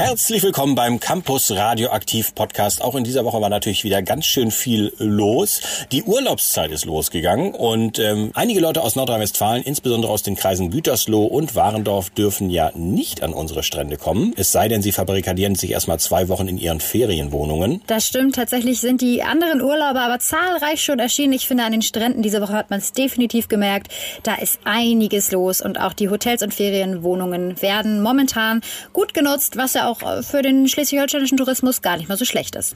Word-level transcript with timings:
Herzlich 0.00 0.42
willkommen 0.42 0.74
beim 0.76 0.98
Campus 0.98 1.50
Radioaktiv 1.50 2.34
Podcast. 2.34 2.80
Auch 2.80 2.94
in 2.94 3.04
dieser 3.04 3.26
Woche 3.26 3.42
war 3.42 3.50
natürlich 3.50 3.84
wieder 3.84 4.00
ganz 4.00 4.24
schön 4.24 4.50
viel 4.50 4.94
los. 4.96 5.60
Die 5.92 6.04
Urlaubszeit 6.04 6.70
ist 6.70 6.86
losgegangen 6.86 7.52
und 7.52 7.98
ähm, 7.98 8.30
einige 8.32 8.60
Leute 8.60 8.80
aus 8.80 8.96
Nordrhein-Westfalen, 8.96 9.62
insbesondere 9.62 10.10
aus 10.10 10.22
den 10.22 10.36
Kreisen 10.36 10.70
Gütersloh 10.70 11.26
und 11.26 11.54
Warendorf, 11.54 12.08
dürfen 12.08 12.48
ja 12.48 12.72
nicht 12.74 13.22
an 13.22 13.34
unsere 13.34 13.62
Strände 13.62 13.98
kommen. 13.98 14.32
Es 14.38 14.52
sei 14.52 14.68
denn, 14.68 14.80
sie 14.80 14.92
verbarrikadieren 14.92 15.54
sich 15.54 15.72
erstmal 15.72 16.00
zwei 16.00 16.30
Wochen 16.30 16.48
in 16.48 16.56
ihren 16.56 16.80
Ferienwohnungen. 16.80 17.82
Das 17.86 18.06
stimmt. 18.06 18.36
Tatsächlich 18.36 18.80
sind 18.80 19.02
die 19.02 19.22
anderen 19.22 19.60
Urlauber 19.60 20.00
aber 20.00 20.18
zahlreich 20.18 20.82
schon 20.82 20.98
erschienen. 20.98 21.34
Ich 21.34 21.46
finde, 21.46 21.64
an 21.64 21.72
den 21.72 21.82
Stränden 21.82 22.22
diese 22.22 22.40
Woche 22.40 22.54
hat 22.54 22.70
man 22.70 22.78
es 22.78 22.92
definitiv 22.92 23.48
gemerkt. 23.48 23.92
Da 24.22 24.36
ist 24.36 24.60
einiges 24.64 25.30
los 25.30 25.60
und 25.60 25.78
auch 25.78 25.92
die 25.92 26.08
Hotels 26.08 26.42
und 26.42 26.54
Ferienwohnungen 26.54 27.60
werden 27.60 28.00
momentan 28.00 28.62
gut 28.94 29.12
genutzt, 29.12 29.58
was 29.58 29.74
ja 29.74 29.89
auch 29.89 29.89
auch 29.90 30.22
für 30.22 30.42
den 30.42 30.68
schleswig-holsteinischen 30.68 31.36
Tourismus 31.36 31.82
gar 31.82 31.96
nicht 31.96 32.08
mal 32.08 32.16
so 32.16 32.24
schlecht 32.24 32.54
ist. 32.54 32.74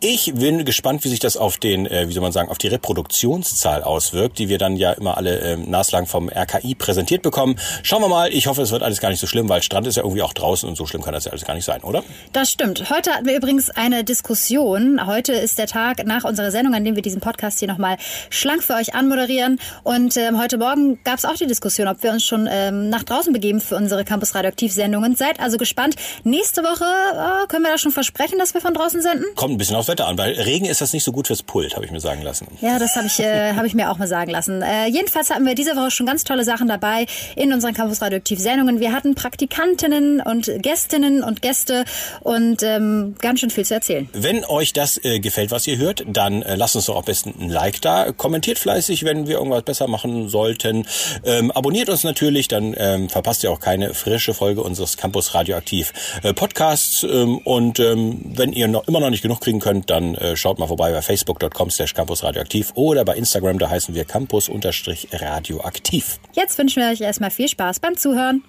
Ich 0.00 0.32
bin 0.34 0.64
gespannt, 0.64 1.04
wie 1.04 1.08
sich 1.08 1.20
das 1.20 1.36
auf 1.36 1.58
den, 1.58 1.86
äh, 1.86 2.08
wie 2.08 2.12
soll 2.12 2.22
man 2.22 2.32
sagen, 2.32 2.48
auf 2.48 2.58
die 2.58 2.68
Reproduktionszahl 2.68 3.82
auswirkt, 3.82 4.38
die 4.38 4.48
wir 4.48 4.58
dann 4.58 4.76
ja 4.76 4.92
immer 4.92 5.16
alle 5.16 5.38
äh, 5.38 5.56
naslang 5.56 6.06
vom 6.06 6.28
RKI 6.28 6.74
präsentiert 6.74 7.22
bekommen. 7.22 7.56
Schauen 7.82 8.02
wir 8.02 8.08
mal. 8.08 8.32
Ich 8.32 8.46
hoffe, 8.46 8.62
es 8.62 8.70
wird 8.70 8.82
alles 8.82 9.00
gar 9.00 9.10
nicht 9.10 9.20
so 9.20 9.26
schlimm, 9.26 9.48
weil 9.48 9.62
Strand 9.62 9.86
ist 9.86 9.96
ja 9.96 10.02
irgendwie 10.02 10.22
auch 10.22 10.32
draußen 10.32 10.68
und 10.68 10.76
so 10.76 10.86
schlimm 10.86 11.02
kann 11.02 11.14
das 11.14 11.24
ja 11.24 11.32
alles 11.32 11.44
gar 11.44 11.54
nicht 11.54 11.64
sein, 11.64 11.82
oder? 11.82 12.02
Das 12.32 12.50
stimmt. 12.50 12.90
Heute 12.90 13.12
hatten 13.12 13.26
wir 13.26 13.36
übrigens 13.36 13.70
eine 13.70 14.04
Diskussion. 14.04 15.06
Heute 15.06 15.32
ist 15.32 15.58
der 15.58 15.66
Tag 15.66 16.04
nach 16.06 16.24
unserer 16.24 16.50
Sendung, 16.50 16.74
an 16.74 16.84
dem 16.84 16.96
wir 16.96 17.02
diesen 17.02 17.20
Podcast 17.20 17.58
hier 17.58 17.68
nochmal 17.68 17.96
schlank 18.30 18.62
für 18.62 18.74
euch 18.74 18.94
anmoderieren. 18.94 19.58
Und 19.82 20.16
ähm, 20.16 20.38
heute 20.40 20.58
Morgen 20.58 20.98
gab 21.04 21.18
es 21.18 21.24
auch 21.24 21.34
die 21.34 21.46
Diskussion, 21.46 21.88
ob 21.88 22.02
wir 22.02 22.12
uns 22.12 22.24
schon 22.24 22.48
ähm, 22.50 22.90
nach 22.90 23.02
draußen 23.02 23.32
begeben 23.32 23.60
für 23.60 23.76
unsere 23.76 24.04
Campus 24.04 24.34
Radioaktiv 24.34 24.72
Sendungen. 24.72 25.16
Seid 25.16 25.40
also 25.40 25.56
gespannt. 25.56 25.96
Nächste 26.24 26.51
nächste 26.52 26.64
Woche 26.64 26.84
äh, 26.84 27.46
können 27.48 27.64
wir 27.64 27.70
da 27.70 27.78
schon 27.78 27.92
versprechen, 27.92 28.38
dass 28.38 28.52
wir 28.52 28.60
von 28.60 28.74
draußen 28.74 29.00
senden? 29.00 29.24
Kommt 29.36 29.54
ein 29.54 29.58
bisschen 29.58 29.76
aufs 29.76 29.88
Wetter 29.88 30.06
an, 30.06 30.18
weil 30.18 30.32
Regen 30.32 30.66
ist 30.66 30.82
das 30.82 30.92
nicht 30.92 31.02
so 31.02 31.10
gut 31.10 31.28
fürs 31.28 31.42
Pult, 31.42 31.74
habe 31.74 31.86
ich 31.86 31.90
mir 31.90 32.00
sagen 32.00 32.20
lassen. 32.20 32.46
Ja, 32.60 32.78
das 32.78 32.94
habe 32.94 33.06
ich, 33.06 33.18
äh, 33.20 33.52
hab 33.56 33.64
ich 33.64 33.72
mir 33.72 33.90
auch 33.90 33.96
mal 33.96 34.06
sagen 34.06 34.30
lassen. 34.30 34.60
Äh, 34.60 34.88
jedenfalls 34.88 35.30
hatten 35.30 35.46
wir 35.46 35.54
diese 35.54 35.76
Woche 35.76 35.90
schon 35.90 36.04
ganz 36.04 36.24
tolle 36.24 36.44
Sachen 36.44 36.68
dabei 36.68 37.06
in 37.36 37.54
unseren 37.54 37.72
Campus 37.72 38.02
Radioaktiv 38.02 38.38
Sendungen. 38.38 38.80
Wir 38.80 38.92
hatten 38.92 39.14
Praktikantinnen 39.14 40.20
und 40.20 40.50
Gästinnen 40.58 41.22
und 41.22 41.40
Gäste 41.40 41.86
und 42.20 42.62
ähm, 42.62 43.14
ganz 43.18 43.40
schön 43.40 43.48
viel 43.48 43.64
zu 43.64 43.72
erzählen. 43.72 44.10
Wenn 44.12 44.44
euch 44.44 44.74
das 44.74 45.02
äh, 45.02 45.20
gefällt, 45.20 45.52
was 45.52 45.66
ihr 45.66 45.78
hört, 45.78 46.04
dann 46.06 46.42
äh, 46.42 46.56
lasst 46.56 46.76
uns 46.76 46.84
doch 46.84 46.96
am 46.96 47.04
besten 47.04 47.34
ein 47.40 47.48
Like 47.48 47.80
da. 47.80 48.12
Kommentiert 48.12 48.58
fleißig, 48.58 49.04
wenn 49.04 49.26
wir 49.26 49.38
irgendwas 49.38 49.62
besser 49.62 49.88
machen 49.88 50.28
sollten. 50.28 50.86
Ähm, 51.24 51.50
abonniert 51.50 51.88
uns 51.88 52.04
natürlich, 52.04 52.48
dann 52.48 52.74
ähm, 52.76 53.08
verpasst 53.08 53.42
ihr 53.42 53.50
auch 53.50 53.60
keine 53.60 53.94
frische 53.94 54.34
Folge 54.34 54.62
unseres 54.62 54.98
Campus 54.98 55.32
Radioaktiv 55.34 55.94
äh, 56.22 56.31
Podcasts. 56.34 57.02
Ähm, 57.02 57.38
und 57.38 57.80
ähm, 57.80 58.20
wenn 58.34 58.52
ihr 58.52 58.68
noch 58.68 58.86
immer 58.88 59.00
noch 59.00 59.10
nicht 59.10 59.22
genug 59.22 59.40
kriegen 59.40 59.60
könnt, 59.60 59.90
dann 59.90 60.14
äh, 60.14 60.36
schaut 60.36 60.58
mal 60.58 60.66
vorbei 60.66 60.92
bei 60.92 61.02
facebook.com 61.02 61.70
slash 61.70 61.94
campusradioaktiv 61.94 62.72
oder 62.74 63.04
bei 63.04 63.16
Instagram, 63.16 63.58
da 63.58 63.70
heißen 63.70 63.94
wir 63.94 64.04
campus-radioaktiv. 64.04 66.18
Jetzt 66.34 66.58
wünschen 66.58 66.82
wir 66.82 66.90
euch 66.90 67.00
erstmal 67.00 67.30
viel 67.30 67.48
Spaß 67.48 67.80
beim 67.80 67.96
Zuhören. 67.96 68.42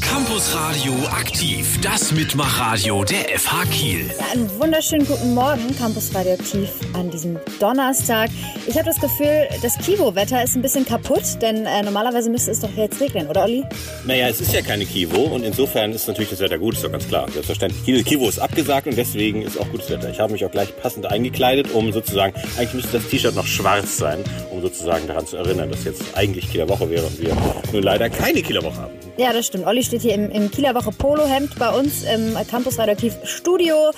Campus 0.00 0.54
Radio 0.56 0.92
aktiv, 1.12 1.78
das 1.82 2.10
Mitmachradio 2.10 3.04
der 3.04 3.38
FH 3.38 3.64
Kiel. 3.66 4.10
Einen 4.32 4.50
wunderschönen 4.58 5.06
guten 5.06 5.34
Morgen, 5.34 5.76
Campus 5.78 6.12
Radio 6.14 6.32
aktiv 6.32 6.68
an 6.94 7.10
diesem 7.10 7.38
Donnerstag. 7.60 8.28
Ich 8.66 8.74
habe 8.74 8.86
das 8.86 9.00
Gefühl, 9.00 9.46
das 9.62 9.78
Kivo-Wetter 9.78 10.42
ist 10.42 10.56
ein 10.56 10.62
bisschen 10.62 10.84
kaputt, 10.84 11.22
denn 11.40 11.64
äh, 11.64 11.82
normalerweise 11.82 12.28
müsste 12.28 12.50
es 12.50 12.60
doch 12.60 12.74
jetzt 12.76 13.00
regnen, 13.00 13.28
oder 13.28 13.44
Olli? 13.44 13.64
Naja, 14.04 14.28
es 14.28 14.40
ist 14.40 14.52
ja 14.52 14.62
keine 14.62 14.84
Kivo 14.84 15.22
und 15.22 15.44
insofern 15.44 15.92
ist 15.92 16.08
natürlich 16.08 16.30
das 16.30 16.40
Wetter 16.40 16.58
gut, 16.58 16.74
ist 16.74 16.84
doch 16.84 16.90
ganz 17.00 17.08
klar. 17.08 17.30
Selbstverständlich. 17.30 18.04
Kivo 18.04 18.28
ist 18.28 18.38
abgesagt 18.38 18.86
und 18.86 18.96
deswegen 18.96 19.42
ist 19.42 19.58
auch 19.58 19.68
gutes 19.70 19.90
Wetter. 19.90 20.10
Ich 20.10 20.20
habe 20.20 20.32
mich 20.32 20.44
auch 20.44 20.50
gleich 20.50 20.76
passend 20.80 21.06
eingekleidet, 21.06 21.72
um 21.72 21.92
sozusagen, 21.92 22.34
eigentlich 22.58 22.74
müsste 22.74 22.98
das 22.98 23.08
T-Shirt 23.08 23.34
noch 23.34 23.46
schwarz 23.46 23.96
sein, 23.96 24.18
um 24.50 24.60
sozusagen 24.60 25.06
daran 25.06 25.26
zu 25.26 25.36
erinnern, 25.36 25.70
dass 25.70 25.84
jetzt 25.84 26.02
eigentlich 26.14 26.50
Kieler 26.50 26.68
Woche 26.68 26.90
wäre 26.90 27.06
und 27.06 27.20
wir 27.20 27.36
nun 27.72 27.82
leider 27.82 28.10
keine 28.10 28.42
Kieler 28.42 28.62
Woche 28.62 28.76
haben. 28.76 28.92
Ja, 29.16 29.32
das 29.32 29.46
stimmt. 29.46 29.66
Olli 29.66 29.82
steht 29.82 30.02
hier 30.02 30.14
im, 30.14 30.30
im 30.30 30.50
Kieler 30.50 30.74
Woche 30.74 30.92
Polohemd 30.92 31.58
bei 31.58 31.70
uns 31.70 32.04
im 32.04 32.36
Campus 32.48 32.78
Radioaktiv 32.78 33.14
Studio. 33.24 33.92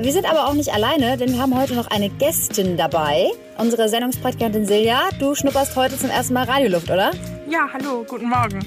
Wir 0.00 0.12
sind 0.12 0.28
aber 0.28 0.48
auch 0.48 0.54
nicht 0.54 0.72
alleine, 0.72 1.16
denn 1.16 1.32
wir 1.32 1.38
haben 1.38 1.58
heute 1.58 1.74
noch 1.74 1.88
eine 1.88 2.08
Gästin 2.10 2.76
dabei. 2.76 3.28
Unsere 3.58 3.88
Sendungspraktikantin 3.88 4.66
Silja. 4.66 5.08
Du 5.18 5.34
schnupperst 5.34 5.74
heute 5.74 5.98
zum 5.98 6.10
ersten 6.10 6.34
Mal 6.34 6.44
Radioluft, 6.44 6.90
oder? 6.90 7.10
Ja, 7.50 7.66
hallo, 7.72 8.04
guten 8.06 8.28
Morgen. 8.28 8.60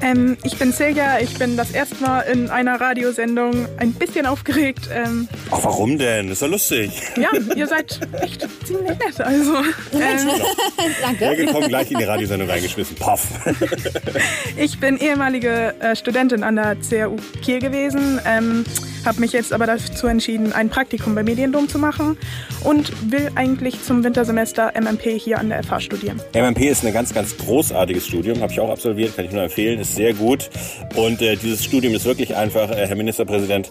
Ähm, 0.00 0.36
ich 0.42 0.58
bin 0.58 0.72
Silja, 0.72 1.20
ich 1.20 1.38
bin 1.38 1.56
das 1.56 1.70
erste 1.70 2.02
Mal 2.02 2.22
in 2.22 2.50
einer 2.50 2.80
Radiosendung 2.80 3.31
ein 3.38 3.92
bisschen 3.94 4.26
aufgeregt. 4.26 4.88
Ähm, 4.92 5.28
Ach, 5.50 5.60
warum 5.62 5.98
denn? 5.98 6.30
Ist 6.30 6.42
ja 6.42 6.48
lustig. 6.48 6.90
Ja, 7.16 7.30
ihr 7.54 7.66
seid 7.66 8.00
echt 8.20 8.46
ziemlich 8.66 8.98
nett. 8.98 9.20
Also, 9.20 9.56
ähm, 9.92 10.30
Danke. 11.18 11.44
Ja, 11.44 11.52
kommen 11.52 11.68
gleich 11.68 11.90
in 11.90 11.98
die 11.98 12.04
Radiosendung 12.04 12.48
reingeschmissen. 12.48 12.96
Paff. 12.96 13.26
ich 14.56 14.78
bin 14.78 14.98
ehemalige 14.98 15.74
äh, 15.80 15.96
Studentin 15.96 16.42
an 16.42 16.56
der 16.56 16.76
CRU 16.76 17.16
Kiel 17.42 17.60
gewesen. 17.60 18.20
Ähm, 18.24 18.64
habe 19.04 19.20
mich 19.20 19.32
jetzt 19.32 19.52
aber 19.52 19.66
dazu 19.66 20.06
entschieden, 20.06 20.52
ein 20.52 20.68
Praktikum 20.68 21.14
bei 21.14 21.22
Mediendom 21.22 21.68
zu 21.68 21.78
machen 21.78 22.16
und 22.64 22.92
will 23.10 23.30
eigentlich 23.34 23.82
zum 23.82 24.04
Wintersemester 24.04 24.72
MMP 24.80 25.18
hier 25.18 25.38
an 25.38 25.48
der 25.48 25.62
FH 25.62 25.80
studieren. 25.80 26.20
MMP 26.34 26.62
ist 26.62 26.84
ein 26.84 26.92
ganz, 26.92 27.12
ganz 27.12 27.36
großartiges 27.36 28.06
Studium, 28.06 28.40
habe 28.40 28.52
ich 28.52 28.60
auch 28.60 28.70
absolviert, 28.70 29.16
kann 29.16 29.24
ich 29.24 29.32
nur 29.32 29.42
empfehlen, 29.42 29.80
ist 29.80 29.94
sehr 29.94 30.14
gut 30.14 30.50
und 30.94 31.20
äh, 31.22 31.36
dieses 31.36 31.64
Studium 31.64 31.94
ist 31.94 32.04
wirklich 32.04 32.36
einfach, 32.36 32.70
äh, 32.70 32.86
Herr 32.86 32.96
Ministerpräsident. 32.96 33.70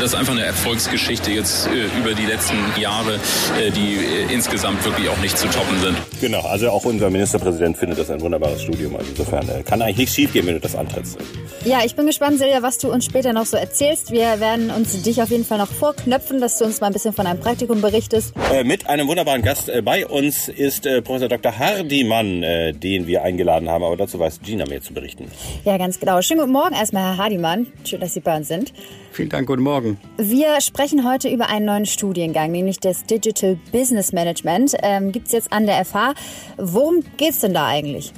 Das 0.00 0.14
ist 0.14 0.18
einfach 0.18 0.32
eine 0.32 0.44
Erfolgsgeschichte 0.44 1.30
jetzt 1.30 1.68
äh, 1.68 1.86
über 2.00 2.14
die 2.14 2.26
letzten 2.26 2.56
Jahre, 2.80 3.20
äh, 3.60 3.70
die 3.70 3.94
äh, 3.94 4.32
insgesamt 4.34 4.84
wirklich 4.84 5.08
auch 5.08 5.18
nicht 5.18 5.38
zu 5.38 5.46
toppen 5.46 5.80
sind. 5.80 5.96
Genau, 6.20 6.40
also 6.40 6.70
auch 6.70 6.84
unser 6.84 7.08
Ministerpräsident 7.08 7.76
findet 7.76 8.00
das 8.00 8.10
ein 8.10 8.20
wunderbares 8.20 8.62
Studium, 8.62 8.96
also 8.96 9.08
insofern 9.10 9.48
äh, 9.48 9.62
kann 9.62 9.80
eigentlich 9.80 9.98
nichts 9.98 10.14
schiefgehen, 10.16 10.44
wenn 10.46 10.54
du 10.54 10.60
das 10.60 10.74
antrittst. 10.74 11.18
Ja, 11.64 11.84
ich 11.84 11.94
bin 11.94 12.06
gespannt, 12.06 12.38
Silja, 12.38 12.62
was 12.62 12.78
du 12.78 12.90
uns 12.90 13.04
später 13.04 13.32
noch 13.32 13.46
so 13.46 13.56
erzählst. 13.56 14.10
Wir 14.10 14.40
werden 14.40 14.71
uns 14.76 15.00
dich 15.02 15.22
auf 15.22 15.30
jeden 15.30 15.44
Fall 15.44 15.58
noch 15.58 15.68
vorknöpfen, 15.68 16.40
dass 16.40 16.58
du 16.58 16.64
uns 16.64 16.80
mal 16.80 16.88
ein 16.88 16.92
bisschen 16.92 17.12
von 17.12 17.24
deinem 17.24 17.40
Praktikum 17.40 17.80
berichtest. 17.80 18.34
Äh, 18.52 18.64
mit 18.64 18.88
einem 18.88 19.08
wunderbaren 19.08 19.42
Gast 19.42 19.68
äh, 19.68 19.82
bei 19.82 20.06
uns 20.06 20.48
ist 20.48 20.86
äh, 20.86 21.02
Professor 21.02 21.28
Dr. 21.28 21.58
Hardimann, 21.58 22.42
äh, 22.42 22.72
den 22.72 23.06
wir 23.06 23.22
eingeladen 23.22 23.68
haben. 23.68 23.84
Aber 23.84 23.96
dazu 23.96 24.18
weiß 24.18 24.40
Gina 24.40 24.66
mehr 24.66 24.82
zu 24.82 24.94
berichten. 24.94 25.30
Ja, 25.64 25.76
ganz 25.78 26.00
genau. 26.00 26.20
Schönen 26.22 26.40
guten 26.40 26.52
Morgen 26.52 26.74
erstmal, 26.74 27.02
Herr 27.04 27.16
Hardimann. 27.18 27.66
Schön, 27.84 28.00
dass 28.00 28.14
Sie 28.14 28.20
bei 28.20 28.36
uns 28.36 28.48
sind. 28.48 28.72
Vielen 29.12 29.28
Dank, 29.28 29.46
guten 29.46 29.62
Morgen. 29.62 29.98
Wir 30.16 30.60
sprechen 30.60 31.08
heute 31.08 31.28
über 31.28 31.48
einen 31.50 31.66
neuen 31.66 31.86
Studiengang, 31.86 32.50
nämlich 32.50 32.80
das 32.80 33.04
Digital 33.04 33.58
Business 33.70 34.12
Management. 34.12 34.74
Ähm, 34.82 35.12
Gibt 35.12 35.26
es 35.26 35.32
jetzt 35.32 35.52
an 35.52 35.66
der 35.66 35.84
FH. 35.84 36.14
Worum 36.56 37.04
geht 37.18 37.30
es 37.30 37.40
denn 37.40 37.52
da 37.52 37.66
eigentlich? 37.66 38.12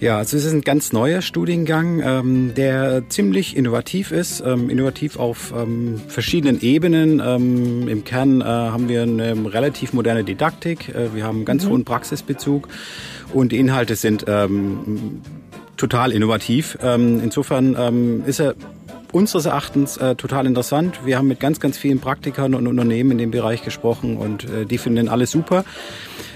Ja, 0.00 0.18
also 0.18 0.36
es 0.36 0.44
ist 0.44 0.52
ein 0.52 0.62
ganz 0.62 0.92
neuer 0.92 1.22
Studiengang, 1.22 2.02
ähm, 2.04 2.54
der 2.56 3.08
ziemlich 3.08 3.56
innovativ 3.56 4.10
ist, 4.10 4.42
ähm, 4.44 4.68
innovativ 4.68 5.16
auf 5.16 5.54
ähm, 5.56 6.00
verschiedenen 6.08 6.60
Ebenen. 6.60 7.22
Ähm, 7.24 7.86
Im 7.88 8.04
Kern 8.04 8.40
äh, 8.40 8.44
haben 8.44 8.88
wir 8.88 9.02
eine 9.02 9.52
relativ 9.52 9.92
moderne 9.92 10.24
Didaktik, 10.24 10.88
äh, 10.88 11.14
wir 11.14 11.24
haben 11.24 11.44
ganz 11.44 11.64
mhm. 11.64 11.70
hohen 11.70 11.84
Praxisbezug 11.84 12.68
und 13.32 13.52
die 13.52 13.58
Inhalte 13.58 13.94
sind 13.94 14.24
ähm, 14.26 15.20
total 15.76 16.12
innovativ. 16.12 16.78
Ähm, 16.82 17.20
insofern 17.22 18.22
ist 18.26 18.40
er 18.40 18.54
unseres 19.12 19.46
Erachtens 19.46 19.98
äh, 19.98 20.16
total 20.16 20.46
interessant. 20.46 21.00
Wir 21.04 21.18
haben 21.18 21.28
mit 21.28 21.38
ganz, 21.38 21.60
ganz 21.60 21.78
vielen 21.78 22.00
Praktikern 22.00 22.54
und 22.54 22.66
Unternehmen 22.66 23.12
in 23.12 23.18
dem 23.18 23.30
Bereich 23.30 23.62
gesprochen 23.62 24.16
und 24.16 24.44
äh, 24.44 24.66
die 24.66 24.78
finden 24.78 25.08
alles 25.08 25.30
super. 25.30 25.64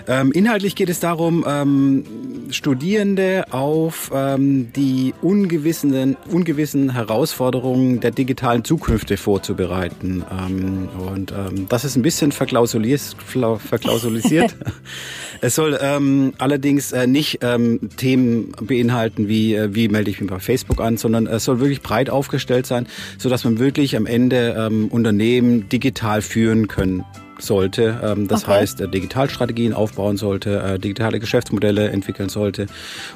Ähm, 0.08 0.32
inhaltlich 0.32 0.74
geht 0.74 0.88
es 0.88 1.00
darum, 1.00 1.44
ähm, 1.46 2.04
Studierende 2.50 3.44
auf 3.50 4.10
ähm, 4.14 4.72
die 4.72 5.14
ungewissen, 5.20 6.16
ungewissen 6.30 6.92
Herausforderungen 6.92 8.00
der 8.00 8.12
digitalen 8.12 8.64
Zukünfte 8.64 9.16
vorzubereiten. 9.16 10.24
Ähm, 10.30 10.88
und 11.12 11.32
ähm, 11.32 11.66
das 11.68 11.84
ist 11.84 11.96
ein 11.96 12.02
bisschen 12.02 12.32
verklausulisiert. 12.32 13.16
verklausulisiert. 13.58 14.54
es 15.40 15.54
soll 15.54 15.78
ähm, 15.80 16.34
allerdings 16.38 16.92
äh, 16.92 17.06
nicht 17.06 17.40
Themen 17.96 18.52
beinhalten 18.60 19.28
wie, 19.28 19.54
äh, 19.54 19.74
wie 19.74 19.88
melde 19.88 20.10
ich 20.10 20.20
mich 20.20 20.30
bei 20.30 20.38
Facebook 20.38 20.80
an, 20.80 20.96
sondern 20.96 21.26
es 21.26 21.44
soll 21.44 21.60
wirklich 21.60 21.82
breit 21.82 22.10
aufgestellt 22.10 22.66
sein, 22.66 22.86
so 23.18 23.28
dass 23.28 23.44
man 23.44 23.58
wirklich 23.58 23.96
am 23.96 24.06
Ende 24.06 24.68
Unternehmen 24.90 25.68
digital 25.68 26.22
führen 26.22 26.68
können 26.68 27.04
sollte. 27.38 28.00
Ähm, 28.02 28.28
das 28.28 28.44
okay. 28.44 28.52
heißt, 28.52 28.80
äh, 28.80 28.88
Digitalstrategien 28.88 29.72
aufbauen 29.72 30.16
sollte, 30.16 30.60
äh, 30.60 30.78
digitale 30.78 31.20
Geschäftsmodelle 31.20 31.90
entwickeln 31.90 32.28
sollte 32.28 32.66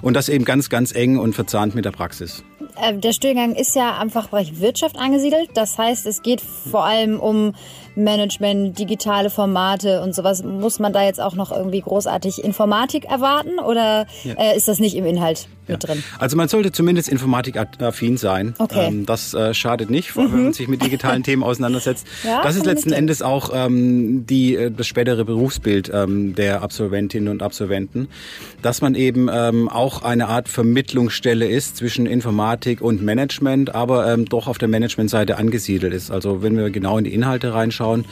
und 0.03 0.15
das 0.15 0.29
eben 0.29 0.45
ganz, 0.45 0.69
ganz 0.69 0.95
eng 0.95 1.19
und 1.19 1.35
verzahnt 1.35 1.75
mit 1.75 1.85
der 1.85 1.93
Praxis. 1.93 2.45
Äh, 2.81 2.95
der 2.95 3.13
Studiengang 3.13 3.55
ist 3.55 3.75
ja 3.75 3.99
am 3.99 4.11
Fachbereich 4.11 4.61
Wirtschaft 4.61 4.99
angesiedelt. 4.99 5.51
Das 5.55 5.77
heißt, 5.79 6.07
es 6.07 6.23
geht 6.23 6.41
vor 6.41 6.85
allem 6.85 7.19
um 7.19 7.55
Management, 7.95 8.79
digitale 8.79 9.31
Formate 9.31 10.03
und 10.03 10.15
sowas. 10.15 10.43
Muss 10.43 10.79
man 10.79 10.93
da 10.93 11.03
jetzt 11.03 11.21
auch 11.21 11.35
noch 11.35 11.51
irgendwie 11.53 11.81
großartig 11.81 12.45
Informatik 12.45 13.05
erwarten 13.05 13.59
oder 13.59 14.07
ja. 14.25 14.53
ist 14.53 14.69
das 14.69 14.79
nicht 14.79 14.97
im 14.97 15.05
Inhalt? 15.07 15.49
Mit 15.71 15.89
drin? 15.89 16.03
Also 16.19 16.37
man 16.37 16.49
sollte 16.49 16.73
zumindest 16.73 17.09
informatikaffin 17.09 18.17
sein. 18.17 18.55
Okay. 18.59 18.89
Ähm, 18.89 19.07
das 19.07 19.35
äh, 19.35 19.55
schadet 19.55 19.91
nicht, 19.91 20.13
vor 20.13 20.25
allem, 20.25 20.33
wenn 20.33 20.45
man 20.45 20.53
sich 20.53 20.69
mit 20.69 20.83
digitalen 20.83 21.23
Themen 21.23 21.43
auseinandersetzt. 21.43 22.07
Ja, 22.23 22.43
das 22.43 22.57
ist 22.57 22.67
letzten. 22.67 22.93
Endes 22.93 23.23
auch 23.23 23.51
ähm, 23.55 24.27
die, 24.27 24.55
äh, 24.55 24.71
das 24.71 24.87
spätere 24.87 25.25
Berufsbild 25.25 25.91
ähm, 25.93 26.35
der 26.35 26.63
Absolventinnen 26.63 27.29
und 27.29 27.43
Absolventen, 27.43 28.09
dass 28.63 28.83
man 28.83 28.95
eben 28.95 29.29
ähm, 29.33 29.69
auch 29.69 30.03
eine 30.03 30.29
Art 30.29 30.49
Vermittlungsstelle 30.49 31.49
ist 31.49 31.77
zwischen 31.77 32.07
Informatik 32.07 32.81
und 32.83 33.03
Management, 33.03 33.75
aber 33.75 34.13
ähm, 34.13 34.27
doch 34.27 34.49
auf 34.49 34.59
der 34.59 34.69
Managementseite 34.69 35.39
angesiedelt 35.39 35.95
ist. 35.95 36.11
Also 36.11 36.43
wenn 36.43 36.57
wir 36.57 36.71
genau 36.71 36.99
in 36.99 37.05
die 37.05 37.15
Inhalte 37.15 37.55
reinschauen, 37.55 38.05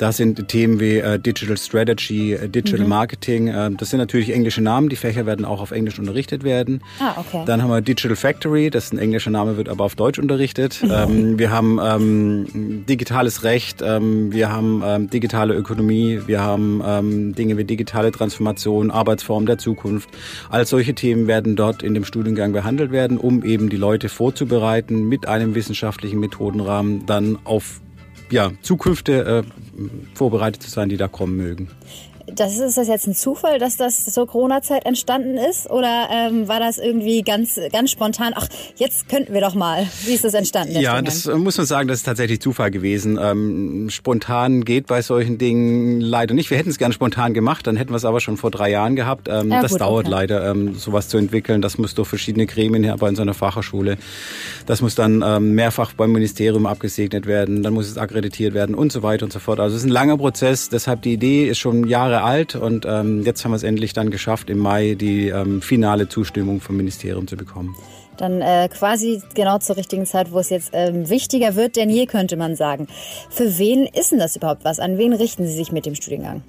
da 0.00 0.12
sind 0.12 0.48
Themen 0.48 0.80
wie 0.80 0.96
äh, 0.96 1.18
Digital 1.18 1.58
Strategy, 1.58 2.32
äh, 2.32 2.48
Digital 2.48 2.86
Marketing. 2.86 3.48
Äh, 3.48 3.70
das 3.72 3.90
sind 3.90 3.98
natürlich 3.98 4.30
englische 4.30 4.62
Namen. 4.62 4.88
Die 4.88 4.96
Fächer 4.96 5.26
werden 5.26 5.44
auch 5.44 5.60
auf 5.60 5.72
Englisch 5.72 5.98
unterrichtet 5.98 6.42
werden. 6.42 6.82
Ah, 7.00 7.16
okay. 7.18 7.42
Dann 7.44 7.62
haben 7.62 7.68
wir 7.68 7.82
Digital 7.82 8.16
Factory. 8.16 8.70
Das 8.70 8.84
ist 8.84 8.94
ein 8.94 8.98
englischer 8.98 9.30
Name, 9.30 9.58
wird 9.58 9.68
aber 9.68 9.84
auf 9.84 9.96
Deutsch 9.96 10.18
unterrichtet. 10.18 10.82
ähm, 10.90 11.38
wir 11.38 11.50
haben 11.50 11.78
ähm, 11.82 12.86
digitales 12.86 13.44
Recht. 13.44 13.82
Ähm, 13.82 14.32
wir 14.32 14.50
haben 14.50 14.82
ähm, 14.86 15.10
digitale 15.10 15.54
Ökonomie. 15.54 16.20
Wir 16.26 16.40
haben 16.40 16.82
ähm, 16.82 17.34
Dinge 17.34 17.58
wie 17.58 17.64
digitale 17.64 18.10
Transformation, 18.10 18.90
Arbeitsform 18.90 19.44
der 19.44 19.58
Zukunft. 19.58 20.08
All 20.48 20.64
solche 20.64 20.94
Themen 20.94 21.26
werden 21.26 21.56
dort 21.56 21.82
in 21.82 21.92
dem 21.92 22.06
Studiengang 22.06 22.52
behandelt 22.52 22.90
werden, 22.90 23.18
um 23.18 23.44
eben 23.44 23.68
die 23.68 23.76
Leute 23.76 24.08
vorzubereiten 24.08 25.10
mit 25.10 25.28
einem 25.28 25.54
wissenschaftlichen 25.54 26.20
Methodenrahmen 26.20 27.04
dann 27.04 27.38
auf 27.44 27.82
ja, 28.30 28.50
Zukünfte 28.62 29.44
äh, 29.44 29.69
vorbereitet 30.14 30.62
zu 30.62 30.70
sein, 30.70 30.88
die 30.88 30.96
da 30.96 31.08
kommen 31.08 31.36
mögen. 31.36 31.68
Das 32.34 32.58
ist 32.58 32.76
das 32.76 32.88
jetzt 32.88 33.06
ein 33.06 33.14
Zufall, 33.14 33.58
dass 33.58 33.76
das 33.76 34.04
zur 34.04 34.26
Corona-Zeit 34.26 34.86
entstanden 34.86 35.36
ist? 35.36 35.70
Oder 35.70 36.08
ähm, 36.10 36.48
war 36.48 36.60
das 36.60 36.78
irgendwie 36.78 37.22
ganz, 37.22 37.58
ganz 37.72 37.90
spontan? 37.90 38.32
Ach, 38.34 38.46
jetzt 38.76 39.08
könnten 39.08 39.32
wir 39.32 39.40
doch 39.40 39.54
mal. 39.54 39.86
Wie 40.04 40.14
ist 40.14 40.24
das 40.24 40.34
entstanden? 40.34 40.78
Ja, 40.80 41.00
das 41.02 41.26
äh, 41.26 41.34
muss 41.34 41.56
man 41.56 41.66
sagen, 41.66 41.88
das 41.88 41.98
ist 41.98 42.04
tatsächlich 42.04 42.40
Zufall 42.40 42.70
gewesen. 42.70 43.18
Ähm, 43.20 43.88
spontan 43.90 44.64
geht 44.64 44.86
bei 44.86 45.02
solchen 45.02 45.38
Dingen 45.38 46.00
leider 46.00 46.34
nicht. 46.34 46.50
Wir 46.50 46.58
hätten 46.58 46.70
es 46.70 46.78
gern 46.78 46.92
spontan 46.92 47.34
gemacht, 47.34 47.66
dann 47.66 47.76
hätten 47.76 47.90
wir 47.90 47.96
es 47.96 48.04
aber 48.04 48.20
schon 48.20 48.36
vor 48.36 48.50
drei 48.50 48.70
Jahren 48.70 48.96
gehabt. 48.96 49.28
Ähm, 49.28 49.50
Ja, 49.50 49.62
das 49.62 49.72
gut, 49.72 49.80
dauert 49.80 50.06
okay. 50.06 50.10
leider, 50.10 50.50
ähm, 50.50 50.74
sowas 50.74 51.08
zu 51.08 51.18
entwickeln. 51.18 51.62
Das 51.62 51.78
muss 51.78 51.94
durch 51.94 52.08
verschiedene 52.08 52.46
Gremien 52.46 52.84
her, 52.84 52.94
aber 52.94 53.08
in 53.08 53.16
so 53.16 53.22
einer 53.22 53.34
Fachhochschule. 53.34 53.98
Das 54.66 54.82
muss 54.82 54.94
dann 54.94 55.22
ähm, 55.26 55.54
mehrfach 55.54 55.92
beim 55.92 56.12
Ministerium 56.12 56.66
abgesegnet 56.66 57.26
werden, 57.26 57.62
dann 57.62 57.72
muss 57.72 57.88
es 57.88 57.98
akkreditiert 57.98 58.54
werden 58.54 58.74
und 58.74 58.92
so 58.92 59.02
weiter 59.02 59.24
und 59.24 59.32
so 59.32 59.38
fort. 59.38 59.60
Also 59.60 59.76
es 59.76 59.82
ist 59.82 59.88
ein 59.88 59.92
langer 59.92 60.16
Prozess, 60.16 60.68
deshalb 60.68 61.02
die 61.02 61.14
Idee 61.14 61.48
ist 61.48 61.58
schon 61.58 61.86
Jahre 61.86 62.19
alt 62.20 62.54
und 62.54 62.86
ähm, 62.86 63.22
jetzt 63.24 63.44
haben 63.44 63.52
wir 63.52 63.56
es 63.56 63.62
endlich 63.62 63.92
dann 63.92 64.10
geschafft, 64.10 64.50
im 64.50 64.58
Mai 64.58 64.94
die 64.94 65.28
ähm, 65.28 65.62
finale 65.62 66.08
Zustimmung 66.08 66.60
vom 66.60 66.76
Ministerium 66.76 67.26
zu 67.26 67.36
bekommen. 67.36 67.74
Dann 68.16 68.42
äh, 68.42 68.68
quasi 68.68 69.22
genau 69.34 69.58
zur 69.58 69.76
richtigen 69.76 70.04
Zeit, 70.04 70.30
wo 70.30 70.38
es 70.38 70.50
jetzt 70.50 70.70
ähm, 70.74 71.08
wichtiger 71.08 71.56
wird 71.56 71.76
denn 71.76 71.88
je, 71.88 72.06
könnte 72.06 72.36
man 72.36 72.54
sagen. 72.54 72.86
Für 73.30 73.58
wen 73.58 73.86
ist 73.86 74.12
denn 74.12 74.18
das 74.18 74.36
überhaupt 74.36 74.64
was? 74.64 74.78
An 74.78 74.98
wen 74.98 75.14
richten 75.14 75.46
Sie 75.46 75.54
sich 75.54 75.72
mit 75.72 75.86
dem 75.86 75.94
Studiengang? 75.94 76.42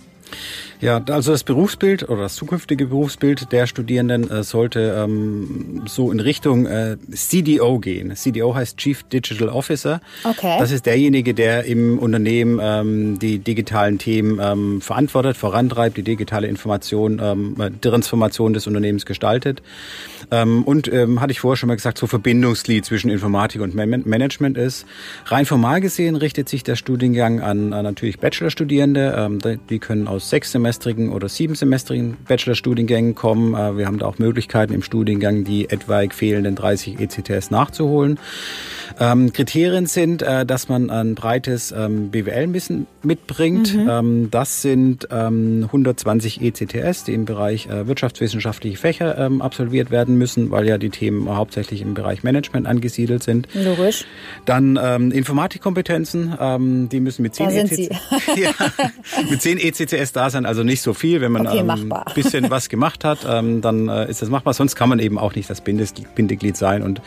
Ja, 0.82 1.02
also 1.10 1.32
das 1.32 1.44
Berufsbild 1.44 2.10
oder 2.10 2.24
das 2.24 2.36
zukünftige 2.36 2.88
Berufsbild 2.88 3.52
der 3.52 3.68
Studierenden 3.68 4.30
äh, 4.30 4.44
sollte 4.44 4.96
ähm, 4.98 5.84
so 5.88 6.12
in 6.12 6.20
Richtung 6.20 6.66
äh, 6.66 6.98
CDO 7.14 7.80
gehen. 7.80 8.16
CDO 8.16 8.56
heißt 8.56 8.78
Chief 8.78 9.04
Digital 9.04 9.50
Officer. 9.50 10.02
Okay. 10.24 10.56
Das 10.60 10.72
ist 10.72 10.86
derjenige, 10.88 11.34
der 11.36 11.66
im 11.66 12.00
Unternehmen 12.00 12.60
ähm, 12.62 13.20
die 13.20 13.38
digitalen 13.40 14.00
Themen 14.00 14.40
ähm, 14.42 14.82
verantwortet, 14.82 15.38
vorantreibt, 15.38 15.98
die 15.98 16.04
digitale 16.04 16.48
Information, 16.48 17.22
ähm, 17.24 17.56
äh, 17.60 17.70
Transformation 17.80 18.54
des 18.54 18.66
Unternehmens 18.66 19.06
gestaltet. 19.06 19.62
Ähm, 20.32 20.64
und 20.64 20.92
ähm, 20.92 21.22
hatte 21.22 21.32
ich 21.32 21.42
vorher 21.42 21.58
schon 21.58 21.68
mal 21.68 21.76
gesagt, 21.76 21.98
so 22.00 22.08
Verbindungsglied 22.08 22.86
zwischen 22.86 23.12
Informatik 23.12 23.62
und 23.62 23.76
Man 23.76 23.90
Management 24.06 24.58
ist. 24.58 24.86
Rein 25.26 25.46
formal 25.46 25.82
gesehen 25.82 26.16
richtet 26.16 26.50
sich 26.50 26.64
der 26.64 26.76
Studiengang 26.76 27.40
an, 27.42 27.74
an 27.74 27.84
natürlich 27.84 28.18
Bachelorstudierende. 28.20 29.14
Ähm, 29.18 29.40
die- 29.70 29.80
können 29.82 30.08
aus 30.08 30.30
sechssemestrigen 30.72 31.12
oder 31.12 31.30
siebensemestrigen 31.30 32.18
Bachelorstudiengängen 32.28 33.16
kommen. 33.16 33.54
Äh, 33.54 33.78
wir 33.78 33.88
haben 33.88 34.00
da 34.00 34.06
auch 34.06 34.20
Möglichkeiten 34.20 34.74
im 34.74 34.84
Studiengang, 34.84 35.44
die 35.44 35.70
etwaig 35.70 36.14
fehlenden 36.14 36.56
30 36.56 37.00
ECTS 37.00 37.52
nachzuholen. 37.52 38.20
Ähm, 39.00 39.34
Kriterien 39.34 39.86
sind, 39.86 40.22
äh, 40.22 40.46
dass 40.46 40.70
man 40.70 40.90
ein 40.90 41.16
breites 41.16 41.72
ähm, 41.72 42.10
BWL-Wissen 42.10 42.88
mitbringt. 43.04 43.76
Ähm, 43.76 44.30
das 44.32 44.62
sind 44.62 45.08
ähm, 45.12 45.64
120 45.66 46.42
ECTS, 46.42 47.06
die 47.06 47.14
im 47.14 47.26
Bereich 47.26 47.68
äh, 47.68 47.88
wirtschaftswissenschaftliche 47.88 48.78
Fächer 48.78 49.32
absolviert 49.40 49.92
werden 49.92 50.18
müssen, 50.18 50.52
weil 50.52 50.68
ja 50.68 50.78
die 50.78 50.90
Themen 50.90 51.30
hauptsächlich 51.30 51.82
im 51.82 51.94
Bereich 51.94 52.24
Management 52.24 52.66
angesiedelt 52.68 53.24
sind. 53.24 53.48
Logisch. 53.54 54.06
Dann 54.46 54.80
ähm, 54.82 55.12
Informatikkompetenzen, 55.12 56.34
ähm, 56.40 56.90
die 56.90 57.00
müssen 57.00 57.22
mit 57.24 57.36
10 57.36 57.46
Da 57.46 57.52
sind 57.52 57.72
ECTS 57.72 57.98
ja, 58.38 58.52
mit 59.30 59.42
10 59.42 59.58
ECTS 59.58 60.12
da 60.12 60.30
sein, 60.30 60.46
also 60.46 60.61
nicht 60.64 60.82
so 60.82 60.94
viel. 60.94 61.22
Wenn 61.22 61.32
man 61.32 61.48
Okay, 61.48 61.60
ähm, 61.60 61.68
machbar. 61.68 62.06
bisschen 62.16 62.50
was 62.50 62.70
gemacht 62.70 63.04
hat, 63.04 63.20
ähm, 63.28 63.62
dann 63.62 63.90
äh, 63.90 64.10
ist 64.10 64.22
das 64.22 64.30
machbar. 64.30 64.54
Sonst 64.54 64.76
kann 64.76 64.90
man 64.90 65.00
eben 65.00 65.18
auch 65.18 65.36
nicht 65.36 65.50
das 65.50 65.62
Bindeglied 65.62 66.58
sein 66.58 66.84
und 66.84 67.02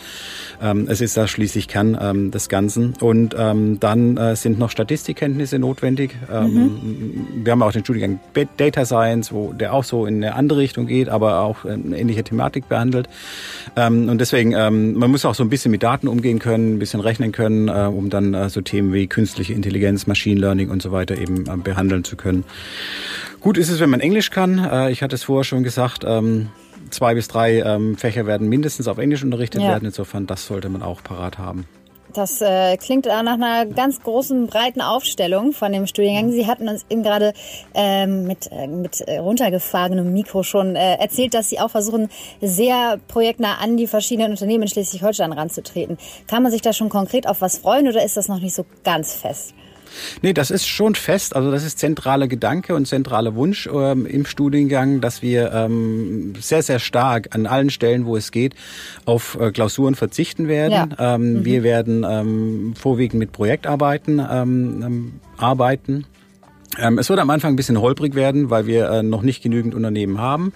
ähm, 0.62 0.87
es 0.89 1.01
ist 1.01 1.17
da 1.17 1.27
schließlich 1.27 1.69
Kern 1.69 1.97
ähm, 2.01 2.31
des 2.31 2.49
Ganzen. 2.49 2.95
Und 3.01 3.35
ähm, 3.39 3.81
dann 3.81 4.17
äh, 4.17 4.37
sind 4.37 4.59
noch 4.59 4.71
Statistikkenntnisse 4.71 5.59
notwendig. 5.59 6.17
Ähm, 6.33 7.27
Wir 7.43 7.53
haben 7.53 7.62
auch 7.62 7.73
den 7.73 7.85
Studiengang 7.85 8.21
Data 8.56 8.85
Science, 8.85 9.33
wo 9.33 9.53
der 9.53 9.73
auch 9.73 9.85
so 9.85 10.06
in 10.06 10.17
eine 10.17 10.35
andere 10.35 10.59
Richtung 10.61 10.87
geht, 10.87 11.09
aber 11.09 11.41
auch 11.41 11.65
äh, 11.65 11.71
eine 11.71 11.99
ähnliche 11.99 12.25
Thematik 12.25 12.69
behandelt. 12.69 13.09
Ähm, 13.77 14.09
und 14.09 14.21
deswegen, 14.21 14.53
ähm, 14.53 14.95
man 14.95 15.11
muss 15.11 15.25
auch 15.25 15.35
so 15.35 15.43
ein 15.43 15.51
bisschen 15.51 15.71
mit 15.71 15.83
Daten 15.83 16.09
umgehen 16.09 16.39
können, 16.39 16.75
ein 16.75 16.79
bisschen 16.79 17.01
rechnen 17.01 17.33
können, 17.33 17.69
äh, 17.69 17.89
um 17.93 18.11
dann 18.11 18.35
äh, 18.35 18.49
so 18.49 18.61
Themen 18.61 18.93
wie 18.93 19.06
künstliche 19.06 19.53
Intelligenz, 19.53 20.06
Machine 20.06 20.41
Learning 20.41 20.71
und 20.71 20.83
so 20.83 20.93
weiter 20.93 21.17
eben 21.17 21.47
äh, 21.47 21.56
behandeln 21.56 22.05
zu 22.05 22.17
können. 22.17 22.45
Gut 23.41 23.59
ist 23.59 23.69
es, 23.69 23.81
wenn 23.81 23.91
man 23.91 24.01
Englisch 24.01 24.31
kann. 24.31 24.59
Äh, 24.59 24.91
ich 24.91 25.03
hatte 25.03 25.15
es 25.15 25.25
vorher 25.25 25.45
schon 25.45 25.62
gesagt, 25.62 26.05
ähm, 26.06 26.49
zwei 26.90 27.14
bis 27.14 27.28
drei 27.28 27.60
ähm, 27.60 27.96
Fächer 27.96 28.26
werden 28.26 28.48
mindestens 28.48 28.88
auf 28.88 28.98
Englisch 28.98 29.22
unterrichtet 29.22 29.62
Ja. 29.62 29.69
werden. 29.69 29.86
Insofern, 29.86 30.26
das 30.26 30.46
sollte 30.46 30.69
man 30.69 30.82
auch 30.82 31.02
parat 31.02 31.38
haben. 31.38 31.66
Das 32.12 32.40
äh, 32.40 32.76
klingt 32.76 33.06
nach 33.06 33.26
einer 33.34 33.66
ganz 33.66 34.00
großen, 34.00 34.46
breiten 34.46 34.81
Aufstellung 34.81 35.52
von 35.52 35.72
dem 35.72 35.88
Studiengang. 35.88 36.31
Sie 36.31 36.46
hatten 36.46 36.69
uns 36.69 36.86
eben 36.88 37.02
gerade 37.02 37.32
ähm, 37.75 38.25
mit, 38.28 38.48
äh, 38.52 38.69
mit 38.69 39.00
äh, 39.00 39.19
runtergefahrenem 39.19 40.12
Mikro 40.12 40.44
schon 40.44 40.76
äh, 40.76 40.94
erzählt, 40.94 41.34
dass 41.34 41.48
Sie 41.48 41.58
auch 41.58 41.70
versuchen, 41.70 42.08
sehr 42.40 43.00
projektnah 43.08 43.56
an 43.56 43.76
die 43.76 43.88
verschiedenen 43.88 44.31
Unternehmen 44.31 44.62
in 44.62 44.69
Schleswig-Holstein 44.69 45.32
ranzutreten. 45.32 45.98
Kann 46.29 46.44
man 46.44 46.53
sich 46.53 46.62
da 46.62 46.72
schon 46.72 46.88
konkret 46.88 47.26
auf 47.26 47.41
was 47.41 47.58
freuen 47.58 47.88
oder 47.88 48.05
ist 48.05 48.17
das 48.17 48.29
noch 48.29 48.38
nicht 48.38 48.55
so 48.55 48.64
ganz 48.84 49.14
fest? 49.14 49.53
Nee, 50.22 50.32
das 50.32 50.51
ist 50.51 50.67
schon 50.67 50.94
fest. 50.94 51.36
Also 51.36 51.51
das 51.51 51.65
ist 51.65 51.79
zentraler 51.79 52.29
Gedanke 52.29 52.74
und 52.74 52.86
zentraler 52.86 53.34
Wunsch 53.34 53.69
ähm, 53.72 54.06
im 54.06 54.27
Studiengang, 54.27 55.01
dass 55.01 55.22
wir 55.22 55.53
ähm, 55.53 56.34
sehr, 56.41 56.63
sehr 56.63 56.79
stark 56.79 57.34
an 57.34 57.46
allen 57.46 57.70
Stellen, 57.70 58.06
wo 58.06 58.17
es 58.17 58.31
geht, 58.31 58.55
auf 59.05 59.39
äh, 59.41 59.51
Klausuren 59.51 59.94
verzichten 59.94 60.48
werden. 60.48 60.94
Ja. 60.98 61.15
Ähm, 61.15 61.44
Wir 61.44 61.63
werden 61.63 62.05
ähm, 62.08 62.74
vorwiegend 62.77 63.19
mit 63.19 63.32
Projektarbeiten 63.32 64.19
ähm, 64.19 64.82
ähm, 64.84 65.13
arbeiten. 65.36 66.06
Ähm, 66.78 66.98
es 66.98 67.08
wird 67.08 67.20
am 67.20 67.31
Anfang 67.31 67.52
ein 67.52 67.56
bisschen 67.56 67.81
holprig 67.81 68.14
werden, 68.14 68.50
weil 68.50 68.66
wir 68.66 68.88
äh, 68.90 69.02
noch 69.02 69.22
nicht 69.22 69.43
genügend 69.43 69.74
Unternehmen 69.74 70.19
haben. 70.19 70.52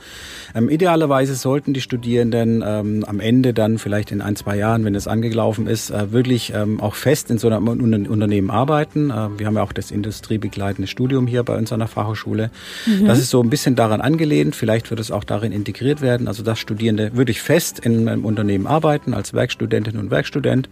Ähm, 0.55 0.69
idealerweise 0.69 1.35
sollten 1.35 1.75
die 1.75 1.81
Studierenden 1.81 2.65
ähm, 2.67 3.05
am 3.07 3.21
Ende 3.21 3.55
dann 3.55 3.79
vielleicht 3.79 4.11
in 4.11 4.21
ein, 4.21 4.37
zwei 4.37 4.57
Jahren, 4.57 4.85
wenn 4.85 4.95
es 4.95 5.07
angelaufen 5.07 5.67
ist, 5.67 5.91
äh, 5.91 6.13
wirklich 6.13 6.53
auch 6.79 6.95
fest 6.95 7.31
in 7.31 7.39
so 7.39 7.49
einem 7.49 7.69
Unter 7.69 8.11
Unternehmen 8.11 8.51
arbeiten. 8.51 9.11
Äh, 9.11 9.39
wir 9.39 9.47
haben 9.47 9.57
ja 9.57 9.63
auch 9.63 9.73
das 9.73 9.91
industriebegleitende 9.91 10.89
Studium 10.89 11.27
hier 11.27 11.43
bei 11.43 11.57
uns 11.57 11.73
an 11.73 11.81
der 11.81 11.89
Fachhochschule. 11.89 12.51
Das 13.05 13.19
ist 13.19 13.31
so 13.31 13.43
ein 13.43 13.51
bisschen 13.51 13.77
daran 13.77 14.01
angelehnt. 14.01 14.57
Vielleicht 14.57 14.91
wird 14.91 15.01
es 15.01 15.11
auch 15.11 15.25
darin 15.25 15.53
integriert 15.53 16.01
werden. 16.01 16.29
Also 16.29 16.43
dass 16.43 16.59
Studierende 16.59 17.17
wirklich 17.17 17.41
fest 17.41 17.79
in 17.81 18.09
einem 18.09 18.25
Unternehmen 18.25 18.67
arbeiten, 18.67 19.15
als 19.15 19.35
Werkstudentin 19.35 19.99
und 19.99 20.11
Werkstudent, 20.11 20.69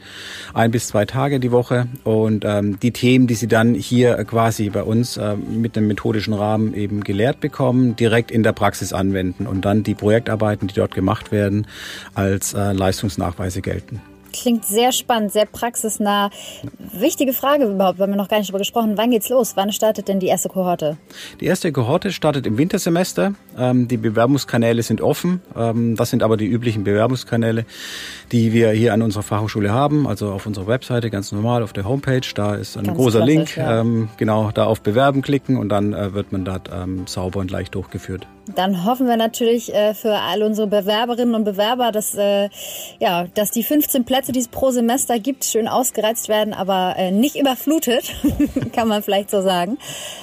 ein 0.55 0.71
bis 0.71 0.89
zwei 0.89 1.05
Tage 1.05 1.41
die 1.41 1.53
Woche. 1.53 1.87
Und 2.05 2.47
die 2.83 2.91
Themen, 2.91 3.27
die 3.27 3.35
sie 3.35 3.49
dann 3.49 3.75
hier 3.75 4.17
quasi 4.25 4.71
bei 4.71 4.83
uns 4.83 5.19
mit 5.37 5.77
einem 5.77 5.89
methodischen 5.89 6.35
Rahmen 6.35 6.75
eben 6.75 7.05
gelehrt 7.05 7.41
bekommen, 7.41 7.97
direkt 7.97 8.31
in 8.31 8.43
der 8.43 8.53
Praxis 8.53 8.93
anwenden 8.93 9.47
und 9.47 9.65
dann 9.65 9.83
die 9.83 9.95
Projektarbeiten, 9.95 10.69
die 10.69 10.75
dort 10.75 10.95
gemacht 10.95 11.33
werden, 11.33 11.67
als 12.15 12.55
äh, 12.55 12.73
Leistungsnachweise 12.73 13.63
gelten. 13.63 14.01
Klingt 14.41 14.65
sehr 14.65 14.93
spannend, 14.93 15.33
sehr 15.33 15.47
praxisnah. 15.47 16.31
Wichtige 16.79 17.33
Frage 17.33 17.65
überhaupt, 17.65 17.99
weil 17.99 18.09
wir 18.09 18.17
noch 18.17 18.29
gar 18.29 18.39
nicht 18.39 18.49
darüber 18.49 18.59
gesprochen. 18.59 18.93
Wann 18.97 19.11
geht's 19.11 19.29
los? 19.29 19.53
Wann 19.57 19.73
startet 19.73 20.09
denn 20.09 20.21
die 20.21 20.27
erste 20.27 20.49
Kohorte? 20.49 20.97
Die 21.41 21.47
erste 21.47 21.73
Kohorte 21.73 22.13
startet 22.13 22.47
im 22.47 22.59
Wintersemester. 22.59 23.35
Ähm, 23.59 23.89
die 23.89 23.97
Bewerbungskanäle 23.97 24.83
sind 24.83 25.01
offen. 25.01 25.41
Ähm, 25.57 25.97
das 25.97 26.11
sind 26.11 26.23
aber 26.23 26.37
die 26.37 26.47
üblichen 26.47 26.85
Bewerbungskanäle, 26.85 27.65
die 28.33 28.53
wir 28.53 28.71
hier 28.71 28.93
an 28.95 29.03
unserer 29.03 29.23
Fachhochschule 29.23 29.73
haben. 29.73 30.07
Also 30.07 30.31
auf 30.31 30.47
unserer 30.47 30.67
Webseite 30.67 31.11
ganz 31.11 31.33
normal 31.33 31.63
auf 31.63 31.73
der 31.73 31.89
Homepage. 31.89 32.21
Da 32.35 32.55
ist 32.55 32.77
ein 32.77 32.85
Ganz 32.85 32.97
großer 32.99 33.25
Link. 33.25 33.57
ja. 33.57 33.81
Ähm, 33.81 34.09
genau, 34.17 34.51
da 34.53 34.67
auf 34.67 34.81
Bewerben 34.81 35.23
klicken 35.23 35.57
und 35.57 35.69
dann 35.69 35.93
äh, 35.93 36.13
wird 36.15 36.33
man 36.33 36.45
dort 36.45 36.71
sauber 37.07 37.41
und 37.41 37.51
leicht 37.51 37.75
durchgeführt. 37.75 38.27
Dann 38.55 38.85
hoffen 38.85 39.09
wir 39.09 39.17
natürlich 39.17 39.75
äh, 39.75 39.93
für 39.95 40.15
all 40.15 40.43
unsere 40.43 40.69
Bewerberinnen 40.69 41.35
und 41.35 41.45
Bewerber, 41.45 41.91
dass, 41.91 42.15
äh, 42.15 42.49
ja, 43.01 43.27
dass 43.35 43.51
die 43.51 43.65
15 43.65 44.05
Plätze, 44.05 44.26
die 44.33 44.41
es 44.41 44.49
pro 44.49 44.71
Semester 44.71 45.19
gibt, 45.19 45.45
schön 45.45 45.69
ausgereizt 45.69 46.29
werden, 46.29 46.55
aber 46.55 46.95
äh, 46.97 47.11
nicht 47.11 47.37
überflutet, 47.37 48.15
kann 48.73 48.89
man 48.89 49.03
vielleicht 49.03 49.31
so 49.31 49.43
sagen. 49.43 49.79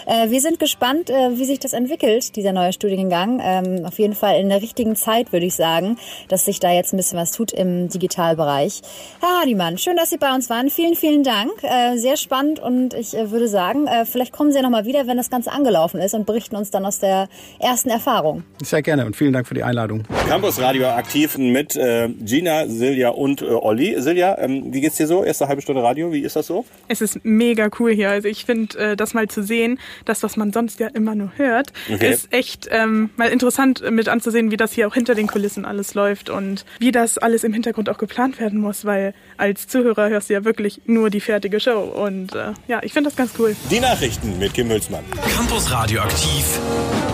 Äh, 0.06 0.30
wir 0.30 0.42
sind 0.42 0.60
gespannt, 0.60 1.10
äh, 1.10 1.38
wie 1.38 1.46
sich 1.46 1.60
das 1.60 1.74
entwickelt, 1.74 2.36
dieser 2.36 2.52
neue 2.52 2.74
Studiengang. 2.74 3.42
Ähm, 3.44 3.86
auf 3.86 4.00
jeden 4.00 4.16
Fall 4.16 4.40
in 4.40 4.50
der 4.50 4.62
richtigen 4.62 4.96
Zeit, 4.96 5.32
würde 5.32 5.46
ich 5.46 5.56
sagen, 5.56 5.98
dass 6.28 6.46
sich 6.46 6.60
da 6.60 6.72
jetzt 6.72 6.94
ein 6.94 6.98
bisschen 6.98 7.18
was 7.18 7.32
tut 7.32 7.52
im 7.52 7.90
Digitalbereich. 7.90 8.82
Herr 9.20 9.40
Hardimann, 9.40 9.78
schön, 9.78 9.96
dass 9.96 10.10
Sie 10.10 10.18
bei 10.18 10.34
uns 10.34 10.50
waren. 10.50 10.70
Vielen, 10.70 10.96
vielen 10.96 11.24
Dank. 11.24 11.52
Äh, 11.62 11.98
sehr 11.98 12.18
spannend 12.18 12.60
und 12.60 12.94
ich 12.94 13.16
äh, 13.16 13.32
würde 13.32 13.48
sagen, 13.48 13.88
äh, 13.88 14.06
vielleicht 14.06 14.32
kommen 14.32 14.52
Sie 14.52 14.58
ja 14.58 14.64
nochmal 14.64 14.86
wieder, 14.86 15.08
wenn 15.08 15.18
das 15.18 15.30
Ganze 15.30 15.52
angelaufen 15.52 16.00
ist 16.00 16.14
und 16.14 16.26
berichten 16.26 16.56
uns 16.56 16.72
dann 16.72 16.86
aus 16.86 17.00
der 17.00 17.28
ersten 17.60 17.90
Erfahrung. 17.90 18.44
Sehr 18.64 18.82
gerne 18.82 19.06
und 19.06 19.16
vielen 19.16 19.34
Dank 19.34 19.48
für 19.48 19.54
die 19.54 19.64
Einladung. 19.64 20.04
Campus 20.28 20.60
Radio 20.60 20.88
aktiv 20.88 21.38
mit 21.38 21.76
äh, 21.76 22.10
Gina, 22.10 22.68
Silja 22.68 23.10
und 23.10 23.42
äh, 23.42 23.46
Olli. 23.46 23.83
Silja, 23.98 24.38
ähm, 24.40 24.74
wie 24.74 24.82
geht's 24.82 24.98
dir 24.98 25.08
so? 25.08 25.24
Erste 25.24 25.48
halbe 25.48 25.62
Stunde 25.62 25.84
Radio, 25.84 26.12
wie 26.12 26.22
ist 26.22 26.36
das 26.36 26.48
so? 26.48 26.66
Es 26.88 27.02
ist 27.02 27.20
mega 27.24 27.70
cool 27.80 27.92
hier. 27.92 28.10
Also 28.10 28.28
ich 28.28 28.46
finde, 28.46 28.78
äh, 28.78 28.96
das 28.96 29.14
mal 29.14 29.28
zu 29.28 29.44
sehen, 29.44 29.80
das, 30.06 30.24
was 30.24 30.38
man 30.38 30.52
sonst 30.54 30.80
ja 30.80 30.88
immer 30.88 31.16
nur 31.16 31.32
hört, 31.36 31.74
Okay. 31.94 32.12
ist 32.12 32.32
echt 32.34 32.68
ähm, 32.72 33.10
mal 33.18 33.30
interessant 33.30 33.82
äh, 33.82 33.92
mit 33.92 34.08
anzusehen, 34.10 34.52
wie 34.52 34.58
das 34.58 34.72
hier 34.74 34.88
auch 34.88 34.94
hinter 34.94 35.16
den 35.16 35.28
Kulissen 35.28 35.66
alles 35.66 35.94
läuft 35.94 36.30
und 36.30 36.66
wie 36.80 36.92
das 36.92 37.18
alles 37.18 37.44
im 37.44 37.54
Hintergrund 37.54 37.90
auch 37.90 37.98
geplant 37.98 38.40
werden 38.40 38.60
muss, 38.60 38.86
weil 38.86 39.14
als 39.44 39.68
Zuhörer 39.68 40.08
hörst 40.08 40.30
du 40.30 40.36
ja 40.36 40.46
wirklich 40.46 40.80
nur 40.86 41.10
die 41.10 41.20
fertige 41.20 41.60
Show. 41.60 41.82
Und 41.82 42.34
äh, 42.34 42.54
ja, 42.70 42.80
ich 42.82 42.94
finde 42.94 43.10
das 43.10 43.18
ganz 43.18 43.34
cool. 43.38 43.58
Die 43.70 43.82
Nachrichten 43.82 44.40
mit 44.40 44.54
Kim 44.54 44.70
Hülsmann. 44.70 45.04
Campus 45.36 45.70
Radioaktiv. 45.70 46.46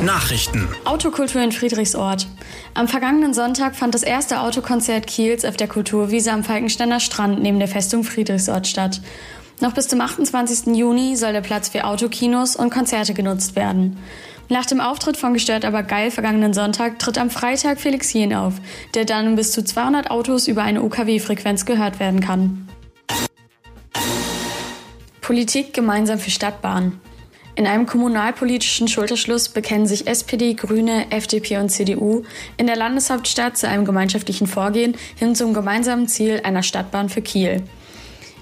Nachrichten. 0.04 0.68
Autokultur 0.86 1.42
in 1.42 1.52
Friedrichsort. 1.52 2.28
Am 2.76 2.88
vergangenen 2.88 3.34
Sonntag 3.34 3.76
fand 3.76 3.96
das 3.96 4.04
erste 4.04 4.42
Autokonzert 4.42 5.08
Kiels 5.08 5.44
auf 5.44 5.58
der 5.58 5.68
Kulturwiese 5.68 6.32
am 6.32 6.44
Falkensteiner 6.44 7.00
Strand 7.00 7.42
neben 7.42 7.58
der 7.58 7.68
Festung 7.68 8.04
Friedrichsort 8.04 8.68
statt. 8.68 9.02
Noch 9.60 9.74
bis 9.74 9.88
zum 9.88 10.00
28. 10.00 10.76
Juni 10.76 11.16
soll 11.16 11.34
der 11.34 11.42
Platz 11.42 11.70
für 11.70 11.86
Autokinos 11.86 12.56
und 12.56 12.70
Konzerte 12.70 13.16
genutzt 13.16 13.56
werden. 13.56 13.98
Nach 14.52 14.66
dem 14.66 14.82
Auftritt 14.82 15.16
von 15.16 15.36
Gestört 15.36 15.64
aber 15.64 15.84
geil 15.84 16.10
vergangenen 16.10 16.56
Sonntag 16.56 16.98
tritt 16.98 17.20
am 17.20 17.30
Freitag 17.30 17.80
Felix 17.80 18.12
Jen 18.14 18.34
auf, 18.34 18.56
der 18.96 19.06
dann 19.06 19.36
bis 19.36 19.52
zu 19.52 19.64
200 19.64 20.10
Autos 20.10 20.48
über 20.48 20.64
eine 20.64 20.82
UKW-Frequenz 20.82 21.66
gehört 21.66 22.00
werden 22.00 22.20
kann. 22.20 22.68
Politik 25.22 25.74
gemeinsam 25.74 26.18
für 26.18 26.32
Stadtbahn. 26.32 27.00
In 27.54 27.68
einem 27.68 27.86
kommunalpolitischen 27.86 28.88
Schulterschluss 28.88 29.50
bekennen 29.50 29.86
sich 29.86 30.08
SPD, 30.08 30.56
Grüne, 30.56 31.12
FDP 31.12 31.58
und 31.58 31.70
CDU 31.70 32.24
in 32.58 32.66
der 32.66 32.76
Landeshauptstadt 32.76 33.56
zu 33.56 33.68
einem 33.68 33.86
gemeinschaftlichen 33.86 34.48
Vorgehen 34.48 34.96
hin 35.16 35.36
zum 35.36 35.54
gemeinsamen 35.54 36.08
Ziel 36.08 36.42
einer 36.44 36.64
Stadtbahn 36.64 37.10
für 37.10 37.22
Kiel. 37.22 37.62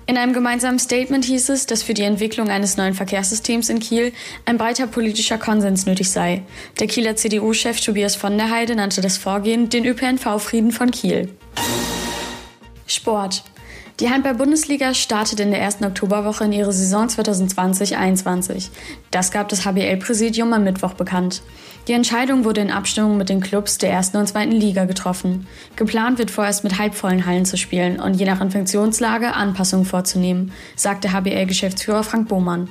In 0.10 0.16
einem 0.16 0.32
gemeinsamen 0.32 0.80
Statement 0.80 1.26
hieß 1.26 1.50
es, 1.50 1.66
dass 1.66 1.84
für 1.84 1.94
die 1.94 2.04
Entwicklung 2.04 2.48
eines 2.48 2.78
neuen 2.78 2.94
Verkehrssystems 2.94 3.68
in 3.68 3.80
Kiel 3.80 4.14
ein 4.46 4.58
breiter 4.58 4.88
politischer 4.88 5.38
Konsens 5.38 5.86
nötig 5.86 6.10
sei. 6.10 6.44
Der 6.80 6.88
Kieler 6.88 7.18
CDU-Chef 7.18 7.82
Tobias 7.82 8.16
von 8.16 8.38
der 8.38 8.50
Heide 8.50 8.78
nannte 8.78 9.02
das 9.02 9.18
Vorgehen 9.18 9.68
den 9.68 9.86
ÖPNV-Frieden 9.86 10.72
von 10.72 10.92
Kiel. 10.92 11.30
Sport. 12.88 13.44
Die 14.00 14.12
Handball-Bundesliga 14.12 14.94
startet 14.94 15.40
in 15.40 15.50
der 15.50 15.60
ersten 15.60 15.84
Oktoberwoche 15.84 16.44
in 16.44 16.52
ihre 16.52 16.72
Saison 16.72 17.08
2020-21. 17.08 18.70
Das 19.10 19.32
gab 19.32 19.50
das 19.50 19.66
HBL-Präsidium 19.66 20.54
am 20.54 20.66
Mittwoch 20.66 20.94
bekannt. 20.94 21.42
Die 21.88 21.94
Entscheidung 21.94 22.46
wurde 22.46 22.62
in 22.62 22.70
Abstimmung 22.70 23.18
mit 23.18 23.30
den 23.30 23.42
Clubs 23.42 23.80
der 23.80 23.90
ersten 23.90 24.18
und 24.18 24.28
zweiten 24.28 24.52
Liga 24.52 24.86
getroffen. 24.86 25.48
Geplant 25.78 26.20
wird 26.20 26.30
vorerst 26.30 26.64
mit 26.64 26.78
halbvollen 26.78 27.26
Hallen 27.26 27.46
zu 27.46 27.58
spielen 27.58 28.00
und 28.00 28.14
je 28.14 28.28
nach 28.28 28.40
Infektionslage 28.40 29.34
Anpassungen 29.34 29.88
vorzunehmen, 29.88 30.52
sagte 30.76 31.12
HBL-Geschäftsführer 31.12 32.04
Frank 32.04 32.28
Bohmann. 32.28 32.70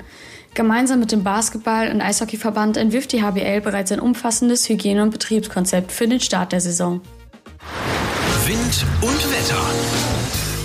Gemeinsam 0.55 1.01
mit 1.01 1.11
dem 1.11 1.25
Basketball- 1.25 1.91
und 1.91 2.03
Eishockeyverband 2.03 2.77
entwirft 2.77 3.11
die 3.11 3.23
HBL 3.23 3.63
bereits 3.63 3.91
ein 3.91 3.99
umfassendes 3.99 4.69
Hygiene- 4.69 5.03
und 5.03 5.11
Betriebskonzept 5.11 5.91
für 5.91 6.07
den 6.07 6.21
Start 6.21 6.53
der 6.53 6.61
Saison. 6.61 7.01
Wind 8.47 8.87
und 9.03 9.33
Wetter. 9.33 10.56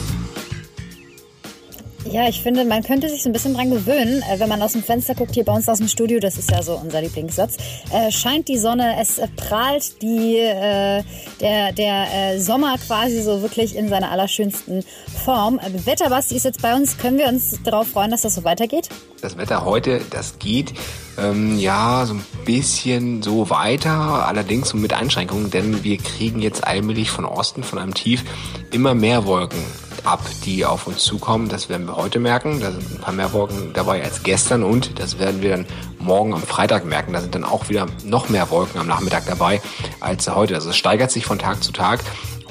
Ja, 2.11 2.27
ich 2.27 2.41
finde, 2.41 2.65
man 2.65 2.83
könnte 2.83 3.07
sich 3.07 3.23
so 3.23 3.29
ein 3.29 3.31
bisschen 3.31 3.53
dran 3.53 3.71
gewöhnen, 3.71 4.21
äh, 4.23 4.37
wenn 4.37 4.49
man 4.49 4.61
aus 4.61 4.73
dem 4.73 4.83
Fenster 4.83 5.15
guckt, 5.15 5.33
hier 5.33 5.45
bei 5.45 5.53
uns 5.53 5.69
aus 5.69 5.77
dem 5.77 5.87
Studio, 5.87 6.19
das 6.19 6.37
ist 6.37 6.51
ja 6.51 6.61
so 6.61 6.73
unser 6.75 7.01
Lieblingssatz, 7.01 7.55
äh, 7.89 8.11
scheint 8.11 8.49
die 8.49 8.57
Sonne, 8.57 8.97
es 8.99 9.17
äh, 9.17 9.29
prahlt 9.29 10.01
die, 10.01 10.35
äh, 10.35 11.03
der, 11.39 11.71
der 11.71 12.07
äh, 12.13 12.39
Sommer 12.39 12.77
quasi 12.85 13.21
so 13.21 13.41
wirklich 13.41 13.77
in 13.77 13.87
seiner 13.87 14.11
allerschönsten 14.11 14.83
Form. 15.23 15.57
Äh, 15.59 15.85
Wetterbasti 15.85 16.35
ist 16.35 16.43
jetzt 16.43 16.61
bei 16.61 16.75
uns, 16.75 16.97
können 16.97 17.17
wir 17.17 17.29
uns 17.29 17.57
darauf 17.63 17.87
freuen, 17.87 18.11
dass 18.11 18.23
das 18.23 18.35
so 18.35 18.43
weitergeht? 18.43 18.89
Das 19.21 19.37
Wetter 19.37 19.63
heute, 19.63 20.01
das 20.09 20.37
geht 20.37 20.73
ähm, 21.17 21.57
ja 21.59 22.05
so 22.05 22.15
ein 22.15 22.25
bisschen 22.43 23.23
so 23.23 23.49
weiter, 23.49 24.27
allerdings 24.27 24.73
mit 24.73 24.91
Einschränkungen, 24.91 25.49
denn 25.49 25.85
wir 25.85 25.97
kriegen 25.97 26.41
jetzt 26.41 26.65
allmählich 26.67 27.09
von 27.09 27.23
Osten, 27.23 27.63
von 27.63 27.79
einem 27.79 27.93
Tief, 27.93 28.25
immer 28.71 28.95
mehr 28.95 29.25
Wolken 29.25 29.63
ab, 30.03 30.21
die 30.45 30.65
auf 30.65 30.87
uns 30.87 31.03
zukommen. 31.03 31.49
Das 31.49 31.69
werden 31.69 31.87
wir 31.87 31.95
heute 31.95 32.19
merken. 32.19 32.59
Da 32.59 32.71
sind 32.71 32.91
ein 32.91 32.99
paar 32.99 33.13
mehr 33.13 33.33
Wolken 33.33 33.73
dabei 33.73 34.03
als 34.03 34.23
gestern 34.23 34.63
und 34.63 34.99
das 34.99 35.19
werden 35.19 35.41
wir 35.41 35.51
dann 35.51 35.65
morgen 35.99 36.33
am 36.33 36.41
Freitag 36.41 36.85
merken. 36.85 37.13
Da 37.13 37.21
sind 37.21 37.35
dann 37.35 37.43
auch 37.43 37.69
wieder 37.69 37.87
noch 38.03 38.29
mehr 38.29 38.49
Wolken 38.49 38.79
am 38.79 38.87
Nachmittag 38.87 39.25
dabei 39.25 39.61
als 39.99 40.27
heute. 40.33 40.55
Also 40.55 40.69
es 40.69 40.77
steigert 40.77 41.11
sich 41.11 41.25
von 41.25 41.39
Tag 41.39 41.63
zu 41.63 41.71
Tag. 41.71 42.01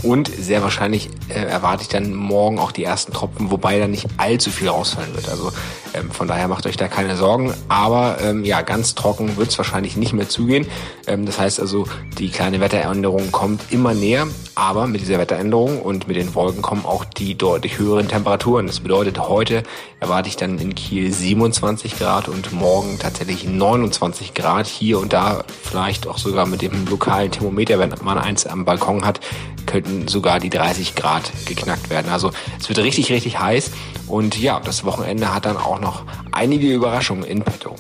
Und 0.03 0.29
sehr 0.29 0.63
wahrscheinlich 0.63 1.11
äh, 1.29 1.41
erwarte 1.41 1.83
ich 1.83 1.89
dann 1.89 2.15
morgen 2.15 2.59
auch 2.59 2.73
die 2.73 2.85
ersten 2.85 3.13
Tropfen, 3.13 3.51
wobei 3.51 3.79
dann 3.79 3.91
nicht 3.91 4.07
allzu 4.17 4.51
viel 4.51 4.69
rausfallen 4.69 5.15
wird. 5.15 5.29
Also 5.29 5.53
ähm, 5.95 6.11
von 6.11 6.29
daher 6.29 6.49
macht 6.49 6.67
euch 6.67 6.77
da 6.77 6.89
keine 6.89 7.17
Sorgen. 7.17 7.53
Aber 7.69 8.19
ähm, 8.23 8.45
ja, 8.45 8.63
ganz 8.63 8.95
trocken 8.95 9.37
wird 9.37 9.51
es 9.51 9.59
wahrscheinlich 9.59 9.97
nicht 9.97 10.13
mehr 10.13 10.29
zugehen. 10.29 10.67
Ähm, 11.07 11.27
das 11.27 11.39
heißt 11.39 11.61
also, 11.61 11.87
die 12.19 12.31
kleine 12.31 12.61
Wetteränderung 12.61 13.33
kommt 13.33 13.63
immer 13.71 13.95
näher. 13.95 14.27
Aber 14.55 14.87
mit 14.87 15.01
dieser 15.01 15.19
Wetteränderung 15.19 15.81
und 15.81 16.07
mit 16.07 16.17
den 16.17 16.35
Wolken 16.35 16.63
kommen 16.63 16.85
auch 16.85 17.05
die 17.05 17.37
deutlich 17.37 17.79
höheren 17.79 18.09
Temperaturen. 18.09 18.67
Das 18.67 18.81
bedeutet, 18.81 19.19
heute 19.19 19.63
erwarte 20.01 20.29
ich 20.29 20.37
dann 20.37 20.59
in 20.59 20.75
Kiel 20.75 21.13
27 21.13 21.99
Grad 21.99 22.29
und 22.29 22.53
morgen 22.53 22.99
tatsächlich 22.99 23.47
29 23.47 24.35
Grad. 24.35 24.67
Hier 24.67 24.99
und 24.99 25.13
da 25.13 25.45
vielleicht 25.63 26.07
auch 26.07 26.19
sogar 26.19 26.47
mit 26.47 26.63
dem 26.63 26.87
lokalen 26.87 27.31
Thermometer, 27.31 27.79
wenn 27.79 27.95
man 28.03 28.19
eins 28.19 28.47
am 28.47 28.65
Balkon 28.65 29.05
hat, 29.05 29.21
könnten 29.67 30.09
sogar 30.09 30.41
die 30.41 30.51
30 30.51 30.95
Grad 30.95 31.31
geknackt 31.47 31.91
werden. 31.91 32.11
Also 32.11 32.31
es 32.59 32.69
wird 32.69 32.79
richtig, 32.79 33.11
richtig 33.11 33.39
heiß. 33.39 33.71
Und 34.07 34.39
ja, 34.39 34.61
das 34.61 34.85
Wochenende 34.85 35.35
hat 35.35 35.47
dann 35.47 35.57
auch 35.57 35.81
noch 35.81 36.05
einige 36.33 36.73
Überraschungen 36.73 37.25
in 37.25 37.43
petto. 37.43 37.77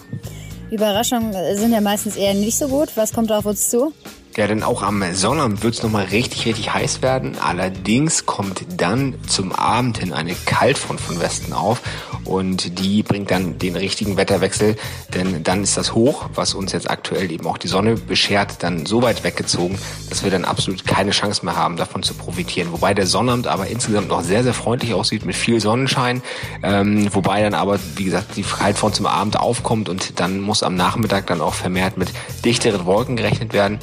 Überraschungen 0.70 1.32
sind 1.56 1.72
ja 1.72 1.80
meistens 1.80 2.16
eher 2.16 2.34
nicht 2.34 2.56
so 2.56 2.68
gut. 2.68 2.90
Was 2.94 3.12
kommt 3.12 3.30
da 3.30 3.38
auf 3.38 3.46
uns 3.46 3.68
zu? 3.68 3.92
Ja, 4.40 4.46
denn 4.46 4.62
auch 4.62 4.82
am 4.82 5.04
Sonnabend 5.12 5.62
wird 5.62 5.74
es 5.74 5.82
nochmal 5.82 6.06
richtig, 6.06 6.46
richtig 6.46 6.72
heiß 6.72 7.02
werden. 7.02 7.36
Allerdings 7.38 8.24
kommt 8.24 8.64
dann 8.78 9.16
zum 9.26 9.52
Abend 9.52 9.98
hin 9.98 10.14
eine 10.14 10.34
Kaltfront 10.34 10.98
von 10.98 11.20
Westen 11.20 11.52
auf 11.52 11.82
und 12.24 12.78
die 12.78 13.02
bringt 13.02 13.30
dann 13.30 13.58
den 13.58 13.76
richtigen 13.76 14.16
Wetterwechsel, 14.16 14.76
denn 15.12 15.42
dann 15.42 15.62
ist 15.62 15.76
das 15.76 15.94
Hoch, 15.94 16.30
was 16.34 16.54
uns 16.54 16.72
jetzt 16.72 16.88
aktuell 16.88 17.30
eben 17.30 17.46
auch 17.46 17.58
die 17.58 17.68
Sonne 17.68 17.96
beschert, 17.96 18.62
dann 18.62 18.86
so 18.86 19.02
weit 19.02 19.24
weggezogen, 19.24 19.78
dass 20.08 20.24
wir 20.24 20.30
dann 20.30 20.46
absolut 20.46 20.86
keine 20.86 21.10
Chance 21.10 21.44
mehr 21.44 21.56
haben, 21.56 21.76
davon 21.76 22.02
zu 22.02 22.14
profitieren. 22.14 22.72
Wobei 22.72 22.94
der 22.94 23.06
Sonnabend 23.06 23.46
aber 23.46 23.66
insgesamt 23.66 24.08
noch 24.08 24.22
sehr, 24.22 24.42
sehr 24.42 24.54
freundlich 24.54 24.94
aussieht 24.94 25.26
mit 25.26 25.36
viel 25.36 25.60
Sonnenschein, 25.60 26.22
ähm, 26.62 27.12
wobei 27.12 27.42
dann 27.42 27.52
aber, 27.52 27.78
wie 27.96 28.04
gesagt, 28.04 28.36
die 28.36 28.42
Kaltfront 28.42 28.94
zum 28.94 29.04
Abend 29.04 29.38
aufkommt 29.38 29.90
und 29.90 30.18
dann 30.18 30.40
muss 30.40 30.62
am 30.62 30.76
Nachmittag 30.76 31.26
dann 31.26 31.42
auch 31.42 31.52
vermehrt 31.52 31.98
mit 31.98 32.10
dichteren 32.42 32.86
Wolken 32.86 33.16
gerechnet 33.16 33.52
werden. 33.52 33.80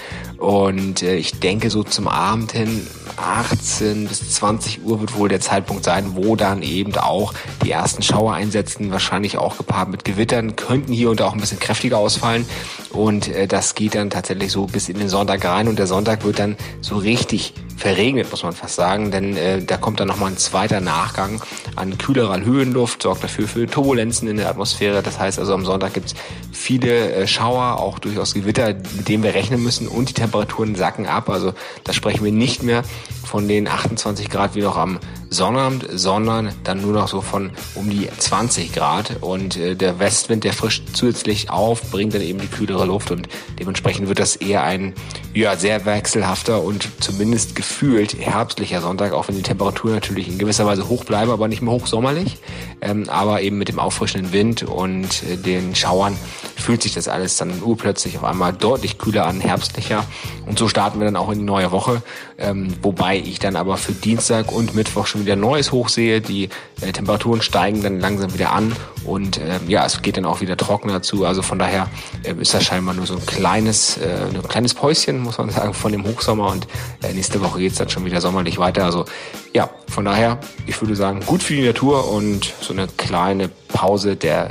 Und 0.48 1.04
äh, 1.04 1.18
ich 1.18 1.42
denke, 1.42 1.70
so 1.70 1.84
zum 1.84 2.08
Abend 2.08 2.54
hin, 2.54 2.88
18 3.18 4.08
bis 4.08 4.32
20 4.36 4.82
Uhr 4.82 5.02
wird 5.02 5.18
wohl 5.18 5.28
der 5.28 5.42
Zeitpunkt 5.42 5.84
sein, 5.84 6.16
wo 6.16 6.38
dann 6.38 6.62
eben 6.62 6.96
auch 6.96 7.34
die 7.66 7.72
ersten 7.72 8.02
Schauer 8.02 8.34
einsetzen, 8.34 8.90
wahrscheinlich 8.94 9.38
auch 9.38 9.58
gepaart 9.58 9.90
mit 9.90 10.06
Gewittern, 10.06 10.56
könnten 10.56 10.94
hier 10.94 11.10
und 11.10 11.20
da 11.20 11.26
auch 11.26 11.34
ein 11.34 11.42
bisschen 11.42 11.60
kräftiger 11.60 11.98
ausfallen. 11.98 12.46
Und 12.92 13.28
äh, 13.28 13.46
das 13.46 13.76
geht 13.76 13.94
dann 13.96 14.10
tatsächlich 14.10 14.54
so 14.54 14.68
bis 14.68 14.88
in 14.88 14.98
den 14.98 15.10
Sonntag 15.10 15.44
rein 15.44 15.68
und 15.68 15.80
der 15.80 15.88
Sonntag 15.88 16.24
wird 16.24 16.40
dann 16.40 16.56
so 16.80 16.96
richtig 16.96 17.54
verregnet, 17.78 18.30
muss 18.32 18.44
man 18.44 18.54
fast 18.54 18.76
sagen, 18.76 19.12
denn 19.12 19.38
äh, 19.38 19.62
da 19.62 19.78
kommt 19.78 20.00
dann 20.00 20.08
nochmal 20.08 20.32
ein 20.32 20.38
zweiter 20.38 20.82
Nachgang 20.82 21.42
an 21.76 21.98
kühlerer 21.98 22.42
Höhenluft, 22.42 23.04
sorgt 23.04 23.24
dafür 23.24 23.48
für 23.48 23.68
Turbulenzen 23.68 24.28
in 24.28 24.38
der 24.38 24.50
Atmosphäre. 24.50 25.04
Das 25.04 25.20
heißt 25.20 25.38
also 25.38 25.54
am 25.54 25.64
Sonntag 25.64 25.94
gibt 25.94 26.08
es 26.08 26.16
viele 26.52 27.14
äh, 27.14 27.28
Schauer, 27.28 27.80
auch 27.80 28.00
durchaus 28.00 28.34
Gewitter, 28.34 28.74
mit 28.74 29.08
denen 29.08 29.24
wir 29.24 29.36
rechnen 29.36 29.62
müssen 29.62 29.88
und 29.88 30.10
die 30.10 30.14
Temperaturen 30.14 30.76
sacken 30.76 31.06
ab. 31.06 31.30
Also 31.30 31.54
da 31.84 31.94
sprechen 31.94 32.26
wir 32.26 32.32
nicht 32.32 32.64
mehr 32.64 32.84
von 33.24 33.48
den 33.48 33.68
28 33.68 34.30
Grad 34.30 34.56
wie 34.56 34.62
noch 34.62 34.78
am 34.78 35.00
Sonnabend, 35.30 35.88
sondern 35.92 36.54
dann 36.64 36.82
nur 36.82 36.94
noch 36.94 37.08
so 37.08 37.22
von 37.22 37.52
um 37.76 37.90
die 37.90 38.08
20 38.18 38.74
Grad. 38.74 39.18
Und 39.22 39.58
äh, 39.58 39.76
der 39.76 40.00
Westwind, 40.00 40.44
der 40.44 40.54
frischt 40.54 40.84
zusätzlich 40.94 41.50
auf, 41.50 41.92
bringt 41.92 42.14
dann 42.14 42.22
eben 42.22 42.40
die 42.40 42.48
kühlere 42.48 42.86
Luft. 42.86 43.12
Und 43.12 43.28
dementsprechend 43.60 44.08
wird 44.08 44.20
das 44.20 44.36
eher 44.36 44.64
ein 44.64 44.94
ja, 45.34 45.56
sehr 45.56 45.86
wechselhafter 45.86 46.64
und 46.64 46.88
zumindest 47.00 47.56
gefühlt 47.56 48.18
herbstlicher 48.18 48.82
Sonntag, 48.82 49.14
auch 49.14 49.28
wenn 49.28 49.36
die 49.36 49.44
Temperaturen 49.44 49.94
natürlich 49.94 50.28
in 50.28 50.38
gewisser 50.38 50.66
Weise 50.66 50.88
hoch 50.88 51.04
bleiben, 51.04 51.32
aber 51.32 51.48
nicht 51.48 51.62
mehr 51.62 51.74
hochsommerlich, 51.74 52.38
ähm, 52.82 53.08
aber 53.08 53.42
eben 53.42 53.58
mit 53.58 53.70
dem 53.70 53.80
auffrischenden 53.80 54.34
Wind 54.34 54.64
und 54.64 55.24
äh, 55.24 55.38
den 55.38 55.76
Schauern 55.76 56.18
fühlt 56.58 56.82
sich 56.82 56.94
das 56.94 57.08
alles 57.08 57.38
dann 57.38 57.62
urplötzlich 57.62 58.18
auf 58.18 58.24
einmal 58.24 58.54
deutlich 58.54 58.98
kühler 58.98 59.26
an, 59.26 59.40
herbstlicher. 59.40 60.06
Und 60.46 60.60
so 60.60 60.68
starten 60.68 61.00
wir 61.00 61.06
dann 61.06 61.16
auch 61.16 61.30
in 61.30 61.40
die 61.40 61.46
neue 61.46 61.72
Woche, 61.72 62.02
ähm, 62.38 62.74
wobei 62.82 63.18
ich 63.18 63.40
dann 63.40 63.56
aber 63.56 63.78
für 63.78 63.94
Dienstag 63.94 64.52
und 64.52 64.76
Mittwoch 64.76 65.08
schon 65.08 65.22
wieder 65.22 65.36
Neues 65.36 65.72
hochsehe, 65.72 66.22
die 66.22 66.50
äh, 66.82 66.92
Temperaturen 66.92 67.42
steigen 67.42 67.82
dann 67.82 68.00
langsam 68.00 68.34
wieder 68.34 68.52
an 68.52 68.76
und 69.08 69.38
äh, 69.38 69.60
ja, 69.68 69.86
es 69.86 70.02
geht 70.02 70.18
dann 70.18 70.26
auch 70.26 70.42
wieder 70.42 70.58
trockener 70.58 71.02
zu, 71.02 71.26
also 71.26 71.42
von 71.42 71.58
daher 71.58 71.88
äh, 72.24 72.34
ist 72.34 72.54
das 72.54 72.66
scheinbar 72.66 72.94
nur 72.94 73.06
so 73.06 73.16
ein 73.16 73.26
kleines, 73.26 73.98
äh, 73.98 74.08
ein 74.34 74.48
kleines 74.48 74.74
Päuschen, 74.74 75.20
muss 75.20 75.38
man 75.38 75.50
sagen, 75.52 75.74
von 75.74 75.92
dem 75.92 76.06
Hochsommer. 76.06 76.52
Und 76.52 76.68
äh, 77.04 77.14
nächste 77.14 77.42
Woche 77.42 77.60
geht's 77.60 77.78
dann 77.78 77.90
schon 77.90 78.06
wieder 78.06 78.20
sommerlich 78.20 78.58
weiter, 78.58 78.86
also 78.86 79.06
ja, 79.54 79.70
von 79.88 80.06
daher, 80.06 80.40
ich 80.68 80.80
würde 80.82 80.96
sagen, 80.96 81.22
gut 81.26 81.42
für 81.42 81.56
die 81.56 81.66
Natur 81.66 82.12
und 82.12 82.54
so 82.62 82.74
eine 82.74 82.88
kleine 82.88 83.48
Pause 83.70 84.16
der 84.16 84.50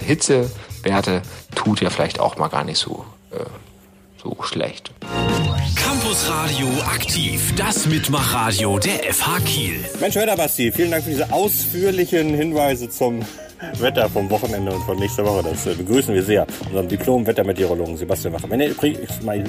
Hitzewerte 0.87 1.23
tut 1.55 1.81
ja 1.81 1.91
vielleicht 1.91 2.21
auch 2.21 2.37
mal 2.37 2.49
gar 2.49 2.65
nicht 2.65 2.79
so, 2.79 3.05
äh, 3.33 3.39
so 4.23 4.37
schlecht. 4.43 4.93
Campus 5.75 6.31
Radio 6.31 6.69
aktiv, 6.87 7.55
das 7.57 7.87
Mitmachradio 7.87 8.79
der 8.79 9.13
FH 9.13 9.41
Kiel. 9.45 9.85
Mensch, 10.01 10.15
hör 10.15 10.37
Basti, 10.37 10.71
vielen 10.71 10.93
Dank 10.93 11.05
für 11.05 11.11
diese 11.11 11.33
ausführlichen 11.33 12.35
Hinweise 12.35 12.89
zum 12.89 13.23
Wetter 13.79 14.09
vom 14.09 14.31
Wochenende 14.31 14.73
und 14.73 14.83
von 14.83 14.99
nächster 14.99 15.25
Woche. 15.25 15.43
Das 15.51 15.67
äh, 15.67 15.75
begrüßen 15.75 16.15
wir 16.15 16.23
sehr. 16.23 16.47
Unseren 16.67 16.89
Diplom-Wettermeteorologen 16.89 17.97
Sebastian 17.97 18.35
Wacher. 18.35 18.51
Wenn 18.51 18.61
ihr 18.61 18.75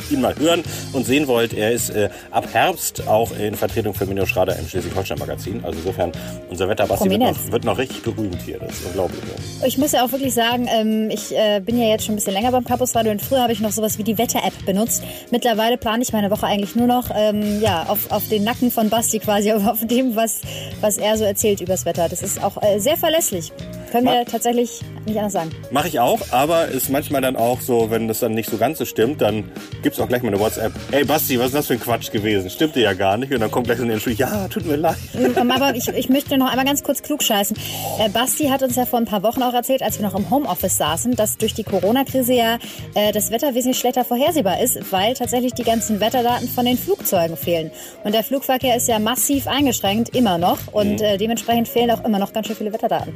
ihn 0.09 0.21
mal 0.21 0.35
hören 0.37 0.63
und 0.93 1.05
sehen 1.05 1.27
wollt, 1.27 1.53
er 1.53 1.71
ist 1.71 1.89
äh, 1.89 2.09
ab 2.31 2.47
Herbst 2.51 3.07
auch 3.07 3.31
in 3.37 3.55
Vertretung 3.55 3.93
für 3.93 4.05
Minio 4.05 4.25
Schrader 4.25 4.57
im 4.57 4.67
Schleswig-Holstein-Magazin. 4.67 5.63
Also 5.63 5.79
insofern, 5.79 6.11
unser 6.49 6.67
Wetterbasti 6.69 7.09
wird 7.09 7.19
noch, 7.19 7.51
wird 7.51 7.63
noch 7.63 7.77
richtig 7.77 8.01
berühmt 8.03 8.41
hier. 8.41 8.59
Das 8.59 8.71
ist 8.71 8.85
unglaublich. 8.85 9.19
Ich 9.65 9.77
muss 9.77 9.91
ja 9.91 10.05
auch 10.05 10.11
wirklich 10.11 10.33
sagen, 10.33 10.67
ähm, 10.69 11.09
ich 11.09 11.35
äh, 11.35 11.59
bin 11.59 11.77
ja 11.79 11.87
jetzt 11.87 12.05
schon 12.05 12.13
ein 12.13 12.17
bisschen 12.17 12.33
länger 12.33 12.51
beim 12.51 12.63
Campus 12.63 12.95
Radio 12.95 13.11
und 13.11 13.21
früher 13.21 13.41
habe 13.41 13.53
ich 13.53 13.59
noch 13.59 13.71
sowas 13.71 13.97
wie 13.97 14.03
die 14.03 14.17
Wetter-App 14.17 14.65
benutzt. 14.65 15.03
Mittlerweile 15.31 15.77
plane 15.77 16.03
ich 16.03 16.13
meine 16.13 16.31
Woche 16.31 16.45
eigentlich 16.45 16.75
nur 16.75 16.87
noch 16.87 17.09
ähm, 17.13 17.61
ja, 17.61 17.83
auf, 17.87 18.11
auf 18.11 18.27
den 18.29 18.43
Nacken 18.43 18.71
von 18.71 18.89
Basti 18.89 19.19
quasi, 19.19 19.51
auf 19.53 19.85
dem, 19.85 20.15
was, 20.15 20.41
was 20.81 20.97
er 20.97 21.17
so 21.17 21.23
erzählt 21.23 21.61
übers 21.61 21.85
Wetter. 21.85 22.07
Das 22.09 22.21
ist 22.21 22.43
auch 22.43 22.61
äh, 22.61 22.79
sehr 22.79 22.97
verlässlich. 22.97 23.51
Können 23.91 24.07
wir 24.07 24.25
tatsächlich 24.25 24.81
nicht 25.05 25.17
anders 25.17 25.33
sagen. 25.33 25.51
Mache 25.71 25.87
ich 25.87 25.99
auch, 25.99 26.19
aber 26.31 26.67
ist 26.67 26.89
manchmal 26.89 27.21
dann 27.21 27.35
auch 27.35 27.61
so, 27.61 27.89
wenn 27.89 28.07
das 28.07 28.19
dann 28.19 28.33
nicht 28.33 28.49
so 28.49 28.57
ganz 28.57 28.77
so 28.77 28.85
stimmt, 28.85 29.21
dann 29.21 29.51
gibt 29.81 29.95
es 29.95 29.99
auch 30.01 30.07
gleich 30.07 30.21
mal 30.21 30.29
eine 30.29 30.39
WhatsApp. 30.39 30.73
Ey 30.91 31.05
Basti, 31.05 31.39
was 31.39 31.47
ist 31.47 31.55
das 31.55 31.67
für 31.67 31.73
ein 31.73 31.79
Quatsch 31.79 32.11
gewesen? 32.11 32.49
Stimmte 32.49 32.79
ja 32.81 32.93
gar 32.93 33.17
nicht. 33.17 33.33
Und 33.33 33.39
dann 33.39 33.51
kommt 33.51 33.67
gleich 33.67 33.77
so 33.77 33.83
eine 33.83 33.93
Entschuldigung, 33.93 34.29
ja, 34.29 34.47
tut 34.47 34.65
mir 34.65 34.75
leid. 34.75 34.97
Aber 35.37 35.75
ich, 35.75 35.87
ich 35.87 36.09
möchte 36.09 36.37
noch 36.37 36.49
einmal 36.49 36.65
ganz 36.65 36.83
kurz 36.83 37.01
klug 37.01 37.23
scheißen. 37.23 37.57
Äh, 37.99 38.09
Basti 38.09 38.47
hat 38.47 38.63
uns 38.63 38.75
ja 38.75 38.85
vor 38.85 38.99
ein 38.99 39.05
paar 39.05 39.23
Wochen 39.23 39.41
auch 39.43 39.53
erzählt, 39.53 39.81
als 39.81 39.99
wir 39.99 40.05
noch 40.05 40.15
im 40.15 40.29
Homeoffice 40.29 40.77
saßen, 40.77 41.15
dass 41.15 41.37
durch 41.37 41.53
die 41.53 41.63
Corona-Krise 41.63 42.33
ja 42.33 42.57
äh, 42.93 43.11
das 43.11 43.31
Wetter 43.31 43.55
wesentlich 43.55 43.79
schlechter 43.79 44.03
vorhersehbar 44.03 44.61
ist, 44.61 44.91
weil 44.91 45.13
tatsächlich 45.13 45.53
die 45.53 45.63
ganzen 45.63 45.99
Wetterdaten 45.99 46.47
von 46.47 46.65
den 46.65 46.77
Flugzeugen 46.77 47.37
fehlen. 47.37 47.71
Und 48.03 48.13
der 48.13 48.23
Flugverkehr 48.23 48.75
ist 48.75 48.87
ja 48.87 48.99
massiv 48.99 49.47
eingeschränkt, 49.47 50.15
immer 50.15 50.37
noch. 50.37 50.59
Und 50.71 51.01
äh, 51.01 51.17
dementsprechend 51.17 51.67
fehlen 51.67 51.91
auch 51.91 52.03
immer 52.03 52.19
noch 52.19 52.33
ganz 52.33 52.47
schön 52.47 52.55
viele 52.55 52.73
Wetterdaten. 52.73 53.13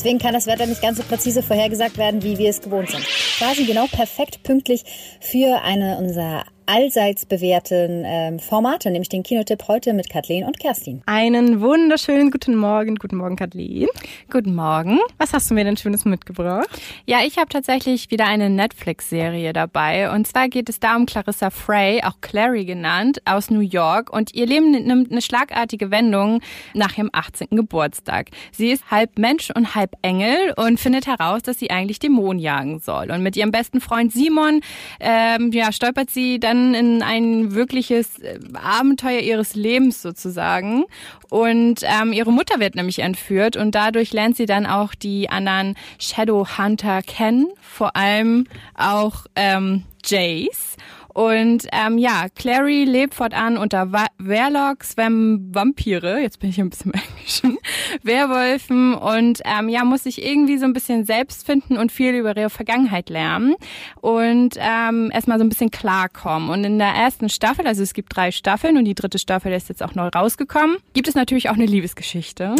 Deswegen 0.00 0.18
kann 0.18 0.32
das 0.32 0.46
Wetter 0.46 0.64
nicht 0.64 0.80
ganz 0.80 0.96
so 0.96 1.04
präzise 1.04 1.42
vorhergesagt 1.42 1.98
werden, 1.98 2.22
wie 2.22 2.38
wir 2.38 2.48
es 2.48 2.62
gewohnt 2.62 2.88
sind. 2.88 3.04
Quasi 3.36 3.66
genau 3.66 3.86
perfekt 3.86 4.42
pünktlich 4.42 4.82
für 5.20 5.60
eine 5.62 5.98
unserer 5.98 6.46
allseits 6.66 7.26
bewährten 7.26 8.02
ähm, 8.04 8.38
Formate, 8.38 8.90
nämlich 8.90 9.08
den 9.08 9.22
Kinotipp 9.22 9.68
heute 9.68 9.92
mit 9.92 10.10
Kathleen 10.10 10.44
und 10.44 10.58
Kerstin. 10.58 11.02
Einen 11.06 11.60
wunderschönen 11.60 12.30
guten 12.30 12.54
Morgen. 12.56 12.96
Guten 12.96 13.16
Morgen, 13.16 13.36
Kathleen. 13.36 13.88
Guten 14.30 14.54
Morgen. 14.54 14.98
Was 15.18 15.32
hast 15.32 15.50
du 15.50 15.54
mir 15.54 15.64
denn 15.64 15.76
Schönes 15.76 16.04
mitgebracht? 16.04 16.68
Ja, 17.06 17.18
ich 17.24 17.38
habe 17.38 17.48
tatsächlich 17.48 18.10
wieder 18.10 18.26
eine 18.26 18.50
Netflix-Serie 18.50 19.52
dabei. 19.52 20.12
Und 20.12 20.26
zwar 20.26 20.48
geht 20.48 20.68
es 20.68 20.80
da 20.80 20.96
um 20.96 21.06
Clarissa 21.06 21.50
Frey, 21.50 22.02
auch 22.04 22.20
Clary 22.20 22.64
genannt, 22.64 23.20
aus 23.24 23.50
New 23.50 23.60
York. 23.60 24.12
Und 24.12 24.34
ihr 24.34 24.46
Leben 24.46 24.70
nimmt 24.70 25.10
eine 25.10 25.22
schlagartige 25.22 25.90
Wendung 25.90 26.40
nach 26.74 26.96
ihrem 26.96 27.10
18. 27.12 27.48
Geburtstag. 27.50 28.28
Sie 28.52 28.70
ist 28.70 28.90
halb 28.90 29.18
Mensch 29.18 29.50
und 29.54 29.74
halb 29.74 29.94
Engel 30.02 30.52
und 30.56 30.78
findet 30.78 31.06
heraus, 31.06 31.42
dass 31.42 31.58
sie 31.58 31.70
eigentlich 31.70 31.98
Dämonen 31.98 32.38
jagen 32.38 32.80
soll. 32.80 33.10
Und 33.10 33.22
mit 33.22 33.36
ihrem 33.36 33.50
besten 33.50 33.80
Freund 33.80 34.12
Simon 34.12 34.60
ähm, 35.00 35.50
ja, 35.52 35.72
stolpert 35.72 36.10
sie 36.10 36.38
dann 36.38 36.49
dann 36.50 36.74
in 36.74 37.02
ein 37.02 37.54
wirkliches 37.54 38.18
äh, 38.18 38.38
Abenteuer 38.54 39.20
ihres 39.20 39.54
Lebens 39.54 40.02
sozusagen. 40.02 40.84
Und 41.28 41.82
ähm, 41.82 42.12
ihre 42.12 42.32
Mutter 42.32 42.58
wird 42.60 42.74
nämlich 42.74 42.98
entführt 42.98 43.56
und 43.56 43.74
dadurch 43.74 44.12
lernt 44.12 44.36
sie 44.36 44.46
dann 44.46 44.66
auch 44.66 44.94
die 44.94 45.30
anderen 45.30 45.76
Shadowhunter 45.98 47.02
kennen, 47.02 47.46
vor 47.60 47.96
allem 47.96 48.46
auch 48.74 49.26
ähm, 49.36 49.84
Jace. 50.04 50.76
Und 51.14 51.66
ähm, 51.72 51.98
ja, 51.98 52.26
Clary 52.34 52.84
lebt 52.84 53.14
fortan 53.14 53.56
unter 53.56 53.90
Werlocks, 54.18 54.96
Vampire, 54.96 56.20
jetzt 56.20 56.38
bin 56.38 56.50
ich 56.50 56.60
ein 56.60 56.70
bisschen 56.70 56.92
im 56.92 57.00
Englischen, 57.00 57.58
Werwölfen 58.02 58.94
und 58.94 59.40
ähm, 59.44 59.68
ja, 59.68 59.84
muss 59.84 60.04
sich 60.04 60.24
irgendwie 60.24 60.58
so 60.58 60.64
ein 60.64 60.72
bisschen 60.72 61.04
selbst 61.04 61.46
finden 61.46 61.76
und 61.76 61.90
viel 61.90 62.14
über 62.14 62.36
ihre 62.36 62.50
Vergangenheit 62.50 63.10
lernen 63.10 63.54
und 64.00 64.56
ähm, 64.58 65.10
erstmal 65.12 65.38
so 65.38 65.44
ein 65.44 65.48
bisschen 65.48 65.70
klarkommen. 65.70 66.50
Und 66.50 66.64
in 66.64 66.78
der 66.78 66.88
ersten 66.88 67.28
Staffel, 67.28 67.66
also 67.66 67.82
es 67.82 67.94
gibt 67.94 68.14
drei 68.14 68.30
Staffeln 68.30 68.76
und 68.76 68.84
die 68.84 68.94
dritte 68.94 69.18
Staffel 69.18 69.52
ist 69.52 69.68
jetzt 69.68 69.82
auch 69.82 69.94
neu 69.94 70.08
rausgekommen, 70.08 70.76
gibt 70.92 71.08
es 71.08 71.14
natürlich 71.14 71.50
auch 71.50 71.54
eine 71.54 71.66
Liebesgeschichte. 71.66 72.54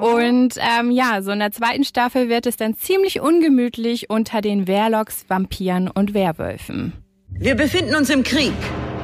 Oh. 0.00 0.16
Und 0.16 0.56
ähm, 0.58 0.90
ja, 0.90 1.22
so 1.22 1.30
in 1.30 1.38
der 1.38 1.52
zweiten 1.52 1.84
Staffel 1.84 2.28
wird 2.28 2.46
es 2.46 2.56
dann 2.56 2.74
ziemlich 2.74 3.20
ungemütlich 3.20 4.10
unter 4.10 4.40
den 4.40 4.66
Werlocks, 4.66 5.24
Vampiren 5.28 5.88
und 5.88 6.14
Werwölfen. 6.14 7.05
Wir 7.38 7.54
befinden 7.54 7.94
uns 7.94 8.08
im 8.08 8.22
Krieg. 8.22 8.54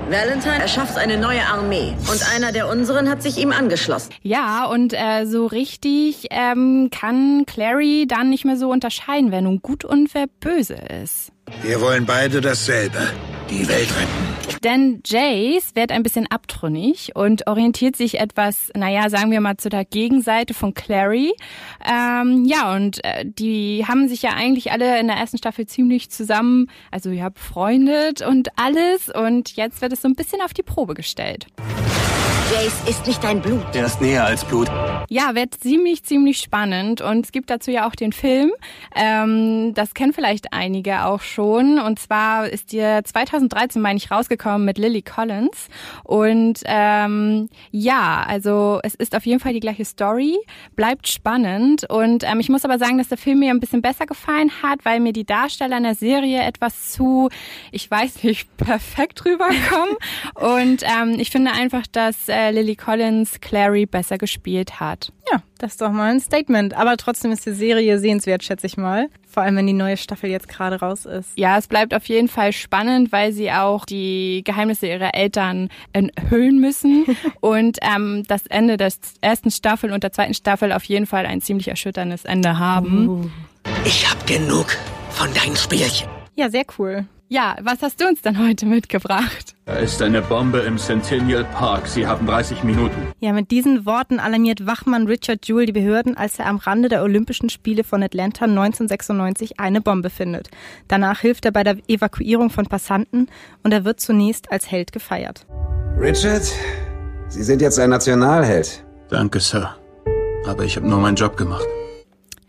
Valentine 0.09 0.59
erschafft 0.59 0.97
eine 0.97 1.18
neue 1.18 1.42
Armee 1.47 1.95
und 2.11 2.35
einer 2.35 2.51
der 2.51 2.66
unseren 2.68 3.11
hat 3.11 3.23
sich 3.23 3.37
ihm 3.37 3.53
angeschlossen. 3.53 4.11
Ja, 4.23 4.64
und 4.64 4.95
äh, 4.95 5.27
so 5.27 5.45
richtig 5.45 6.29
ähm, 6.31 6.88
kann 6.90 7.45
Clary 7.47 8.07
dann 8.09 8.31
nicht 8.31 8.47
mehr 8.47 8.57
so 8.57 8.71
unterscheiden, 8.71 9.33
wer 9.33 9.42
nun 9.42 9.61
gut 9.61 9.85
und 9.85 10.14
wer 10.14 10.27
böse 10.40 10.79
ist. 11.03 11.31
Wir 11.60 11.80
wollen 11.80 12.06
beide 12.06 12.40
dasselbe, 12.40 12.98
die 13.50 13.68
Welt 13.68 13.88
retten. 13.94 14.58
Denn 14.64 15.02
Jace 15.04 15.74
wird 15.74 15.90
ein 15.90 16.02
bisschen 16.02 16.26
abtrünnig 16.30 17.12
und 17.14 17.46
orientiert 17.46 17.96
sich 17.96 18.20
etwas, 18.20 18.70
naja, 18.74 19.10
sagen 19.10 19.30
wir 19.30 19.40
mal 19.40 19.56
zu 19.56 19.68
der 19.68 19.84
Gegenseite 19.84 20.54
von 20.54 20.72
Clary. 20.72 21.32
Ähm, 21.84 22.44
ja, 22.44 22.74
und 22.74 23.04
äh, 23.04 23.24
die 23.26 23.84
haben 23.86 24.08
sich 24.08 24.22
ja 24.22 24.30
eigentlich 24.30 24.72
alle 24.72 25.00
in 25.00 25.08
der 25.08 25.16
ersten 25.16 25.38
Staffel 25.38 25.66
ziemlich 25.66 26.10
zusammen, 26.10 26.70
also 26.90 27.10
ja, 27.10 27.28
befreundet 27.28 28.22
und 28.22 28.48
alles. 28.56 29.08
Und 29.08 29.56
jetzt 29.56 29.82
wird 29.82 29.92
es 29.92 30.02
so 30.02 30.08
ein 30.08 30.14
bisschen 30.14 30.40
auf 30.40 30.54
die 30.54 30.62
Probe 30.62 30.94
gestellt. 30.94 31.46
Jace 32.50 32.88
ist 32.88 33.07
nicht 33.07 33.22
dein 33.22 33.40
Blut. 33.40 33.62
Der 33.72 33.87
ist 33.87 34.00
näher 34.00 34.24
als 34.24 34.44
Blut. 34.44 34.68
Ja, 35.09 35.35
wird 35.35 35.55
ziemlich, 35.55 36.02
ziemlich 36.05 36.38
spannend. 36.38 37.00
Und 37.00 37.24
es 37.24 37.33
gibt 37.33 37.50
dazu 37.50 37.70
ja 37.70 37.87
auch 37.87 37.94
den 37.94 38.12
Film. 38.12 38.50
Ähm, 38.96 39.74
das 39.74 39.94
kennen 39.94 40.12
vielleicht 40.12 40.52
einige 40.52 41.05
auch 41.05 41.20
schon. 41.20 41.78
Und 41.78 41.98
zwar 41.98 42.48
ist 42.48 42.72
der 42.72 43.05
2013, 43.05 43.81
meine 43.81 43.98
ich, 43.98 44.11
rausgekommen 44.11 44.64
mit 44.64 44.78
Lily 44.78 45.02
Collins. 45.02 45.68
Und 46.02 46.61
ähm, 46.64 47.48
ja, 47.70 48.24
also 48.26 48.81
es 48.83 48.94
ist 48.94 49.14
auf 49.14 49.24
jeden 49.24 49.40
Fall 49.40 49.52
die 49.52 49.61
gleiche 49.61 49.85
Story. 49.85 50.38
Bleibt 50.74 51.09
spannend. 51.09 51.88
Und 51.88 52.24
ähm, 52.24 52.40
ich 52.40 52.48
muss 52.48 52.64
aber 52.64 52.78
sagen, 52.78 52.98
dass 52.98 53.09
der 53.09 53.18
Film 53.18 53.38
mir 53.38 53.50
ein 53.50 53.61
bisschen 53.61 53.83
besser 53.83 54.07
gefallen 54.07 54.50
hat, 54.62 54.85
weil 54.85 55.00
mir 55.00 55.12
die 55.12 55.24
Darsteller 55.24 55.76
in 55.76 55.85
der 55.85 55.94
Serie 55.94 56.42
etwas 56.42 56.92
zu, 56.92 57.28
ich 57.70 57.90
weiß 57.90 58.24
nicht, 58.24 58.57
perfekt 58.57 59.24
rüberkommen. 59.24 59.96
Und 60.35 60.83
ähm, 60.83 61.20
ich 61.20 61.31
finde 61.31 61.52
einfach, 61.52 61.87
dass 61.87 62.28
äh, 62.33 62.51
Lily 62.51 62.77
Collins 62.77 63.40
Clary 63.40 63.87
besser 63.87 64.18
gespielt 64.18 64.81
hat. 64.81 65.12
Ja, 65.31 65.42
das 65.59 65.73
ist 65.73 65.81
doch 65.81 65.90
mal 65.90 66.11
ein 66.11 66.21
Statement. 66.21 66.75
Aber 66.75 66.97
trotzdem 66.97 67.31
ist 67.31 67.47
die 67.47 67.53
Serie 67.53 67.99
sehenswert, 67.99 68.42
schätze 68.42 68.66
ich 68.66 68.77
mal. 68.77 69.09
Vor 69.29 69.42
allem, 69.42 69.57
wenn 69.57 69.66
die 69.66 69.73
neue 69.73 69.97
Staffel 69.97 70.31
jetzt 70.31 70.49
gerade 70.49 70.81
raus 70.81 71.07
ist. 71.07 71.31
Ja, 71.37 71.57
es 71.59 71.66
bleibt 71.68 71.95
auf 71.95 72.05
jeden 72.07 72.29
Fall 72.29 72.53
spannend, 72.53 73.12
weil 73.12 73.33
sie 73.33 73.53
auch 73.53 73.85
die 73.85 74.42
Geheimnisse 74.45 74.88
ihrer 74.88 75.14
Eltern 75.14 75.68
enthüllen 75.92 76.59
müssen 76.59 77.05
und 77.40 77.79
ähm, 77.83 78.25
das 78.27 78.47
Ende 78.47 78.77
der 78.77 78.92
ersten 79.21 79.51
Staffel 79.51 79.92
und 79.92 80.03
der 80.03 80.12
zweiten 80.12 80.35
Staffel 80.35 80.73
auf 80.73 80.85
jeden 80.85 81.07
Fall 81.07 81.27
ein 81.27 81.40
ziemlich 81.40 81.68
erschütterndes 81.68 82.25
Ende 82.25 82.59
haben. 82.59 83.09
Uh. 83.09 83.31
Ich 83.85 84.11
hab 84.11 84.27
genug 84.27 84.77
von 85.11 85.33
deinen 85.35 85.57
Spielchen. 85.57 86.09
Ja, 86.35 86.51
sehr 86.51 86.64
cool. 86.79 87.07
Ja, 87.33 87.57
was 87.62 87.81
hast 87.81 87.99
du 87.99 88.07
uns 88.07 88.21
denn 88.21 88.38
heute 88.47 88.66
mitgebracht? 88.66 89.57
Da 89.64 89.77
ist 89.77 90.03
eine 90.03 90.21
Bombe 90.21 90.59
im 90.59 90.77
Centennial 90.77 91.45
Park. 91.45 91.87
Sie 91.87 92.07
haben 92.07 92.27
30 92.27 92.62
Minuten. 92.62 93.11
Ja, 93.21 93.33
mit 93.33 93.51
diesen 93.51 93.87
Worten 93.87 94.21
alarmiert 94.21 94.66
Wachmann 94.66 95.07
Richard 95.07 95.49
Jewell 95.49 95.64
die 95.64 95.73
Behörden, 95.73 96.14
als 96.14 96.38
er 96.38 96.45
am 96.45 96.59
Rande 96.59 96.90
der 96.90 97.03
Olympischen 97.03 97.49
Spiele 97.49 97.85
von 97.85 98.03
Atlanta 98.03 98.45
1996 98.45 99.59
eine 99.59 99.81
Bombe 99.81 100.11
findet. 100.11 100.49
Danach 100.88 101.21
hilft 101.21 101.47
er 101.47 101.53
bei 101.53 101.64
der 101.64 101.79
Evakuierung 101.88 102.51
von 102.51 102.66
Passanten 102.66 103.29
und 103.62 103.73
er 103.73 103.87
wird 103.87 103.99
zunächst 103.99 104.53
als 104.53 104.71
Held 104.71 104.92
gefeiert. 104.92 105.47
Richard, 105.99 106.42
Sie 107.29 107.42
sind 107.42 107.62
jetzt 107.62 107.79
ein 107.79 107.88
Nationalheld. 107.88 108.85
Danke, 109.09 109.40
Sir. 109.40 109.75
Aber 110.47 110.64
ich 110.64 110.77
habe 110.77 110.87
nur 110.87 110.99
meinen 110.99 111.16
Job 111.16 111.38
gemacht. 111.38 111.64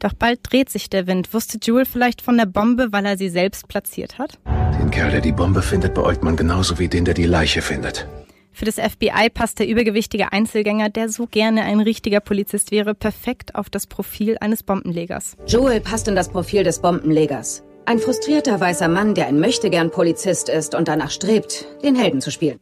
Doch 0.03 0.13
bald 0.13 0.41
dreht 0.43 0.69
sich 0.69 0.89
der 0.89 1.07
Wind. 1.07 1.33
Wusste 1.33 1.57
Jewel 1.63 1.85
vielleicht 1.85 2.21
von 2.21 2.35
der 2.35 2.45
Bombe, 2.45 2.89
weil 2.91 3.05
er 3.05 3.17
sie 3.17 3.29
selbst 3.29 3.69
platziert 3.69 4.19
hat? 4.19 4.37
Den 4.77 4.91
Kerl, 4.91 5.11
der 5.11 5.21
die 5.21 5.31
Bombe 5.31 5.61
findet, 5.61 5.93
beäugt 5.93 6.25
man 6.25 6.35
genauso 6.35 6.77
wie 6.77 6.89
den, 6.89 7.05
der 7.05 7.13
die 7.13 7.23
Leiche 7.23 7.61
findet. 7.61 8.05
Für 8.51 8.65
das 8.65 8.75
FBI 8.75 9.29
passt 9.33 9.59
der 9.59 9.67
übergewichtige 9.69 10.33
Einzelgänger, 10.33 10.89
der 10.89 11.07
so 11.07 11.25
gerne 11.25 11.63
ein 11.63 11.79
richtiger 11.79 12.19
Polizist 12.19 12.71
wäre, 12.71 12.93
perfekt 12.93 13.55
auf 13.55 13.69
das 13.69 13.87
Profil 13.87 14.37
eines 14.41 14.61
Bombenlegers. 14.61 15.37
Joel 15.47 15.79
passt 15.79 16.09
in 16.09 16.15
das 16.15 16.27
Profil 16.27 16.65
des 16.65 16.79
Bombenlegers. 16.79 17.63
Ein 17.85 17.99
frustrierter 17.99 18.59
weißer 18.59 18.89
Mann, 18.89 19.15
der 19.15 19.27
ein 19.27 19.39
Möchtegern 19.39 19.89
Polizist 19.89 20.49
ist 20.49 20.75
und 20.75 20.89
danach 20.89 21.11
strebt, 21.11 21.65
den 21.81 21.95
Helden 21.95 22.19
zu 22.19 22.29
spielen. 22.29 22.59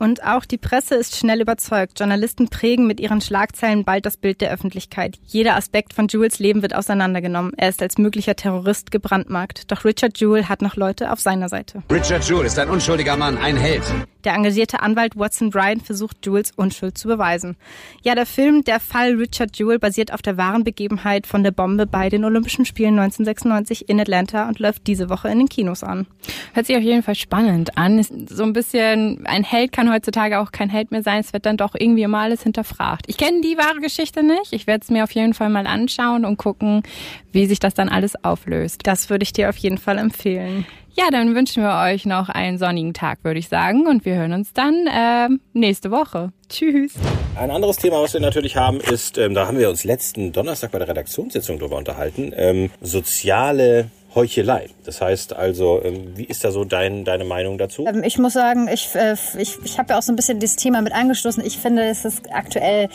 Und 0.00 0.24
auch 0.24 0.46
die 0.46 0.56
Presse 0.56 0.94
ist 0.94 1.14
schnell 1.14 1.42
überzeugt. 1.42 1.98
Journalisten 1.98 2.48
prägen 2.48 2.86
mit 2.86 3.00
ihren 3.00 3.20
Schlagzeilen 3.20 3.84
bald 3.84 4.06
das 4.06 4.16
Bild 4.16 4.40
der 4.40 4.50
Öffentlichkeit. 4.50 5.18
Jeder 5.26 5.56
Aspekt 5.56 5.92
von 5.92 6.08
Jules 6.08 6.38
Leben 6.38 6.62
wird 6.62 6.74
auseinandergenommen. 6.74 7.52
Er 7.58 7.68
ist 7.68 7.82
als 7.82 7.98
möglicher 7.98 8.34
Terrorist 8.34 8.90
gebrandmarkt. 8.92 9.70
Doch 9.70 9.84
Richard 9.84 10.18
Jewell 10.18 10.46
hat 10.46 10.62
noch 10.62 10.76
Leute 10.76 11.12
auf 11.12 11.20
seiner 11.20 11.50
Seite. 11.50 11.82
Richard 11.92 12.26
Jewell 12.26 12.46
ist 12.46 12.58
ein 12.58 12.70
unschuldiger 12.70 13.18
Mann, 13.18 13.36
ein 13.36 13.58
Held. 13.58 13.84
Der 14.24 14.34
engagierte 14.34 14.80
Anwalt 14.80 15.16
Watson 15.16 15.50
Bryan 15.50 15.80
versucht, 15.80 16.24
Jules 16.24 16.52
Unschuld 16.56 16.96
zu 16.96 17.08
beweisen. 17.08 17.56
Ja, 18.02 18.14
der 18.14 18.26
Film 18.26 18.64
Der 18.64 18.80
Fall 18.80 19.14
Richard 19.14 19.58
Jewell 19.58 19.78
basiert 19.78 20.12
auf 20.12 20.22
der 20.22 20.36
wahren 20.36 20.64
Begebenheit 20.64 21.26
von 21.26 21.42
der 21.42 21.52
Bombe 21.52 21.86
bei 21.86 22.08
den 22.08 22.24
Olympischen 22.24 22.64
Spielen 22.64 22.98
1996 22.98 23.88
in 23.88 24.00
Atlanta 24.00 24.48
und 24.48 24.58
läuft 24.58 24.86
diese 24.86 25.08
Woche 25.08 25.28
in 25.28 25.38
den 25.38 25.48
Kinos 25.48 25.82
an. 25.82 26.06
Hört 26.52 26.66
sich 26.66 26.76
auf 26.76 26.82
jeden 26.82 27.02
Fall 27.02 27.14
spannend 27.14 27.76
an. 27.76 27.98
Ist 27.98 28.12
so 28.28 28.42
ein 28.42 28.52
bisschen, 28.52 29.26
ein 29.26 29.44
Held 29.44 29.72
kann 29.72 29.89
heutzutage 29.90 30.40
auch 30.40 30.52
kein 30.52 30.68
Held 30.68 30.90
mehr 30.90 31.02
sein. 31.02 31.20
Es 31.20 31.32
wird 31.32 31.46
dann 31.46 31.56
doch 31.56 31.74
irgendwie 31.78 32.02
immer 32.02 32.18
alles 32.18 32.42
hinterfragt. 32.42 33.06
Ich 33.08 33.16
kenne 33.16 33.40
die 33.40 33.56
wahre 33.56 33.80
Geschichte 33.80 34.22
nicht. 34.22 34.52
Ich 34.52 34.66
werde 34.66 34.82
es 34.82 34.90
mir 34.90 35.04
auf 35.04 35.12
jeden 35.12 35.34
Fall 35.34 35.50
mal 35.50 35.66
anschauen 35.66 36.24
und 36.24 36.36
gucken, 36.36 36.82
wie 37.32 37.46
sich 37.46 37.58
das 37.58 37.74
dann 37.74 37.88
alles 37.88 38.22
auflöst. 38.24 38.80
Das 38.84 39.10
würde 39.10 39.22
ich 39.22 39.32
dir 39.32 39.48
auf 39.48 39.56
jeden 39.56 39.78
Fall 39.78 39.98
empfehlen. 39.98 40.66
Ja, 40.94 41.08
dann 41.10 41.34
wünschen 41.34 41.62
wir 41.62 41.80
euch 41.84 42.04
noch 42.04 42.28
einen 42.28 42.58
sonnigen 42.58 42.94
Tag, 42.94 43.20
würde 43.22 43.38
ich 43.38 43.48
sagen. 43.48 43.86
Und 43.86 44.04
wir 44.04 44.16
hören 44.16 44.32
uns 44.32 44.52
dann 44.52 44.86
äh, 44.86 45.28
nächste 45.52 45.90
Woche. 45.90 46.32
Tschüss. 46.48 46.94
Ein 47.36 47.50
anderes 47.50 47.76
Thema, 47.76 48.02
was 48.02 48.12
wir 48.12 48.20
natürlich 48.20 48.56
haben, 48.56 48.80
ist, 48.80 49.16
ähm, 49.16 49.34
da 49.34 49.46
haben 49.46 49.58
wir 49.58 49.70
uns 49.70 49.84
letzten 49.84 50.32
Donnerstag 50.32 50.72
bei 50.72 50.78
der 50.78 50.88
Redaktionssitzung 50.88 51.58
drüber 51.58 51.76
unterhalten, 51.76 52.32
ähm, 52.36 52.70
soziale 52.80 53.90
Heuchelei. 54.14 54.68
Das 54.84 55.00
heißt 55.00 55.34
also, 55.34 55.80
ähm, 55.82 56.16
wie 56.16 56.24
ist 56.24 56.44
da 56.44 56.50
so 56.50 56.64
dein, 56.64 57.04
deine 57.04 57.24
Meinung 57.24 57.58
dazu? 57.58 57.86
Ähm, 57.86 58.02
ich 58.04 58.18
muss 58.18 58.32
sagen, 58.32 58.68
ich, 58.68 58.94
äh, 58.94 59.16
ich, 59.38 59.58
ich 59.64 59.78
habe 59.78 59.90
ja 59.92 59.98
auch 59.98 60.02
so 60.02 60.12
ein 60.12 60.16
bisschen 60.16 60.40
dieses 60.40 60.56
Thema 60.56 60.82
mit 60.82 60.92
angestoßen. 60.92 61.44
Ich 61.44 61.58
finde, 61.58 61.84
es 61.84 62.04
ist 62.04 62.32
aktuell 62.32 62.88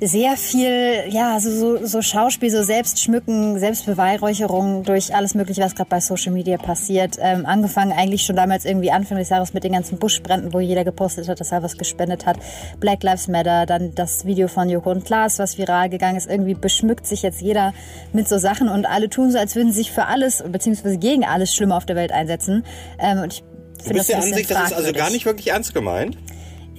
sehr 0.00 0.36
viel, 0.36 1.04
ja, 1.08 1.40
so, 1.40 1.50
so, 1.50 1.86
so 1.86 2.02
Schauspiel, 2.02 2.50
so 2.50 2.62
Selbstschmücken, 2.62 3.58
Selbstbeweihräucherung 3.58 4.84
durch 4.84 5.14
alles 5.14 5.34
Mögliche, 5.34 5.62
was 5.62 5.74
gerade 5.74 5.90
bei 5.90 6.00
Social 6.00 6.32
Media 6.32 6.56
passiert. 6.56 7.16
Ähm, 7.20 7.46
angefangen 7.46 7.92
eigentlich 7.92 8.22
schon 8.22 8.36
damals 8.36 8.64
irgendwie 8.64 8.90
Anfang 8.90 9.18
des 9.18 9.28
Jahres 9.28 9.54
mit 9.54 9.64
den 9.64 9.72
ganzen 9.72 9.98
Buschbränden, 9.98 10.52
wo 10.52 10.60
jeder 10.60 10.84
gepostet 10.84 11.28
hat, 11.28 11.40
dass 11.40 11.50
er 11.50 11.62
was 11.62 11.76
gespendet 11.76 12.26
hat. 12.26 12.38
Black 12.78 13.02
Lives 13.02 13.26
Matter, 13.28 13.66
dann 13.66 13.94
das 13.94 14.24
Video 14.24 14.46
von 14.46 14.68
Joko 14.68 14.90
und 14.90 15.04
Klaas, 15.04 15.38
was 15.38 15.58
viral 15.58 15.88
gegangen 15.88 16.16
ist. 16.16 16.30
Irgendwie 16.30 16.54
beschmückt 16.54 17.06
sich 17.06 17.22
jetzt 17.22 17.40
jeder 17.40 17.72
mit 18.12 18.28
so 18.28 18.38
Sachen 18.38 18.68
und 18.68 18.86
alle 18.86 19.08
tun 19.08 19.32
so, 19.32 19.38
als 19.38 19.56
würden 19.56 19.72
sie 19.72 19.78
sich 19.78 19.92
für 19.92 20.06
alles, 20.06 20.44
beziehungsweise 20.46 20.98
gegen 20.98 21.24
alles 21.24 21.54
Schlimme 21.54 21.74
auf 21.74 21.86
der 21.86 21.96
Welt 21.96 22.12
einsetzen. 22.12 22.64
Ähm, 22.98 23.18
und 23.22 23.32
ich 23.32 23.42
du 23.84 23.94
bist 23.94 24.08
der 24.08 24.18
Ansicht, 24.18 24.50
das 24.50 24.70
ist 24.70 24.76
also 24.76 24.92
gar 24.92 25.10
nicht 25.10 25.24
wirklich 25.24 25.48
ernst 25.48 25.74
gemeint? 25.74 26.16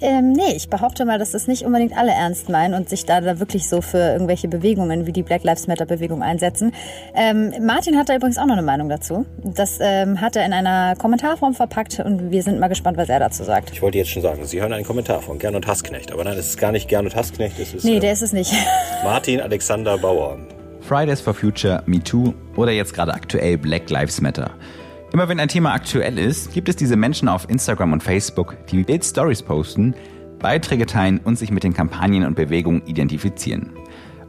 Ähm, 0.02 0.32
nee, 0.32 0.54
ich 0.56 0.70
behaupte 0.70 1.06
mal, 1.06 1.20
dass 1.20 1.32
das 1.32 1.48
nicht 1.48 1.64
unbedingt 1.64 1.98
alle 1.98 2.12
ernst 2.12 2.50
meinen 2.50 2.74
und 2.74 2.90
sich 2.90 3.06
da, 3.06 3.22
da 3.22 3.40
wirklich 3.40 3.68
so 3.68 3.82
für 3.82 3.98
irgendwelche 3.98 4.48
Bewegungen 4.48 5.06
wie 5.06 5.12
die 5.12 5.24
Black 5.24 5.44
Lives 5.44 5.68
Matter 5.68 5.86
Bewegung 5.86 6.24
einsetzen. 6.24 6.74
Ähm, 7.14 7.54
Martin 7.62 7.98
hat 7.98 8.10
da 8.10 8.16
übrigens 8.16 8.38
auch 8.38 8.46
noch 8.46 8.54
eine 8.54 8.62
Meinung 8.62 8.90
dazu. 8.90 9.26
Das 9.44 9.78
ähm, 9.82 10.22
hat 10.22 10.36
er 10.36 10.46
in 10.46 10.54
einer 10.54 10.96
Kommentarform 10.96 11.54
verpackt 11.54 12.00
und 12.00 12.32
wir 12.32 12.44
sind 12.44 12.60
mal 12.60 12.68
gespannt, 12.68 12.98
was 12.98 13.10
er 13.10 13.20
dazu 13.20 13.44
sagt. 13.44 13.72
Ich 13.72 13.82
wollte 13.82 13.98
jetzt 13.98 14.10
schon 14.10 14.22
sagen, 14.22 14.46
Sie 14.46 14.62
hören 14.62 14.74
einen 14.74 14.86
Kommentar 14.86 15.22
von 15.22 15.40
Gernot 15.40 15.68
Hassknecht, 15.68 16.12
aber 16.12 16.24
nein, 16.24 16.38
es 16.38 16.48
ist 16.48 16.58
gar 16.58 16.72
nicht 16.72 16.88
Gernot 16.88 17.16
Hassknecht, 17.16 17.60
es 17.60 17.74
ist... 17.74 17.84
Nee, 17.84 18.00
der 18.00 18.12
äh, 18.12 18.14
ist 18.14 18.22
es 18.22 18.34
nicht. 18.34 18.54
Martin 19.04 19.42
Alexander 19.42 19.98
Bauer. 19.98 20.40
Fridays 20.82 21.22
for 21.22 21.34
Future, 21.34 21.84
MeToo 21.86 22.34
oder 22.56 22.72
jetzt 22.72 22.94
gerade 22.94 23.14
aktuell 23.14 23.58
Black 23.58 23.90
Lives 23.90 24.22
Matter. 24.22 24.52
Immer 25.12 25.28
wenn 25.28 25.40
ein 25.40 25.48
Thema 25.48 25.74
aktuell 25.74 26.20
ist, 26.20 26.54
gibt 26.54 26.70
es 26.70 26.76
diese 26.76 26.96
Menschen 26.96 27.30
auf 27.30 27.50
Instagram 27.50 27.94
und 27.94 28.04
Facebook, 28.04 28.56
die 28.68 28.84
Bild 28.84 29.04
Stories 29.04 29.42
posten, 29.42 29.96
Beiträge 30.38 30.86
teilen 30.86 31.20
und 31.24 31.36
sich 31.36 31.50
mit 31.50 31.64
den 31.64 31.74
Kampagnen 31.74 32.26
und 32.26 32.36
Bewegungen 32.36 32.86
identifizieren. 32.86 33.72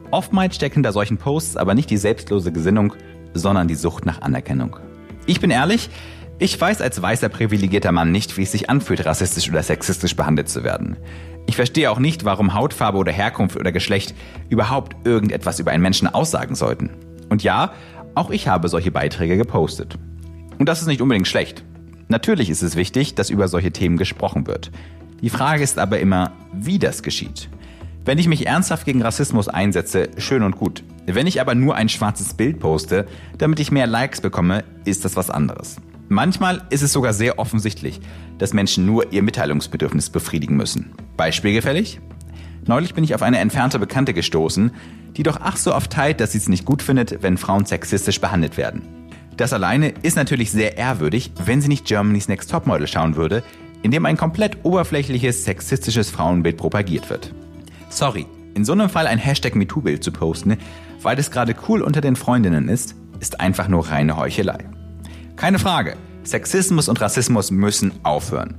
Oftmals 0.09 0.55
stecken 0.55 0.81
da 0.81 0.91
solchen 0.91 1.17
Posts 1.17 1.55
aber 1.55 1.75
nicht 1.75 1.91
die 1.91 1.97
selbstlose 1.97 2.51
Gesinnung, 2.51 2.95
sondern 3.35 3.67
die 3.67 3.75
Sucht 3.75 4.07
nach 4.07 4.23
Anerkennung. 4.23 4.75
Ich 5.27 5.39
bin 5.39 5.51
ehrlich, 5.51 5.89
ich 6.39 6.59
weiß 6.59 6.81
als 6.81 6.99
weißer 6.99 7.29
privilegierter 7.29 7.91
Mann 7.91 8.11
nicht, 8.11 8.35
wie 8.37 8.43
es 8.43 8.51
sich 8.51 8.67
anfühlt, 8.71 9.05
rassistisch 9.05 9.49
oder 9.51 9.61
sexistisch 9.61 10.15
behandelt 10.15 10.49
zu 10.49 10.63
werden. 10.63 10.97
Ich 11.45 11.55
verstehe 11.55 11.91
auch 11.91 11.99
nicht, 11.99 12.25
warum 12.25 12.55
Hautfarbe 12.55 12.97
oder 12.97 13.11
Herkunft 13.11 13.55
oder 13.55 13.71
Geschlecht 13.71 14.15
überhaupt 14.49 14.95
irgendetwas 15.05 15.59
über 15.59 15.69
einen 15.69 15.83
Menschen 15.83 16.07
aussagen 16.07 16.55
sollten. 16.55 16.89
Und 17.29 17.43
ja, 17.43 17.73
auch 18.15 18.31
ich 18.31 18.47
habe 18.47 18.67
solche 18.67 18.91
Beiträge 18.91 19.37
gepostet. 19.37 19.99
Und 20.61 20.69
das 20.69 20.79
ist 20.79 20.87
nicht 20.87 21.01
unbedingt 21.01 21.27
schlecht. 21.27 21.63
Natürlich 22.07 22.51
ist 22.51 22.61
es 22.61 22.75
wichtig, 22.75 23.15
dass 23.15 23.31
über 23.31 23.47
solche 23.47 23.71
Themen 23.71 23.97
gesprochen 23.97 24.45
wird. 24.45 24.69
Die 25.19 25.31
Frage 25.31 25.63
ist 25.63 25.79
aber 25.79 25.99
immer, 25.99 26.33
wie 26.53 26.77
das 26.77 27.01
geschieht. 27.01 27.49
Wenn 28.05 28.19
ich 28.19 28.27
mich 28.27 28.45
ernsthaft 28.45 28.85
gegen 28.85 29.01
Rassismus 29.01 29.47
einsetze, 29.47 30.09
schön 30.17 30.43
und 30.43 30.57
gut. 30.57 30.83
Wenn 31.07 31.25
ich 31.25 31.41
aber 31.41 31.55
nur 31.55 31.73
ein 31.73 31.89
schwarzes 31.89 32.35
Bild 32.35 32.59
poste, 32.59 33.07
damit 33.39 33.59
ich 33.59 33.71
mehr 33.71 33.87
Likes 33.87 34.21
bekomme, 34.21 34.63
ist 34.85 35.03
das 35.03 35.15
was 35.15 35.31
anderes. 35.31 35.77
Manchmal 36.09 36.61
ist 36.69 36.83
es 36.83 36.93
sogar 36.93 37.13
sehr 37.13 37.39
offensichtlich, 37.39 37.99
dass 38.37 38.53
Menschen 38.53 38.85
nur 38.85 39.11
ihr 39.11 39.23
Mitteilungsbedürfnis 39.23 40.11
befriedigen 40.11 40.57
müssen. 40.57 40.91
Beispiel 41.17 41.53
gefällig? 41.53 41.99
Neulich 42.67 42.93
bin 42.93 43.03
ich 43.03 43.15
auf 43.15 43.23
eine 43.23 43.39
entfernte 43.39 43.79
Bekannte 43.79 44.13
gestoßen, 44.13 44.69
die 45.17 45.23
doch 45.23 45.39
ach 45.41 45.57
so 45.57 45.73
oft 45.73 45.91
teilt, 45.91 46.19
dass 46.19 46.33
sie 46.33 46.37
es 46.37 46.49
nicht 46.49 46.65
gut 46.65 46.83
findet, 46.83 47.23
wenn 47.23 47.37
Frauen 47.37 47.65
sexistisch 47.65 48.21
behandelt 48.21 48.57
werden. 48.57 49.00
Das 49.37 49.53
alleine 49.53 49.93
ist 50.01 50.15
natürlich 50.15 50.51
sehr 50.51 50.77
ehrwürdig, 50.77 51.31
wenn 51.45 51.61
sie 51.61 51.67
nicht 51.67 51.85
Germany's 51.85 52.27
Next 52.27 52.51
Topmodel 52.51 52.87
schauen 52.87 53.15
würde, 53.15 53.43
in 53.81 53.91
dem 53.91 54.05
ein 54.05 54.17
komplett 54.17 54.57
oberflächliches, 54.63 55.43
sexistisches 55.43 56.09
Frauenbild 56.09 56.57
propagiert 56.57 57.09
wird. 57.09 57.33
Sorry, 57.89 58.25
in 58.53 58.65
so 58.65 58.73
einem 58.73 58.89
Fall 58.89 59.07
ein 59.07 59.17
Hashtag 59.17 59.55
MeToo-Bild 59.55 60.03
zu 60.03 60.11
posten, 60.11 60.57
weil 61.01 61.17
es 61.17 61.31
gerade 61.31 61.55
cool 61.67 61.81
unter 61.81 62.01
den 62.01 62.15
Freundinnen 62.15 62.67
ist, 62.67 62.95
ist 63.19 63.39
einfach 63.39 63.67
nur 63.67 63.89
reine 63.89 64.17
Heuchelei. 64.17 64.65
Keine 65.35 65.59
Frage, 65.59 65.95
Sexismus 66.23 66.87
und 66.89 67.01
Rassismus 67.01 67.51
müssen 67.51 67.91
aufhören. 68.03 68.55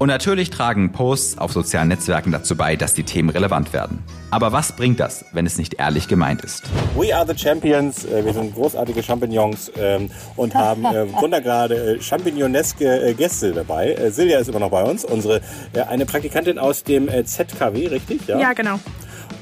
Und 0.00 0.08
natürlich 0.08 0.48
tragen 0.48 0.92
Posts 0.92 1.36
auf 1.36 1.52
sozialen 1.52 1.88
Netzwerken 1.88 2.32
dazu 2.32 2.56
bei, 2.56 2.74
dass 2.74 2.94
die 2.94 3.02
Themen 3.02 3.28
relevant 3.28 3.74
werden. 3.74 4.02
Aber 4.30 4.50
was 4.50 4.74
bringt 4.74 4.98
das, 4.98 5.26
wenn 5.32 5.44
es 5.44 5.58
nicht 5.58 5.74
ehrlich 5.74 6.08
gemeint 6.08 6.40
ist? 6.40 6.62
We 6.96 7.14
are 7.14 7.26
the 7.26 7.36
Champions. 7.36 8.06
Äh, 8.06 8.24
wir 8.24 8.32
sind 8.32 8.54
großartige 8.54 9.02
Champignons 9.02 9.70
ähm, 9.76 10.10
und 10.36 10.54
haben 10.54 10.86
äh, 10.86 11.12
wundergrade 11.20 11.96
äh, 11.96 12.00
champignoneske 12.00 13.14
Gäste 13.14 13.52
dabei. 13.52 14.10
Silja 14.10 14.38
ist 14.38 14.48
immer 14.48 14.60
noch 14.60 14.70
bei 14.70 14.84
uns, 14.84 15.04
unsere 15.04 15.42
eine 15.90 16.06
Praktikantin 16.06 16.58
aus 16.58 16.82
dem 16.82 17.10
ZKW, 17.26 17.88
richtig? 17.88 18.26
Ja, 18.26 18.38
ja 18.38 18.52
genau. 18.54 18.80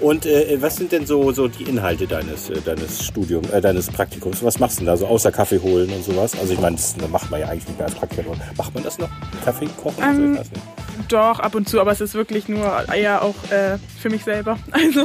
Und 0.00 0.26
äh, 0.26 0.56
was 0.60 0.76
sind 0.76 0.92
denn 0.92 1.06
so, 1.06 1.32
so 1.32 1.48
die 1.48 1.64
Inhalte 1.64 2.06
deines, 2.06 2.50
äh, 2.50 2.60
deines 2.60 3.04
Studiums, 3.04 3.50
äh, 3.50 3.60
deines 3.60 3.88
Praktikums? 3.88 4.42
Was 4.44 4.58
machst 4.58 4.76
du 4.76 4.80
denn 4.80 4.86
da 4.86 4.96
so 4.96 5.06
außer 5.06 5.32
Kaffee 5.32 5.60
holen 5.60 5.90
und 5.90 6.04
sowas? 6.04 6.38
Also 6.38 6.52
ich 6.52 6.60
meine, 6.60 6.76
das 6.76 6.96
macht 7.10 7.30
man 7.30 7.40
ja 7.40 7.48
eigentlich 7.48 7.66
nicht 7.66 7.78
mehr 7.78 7.88
als 7.88 7.96
Praktiker. 7.96 8.22
Macht 8.56 8.74
man 8.74 8.84
das 8.84 8.98
noch? 8.98 9.08
Kaffee 9.44 9.68
kochen? 9.80 10.02
Ähm, 10.02 10.38
also 10.38 10.50
Doch, 11.08 11.40
ab 11.40 11.54
und 11.54 11.68
zu, 11.68 11.80
aber 11.80 11.90
es 11.90 12.00
ist 12.00 12.14
wirklich 12.14 12.48
nur 12.48 12.84
eher 12.94 13.22
auch 13.22 13.34
äh, 13.50 13.78
für 14.00 14.10
mich 14.10 14.24
selber. 14.24 14.58
Also. 14.70 15.04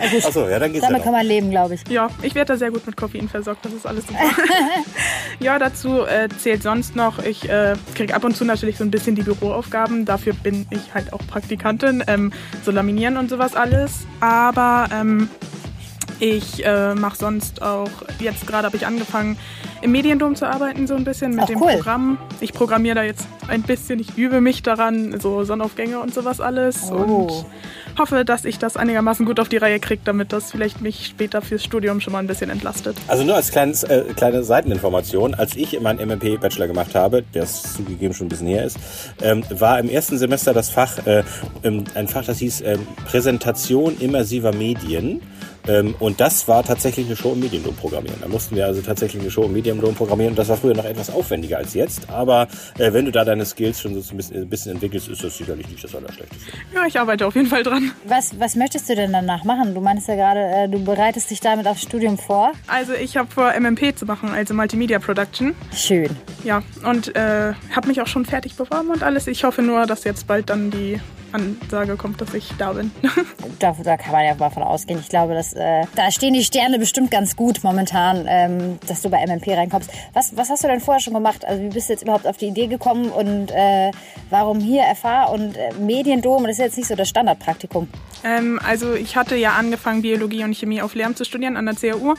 Achso, 0.00 0.48
ja, 0.48 0.58
dann 0.58 0.72
geht's 0.72 0.84
Damit 0.84 0.98
ja 0.98 1.04
kann 1.04 1.12
man 1.12 1.26
leben, 1.26 1.50
glaube 1.50 1.74
ich. 1.74 1.88
Ja, 1.88 2.08
ich 2.22 2.34
werde 2.34 2.52
da 2.52 2.58
sehr 2.58 2.70
gut 2.70 2.86
mit 2.86 2.96
Koffein 2.96 3.28
versorgt, 3.28 3.64
das 3.64 3.72
ist 3.72 3.86
alles 3.86 4.06
super. 4.06 4.20
ja, 5.40 5.58
dazu 5.58 6.04
äh, 6.04 6.28
zählt 6.38 6.62
sonst 6.62 6.96
noch, 6.96 7.18
ich 7.18 7.48
äh, 7.48 7.74
kriege 7.94 8.14
ab 8.14 8.24
und 8.24 8.36
zu 8.36 8.44
natürlich 8.44 8.76
so 8.76 8.84
ein 8.84 8.90
bisschen 8.90 9.14
die 9.14 9.22
Büroaufgaben. 9.22 10.04
Dafür 10.04 10.32
bin 10.34 10.66
ich 10.70 10.94
halt 10.94 11.12
auch 11.12 11.20
Praktikantin, 11.26 12.04
ähm, 12.06 12.32
so 12.64 12.70
laminieren 12.70 13.16
und 13.16 13.30
sowas 13.30 13.54
alles. 13.54 14.06
Aber 14.20 14.88
ähm, 14.92 15.28
ich 16.20 16.64
äh, 16.64 16.94
mache 16.94 17.16
sonst 17.16 17.62
auch, 17.62 17.90
jetzt 18.18 18.46
gerade 18.46 18.66
habe 18.66 18.76
ich 18.76 18.86
angefangen, 18.86 19.38
im 19.80 19.92
Mediendom 19.92 20.34
zu 20.34 20.46
arbeiten, 20.46 20.86
so 20.86 20.94
ein 20.94 21.04
bisschen 21.04 21.32
mit 21.32 21.44
Ach, 21.44 21.46
dem 21.46 21.60
cool. 21.60 21.72
Programm. 21.72 22.18
Ich 22.40 22.52
programmiere 22.52 22.96
da 22.96 23.02
jetzt 23.02 23.26
ein 23.48 23.62
bisschen, 23.62 23.98
ich 24.00 24.16
übe 24.16 24.40
mich 24.40 24.62
daran, 24.62 25.18
so 25.20 25.44
Sonnenaufgänge 25.44 26.00
und 26.00 26.12
sowas 26.12 26.40
alles. 26.40 26.90
Oh. 26.90 26.96
Und 26.96 27.46
hoffe, 27.98 28.24
dass 28.24 28.44
ich 28.44 28.58
das 28.58 28.76
einigermaßen 28.76 29.26
gut 29.26 29.40
auf 29.40 29.48
die 29.48 29.56
Reihe 29.56 29.80
kriege, 29.80 30.02
damit 30.04 30.32
das 30.32 30.50
vielleicht 30.50 30.80
mich 30.80 31.06
später 31.06 31.42
fürs 31.42 31.64
Studium 31.64 32.00
schon 32.00 32.12
mal 32.12 32.20
ein 32.20 32.26
bisschen 32.26 32.50
entlastet. 32.50 32.96
Also 33.08 33.24
nur 33.24 33.34
als 33.34 33.50
kleines, 33.50 33.82
äh, 33.84 34.04
kleine 34.16 34.44
Seiteninformation, 34.44 35.34
als 35.34 35.56
ich 35.56 35.78
meinen 35.80 35.98
MMP-Bachelor 35.98 36.68
gemacht 36.68 36.94
habe, 36.94 37.22
der 37.34 37.42
es 37.42 37.74
zugegeben 37.74 38.14
schon 38.14 38.26
ein 38.26 38.30
bisschen 38.30 38.46
her 38.46 38.64
ist, 38.64 38.78
ähm, 39.22 39.42
war 39.50 39.78
im 39.78 39.88
ersten 39.88 40.18
Semester 40.18 40.54
das 40.54 40.70
Fach, 40.70 41.06
äh, 41.06 41.24
ähm, 41.64 41.84
ein 41.94 42.08
Fach, 42.08 42.24
das 42.24 42.38
hieß 42.38 42.62
ähm, 42.62 42.86
Präsentation 43.06 43.96
immersiver 43.98 44.52
Medien. 44.52 45.20
Ähm, 45.68 45.94
und 45.98 46.20
das 46.20 46.48
war 46.48 46.64
tatsächlich 46.64 47.06
eine 47.06 47.16
Show 47.16 47.32
im 47.32 47.40
Mediendom 47.40 47.76
programmieren. 47.76 48.18
Da 48.20 48.28
mussten 48.28 48.56
wir 48.56 48.66
also 48.66 48.80
tatsächlich 48.80 49.22
eine 49.22 49.30
Show 49.30 49.44
im 49.44 49.52
Mediendom 49.52 49.94
programmieren. 49.94 50.32
Und 50.32 50.38
das 50.38 50.48
war 50.48 50.56
früher 50.56 50.74
noch 50.74 50.84
etwas 50.84 51.10
aufwendiger 51.10 51.58
als 51.58 51.74
jetzt. 51.74 52.08
Aber 52.10 52.48
äh, 52.78 52.92
wenn 52.92 53.04
du 53.04 53.12
da 53.12 53.24
deine 53.24 53.44
Skills 53.44 53.80
schon 53.80 54.00
so 54.00 54.10
ein 54.10 54.16
bisschen, 54.16 54.42
ein 54.42 54.48
bisschen 54.48 54.72
entwickelst, 54.72 55.08
ist 55.08 55.22
das 55.22 55.36
sicherlich 55.36 55.68
nicht 55.68 55.84
das 55.84 55.94
Allerschlechteste. 55.94 56.52
Ja, 56.74 56.86
ich 56.86 56.98
arbeite 56.98 57.26
auf 57.26 57.34
jeden 57.34 57.48
Fall 57.48 57.62
dran. 57.62 57.92
Was, 58.04 58.38
was 58.40 58.56
möchtest 58.56 58.88
du 58.88 58.96
denn 58.96 59.12
danach 59.12 59.44
machen? 59.44 59.74
Du 59.74 59.80
meinst 59.80 60.08
ja 60.08 60.14
gerade, 60.14 60.40
äh, 60.40 60.68
du 60.68 60.82
bereitest 60.82 61.30
dich 61.30 61.40
damit 61.40 61.66
aufs 61.66 61.82
Studium 61.82 62.18
vor. 62.18 62.52
Also 62.66 62.94
ich 62.94 63.16
habe 63.16 63.30
vor, 63.30 63.52
MMP 63.58 63.96
zu 63.96 64.06
machen, 64.06 64.30
also 64.30 64.54
Multimedia 64.54 64.98
Production. 64.98 65.54
Schön. 65.74 66.16
Ja, 66.44 66.62
und 66.84 67.14
äh, 67.14 67.52
habe 67.74 67.88
mich 67.88 68.00
auch 68.00 68.06
schon 68.06 68.24
fertig 68.24 68.54
beworben 68.56 68.90
und 68.90 69.02
alles. 69.02 69.26
Ich 69.26 69.44
hoffe 69.44 69.62
nur, 69.62 69.86
dass 69.86 70.04
jetzt 70.04 70.26
bald 70.26 70.50
dann 70.50 70.70
die 70.70 71.00
Ansage 71.32 71.96
kommt, 71.96 72.20
dass 72.20 72.34
ich 72.34 72.52
da 72.58 72.72
bin. 72.72 72.90
Da, 73.58 73.74
da 73.82 73.96
kann 73.96 74.12
man 74.12 74.24
ja 74.24 74.34
mal 74.34 74.50
von 74.50 74.62
ausgehen. 74.62 75.00
Ich 75.00 75.08
glaube, 75.08 75.34
dass, 75.34 75.52
äh, 75.52 75.84
da 75.94 76.10
stehen 76.10 76.34
die 76.34 76.44
Sterne 76.44 76.78
bestimmt 76.78 77.10
ganz 77.10 77.34
gut 77.36 77.64
momentan, 77.64 78.24
ähm, 78.28 78.78
dass 78.86 79.02
du 79.02 79.10
bei 79.10 79.24
MMP 79.26 79.48
reinkommst. 79.48 79.90
Was, 80.12 80.36
was 80.36 80.50
hast 80.50 80.64
du 80.64 80.68
denn 80.68 80.80
vorher 80.80 81.00
schon 81.00 81.14
gemacht? 81.14 81.44
Also 81.44 81.62
wie 81.62 81.68
bist 81.68 81.88
du 81.88 81.92
jetzt 81.94 82.02
überhaupt 82.02 82.26
auf 82.26 82.36
die 82.36 82.46
Idee 82.46 82.66
gekommen 82.66 83.10
und 83.10 83.50
äh, 83.50 83.90
warum 84.30 84.60
hier 84.60 84.84
FH 84.94 85.24
und 85.26 85.56
äh, 85.56 85.72
Mediendom? 85.80 86.44
Das 86.44 86.52
ist 86.52 86.58
jetzt 86.58 86.76
nicht 86.76 86.88
so 86.88 86.94
das 86.94 87.08
Standardpraktikum. 87.08 87.88
Ähm, 88.24 88.60
also 88.64 88.94
ich 88.94 89.16
hatte 89.16 89.36
ja 89.36 89.52
angefangen, 89.52 90.02
Biologie 90.02 90.44
und 90.44 90.54
Chemie 90.54 90.82
auf 90.82 90.94
Lehramt 90.94 91.18
zu 91.18 91.24
studieren 91.24 91.56
an 91.56 91.66
der 91.66 91.74
CAU 91.74 92.14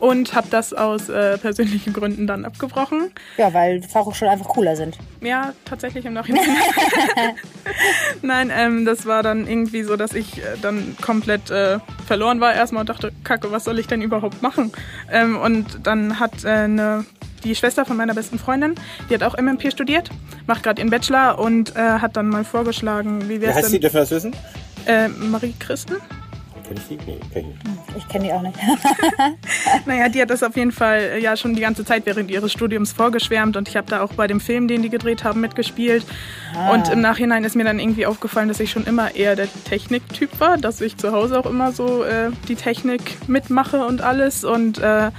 und 0.00 0.34
habe 0.34 0.48
das 0.50 0.72
aus 0.72 1.08
äh, 1.08 1.38
persönlichen 1.38 1.92
Gründen 1.92 2.26
dann 2.26 2.44
abgebrochen. 2.44 3.10
Ja, 3.36 3.52
weil 3.52 3.82
Fachhochschulen 3.82 4.32
einfach 4.32 4.48
cooler 4.48 4.76
sind. 4.76 4.98
Ja, 5.20 5.52
tatsächlich 5.64 6.04
im 6.04 6.12
Nachhinein. 6.12 6.44
Nein, 8.22 8.45
ähm, 8.54 8.84
das 8.84 9.06
war 9.06 9.22
dann 9.22 9.46
irgendwie 9.46 9.82
so, 9.82 9.96
dass 9.96 10.12
ich 10.14 10.38
äh, 10.38 10.42
dann 10.62 10.96
komplett 11.00 11.50
äh, 11.50 11.78
verloren 12.06 12.40
war 12.40 12.54
erstmal 12.54 12.80
und 12.80 12.88
dachte, 12.88 13.12
Kacke, 13.24 13.50
was 13.52 13.64
soll 13.64 13.78
ich 13.78 13.86
denn 13.86 14.02
überhaupt 14.02 14.42
machen? 14.42 14.72
Ähm, 15.10 15.36
und 15.36 15.80
dann 15.84 16.18
hat 16.18 16.44
äh, 16.44 16.48
eine, 16.48 17.04
die 17.44 17.54
Schwester 17.54 17.84
von 17.84 17.96
meiner 17.96 18.14
besten 18.14 18.38
Freundin, 18.38 18.74
die 19.08 19.14
hat 19.14 19.22
auch 19.22 19.36
MMP 19.40 19.70
studiert, 19.72 20.10
macht 20.46 20.62
gerade 20.62 20.80
ihren 20.80 20.90
Bachelor 20.90 21.38
und 21.38 21.74
äh, 21.76 21.80
hat 21.80 22.16
dann 22.16 22.28
mal 22.28 22.44
vorgeschlagen, 22.44 23.28
wie 23.28 23.36
Wie 23.36 23.40
wäre 23.42 23.50
es 23.50 23.56
heißt 23.56 23.68
die? 23.68 23.72
denn... 23.72 23.80
Dürfen 23.82 23.94
wir 23.94 24.00
das 24.00 24.10
wissen? 24.10 24.32
Äh, 24.86 25.08
Marie 25.08 25.54
Christen? 25.58 25.96
Kenn 26.66 26.76
ich 26.76 26.88
die? 26.88 26.98
Nee, 27.06 27.20
kenn 27.32 27.44
ich 27.50 27.64
nicht. 27.64 27.96
Ich 27.96 28.08
kenne 28.08 28.24
die 28.24 28.32
auch 28.32 28.42
nicht. 28.42 28.58
Naja, 29.86 30.08
die 30.08 30.20
hat 30.20 30.30
das 30.30 30.42
auf 30.42 30.56
jeden 30.56 30.72
Fall 30.72 30.98
äh, 30.98 31.20
ja 31.20 31.36
schon 31.36 31.54
die 31.54 31.60
ganze 31.60 31.84
Zeit 31.84 32.06
während 32.06 32.30
ihres 32.30 32.52
Studiums 32.52 32.92
vorgeschwärmt 32.92 33.56
und 33.56 33.68
ich 33.68 33.76
habe 33.76 33.88
da 33.88 34.02
auch 34.02 34.12
bei 34.14 34.26
dem 34.26 34.40
Film, 34.40 34.68
den 34.68 34.82
die 34.82 34.90
gedreht 34.90 35.24
haben, 35.24 35.40
mitgespielt. 35.40 36.04
Ah. 36.54 36.72
Und 36.72 36.88
im 36.88 37.00
Nachhinein 37.00 37.44
ist 37.44 37.54
mir 37.54 37.64
dann 37.64 37.78
irgendwie 37.78 38.06
aufgefallen, 38.06 38.48
dass 38.48 38.60
ich 38.60 38.70
schon 38.70 38.84
immer 38.84 39.14
eher 39.14 39.36
der 39.36 39.48
Techniktyp 39.64 40.40
war, 40.40 40.56
dass 40.56 40.80
ich 40.80 40.96
zu 40.96 41.12
Hause 41.12 41.38
auch 41.38 41.46
immer 41.46 41.72
so 41.72 42.02
äh, 42.02 42.30
die 42.48 42.56
Technik 42.56 43.28
mitmache 43.28 43.86
und 43.86 44.00
alles 44.00 44.44
und 44.44 44.78
äh, 44.78 45.10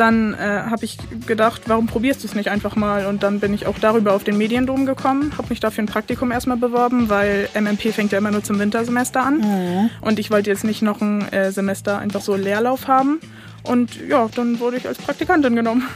dann 0.00 0.34
äh, 0.34 0.36
habe 0.38 0.84
ich 0.84 0.98
gedacht, 1.26 1.62
warum 1.66 1.86
probierst 1.86 2.22
du 2.22 2.28
es 2.28 2.34
nicht 2.34 2.48
einfach 2.48 2.76
mal? 2.76 3.06
Und 3.06 3.22
dann 3.22 3.40
bin 3.40 3.52
ich 3.52 3.66
auch 3.66 3.78
darüber 3.78 4.14
auf 4.14 4.24
den 4.24 4.38
Mediendom 4.38 4.86
gekommen, 4.86 5.32
habe 5.36 5.48
mich 5.50 5.60
dafür 5.60 5.84
ein 5.84 5.88
Praktikum 5.88 6.30
erstmal 6.30 6.56
beworben, 6.56 7.08
weil 7.08 7.48
MMP 7.54 7.92
fängt 7.92 8.12
ja 8.12 8.18
immer 8.18 8.30
nur 8.30 8.42
zum 8.42 8.58
Wintersemester 8.58 9.24
an. 9.24 9.90
Und 10.00 10.18
ich 10.18 10.30
wollte 10.30 10.50
jetzt 10.50 10.64
nicht 10.64 10.82
noch 10.82 11.00
ein 11.00 11.30
äh, 11.32 11.52
Semester 11.52 11.98
einfach 11.98 12.20
so 12.20 12.36
Leerlauf 12.36 12.88
haben. 12.88 13.20
Und 13.62 13.96
ja, 14.08 14.28
dann 14.34 14.60
wurde 14.60 14.76
ich 14.76 14.86
als 14.86 14.98
Praktikantin 14.98 15.56
genommen. 15.56 15.86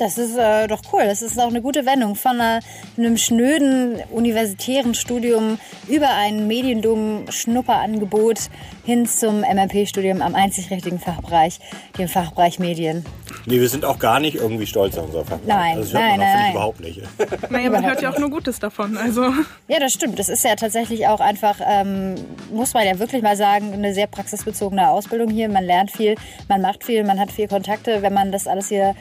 Das 0.00 0.16
ist 0.16 0.38
äh, 0.38 0.66
doch 0.66 0.80
cool. 0.94 1.02
Das 1.04 1.20
ist 1.20 1.38
auch 1.38 1.48
eine 1.48 1.60
gute 1.60 1.84
Wendung 1.84 2.14
von 2.14 2.40
einer, 2.40 2.60
einem 2.96 3.18
schnöden 3.18 3.96
universitären 4.10 4.94
Studium 4.94 5.58
über 5.88 6.08
ein 6.08 6.46
Mediendum-Schnupperangebot 6.46 8.48
hin 8.82 9.04
zum 9.04 9.42
MMP-Studium 9.42 10.22
am 10.22 10.34
einzig 10.34 10.70
richtigen 10.70 10.98
Fachbereich, 10.98 11.60
dem 11.98 12.08
Fachbereich 12.08 12.58
Medien. 12.58 13.04
Nee, 13.44 13.60
wir 13.60 13.68
sind 13.68 13.84
auch 13.84 13.98
gar 13.98 14.20
nicht 14.20 14.36
irgendwie 14.36 14.66
stolz 14.66 14.96
auf 14.96 15.04
unser 15.04 15.26
Fach. 15.26 15.38
Nein, 15.44 15.76
das 15.76 15.92
hört 15.92 16.02
nein, 16.02 16.18
man 16.18 16.28
nein. 16.28 16.52
überhaupt 16.52 16.80
nicht. 16.80 17.02
Naja, 17.50 17.68
man 17.68 17.84
hört 17.84 18.00
ja 18.00 18.10
auch 18.10 18.18
nur 18.18 18.30
Gutes 18.30 18.58
davon. 18.58 18.96
Also 18.96 19.24
Ja, 19.68 19.80
das 19.80 19.92
stimmt. 19.92 20.18
Das 20.18 20.30
ist 20.30 20.44
ja 20.44 20.56
tatsächlich 20.56 21.08
auch 21.08 21.20
einfach, 21.20 21.60
ähm, 21.62 22.14
muss 22.52 22.72
man 22.72 22.86
ja 22.86 22.98
wirklich 22.98 23.22
mal 23.22 23.36
sagen, 23.36 23.74
eine 23.74 23.92
sehr 23.92 24.06
praxisbezogene 24.06 24.88
Ausbildung 24.88 25.28
hier. 25.28 25.50
Man 25.50 25.64
lernt 25.64 25.90
viel, 25.90 26.14
man 26.48 26.62
macht 26.62 26.84
viel, 26.84 27.04
man 27.04 27.20
hat 27.20 27.30
viel 27.30 27.48
Kontakte. 27.48 28.00
Wenn 28.00 28.14
man 28.14 28.32
das 28.32 28.46
alles 28.46 28.68
hier 28.68 28.94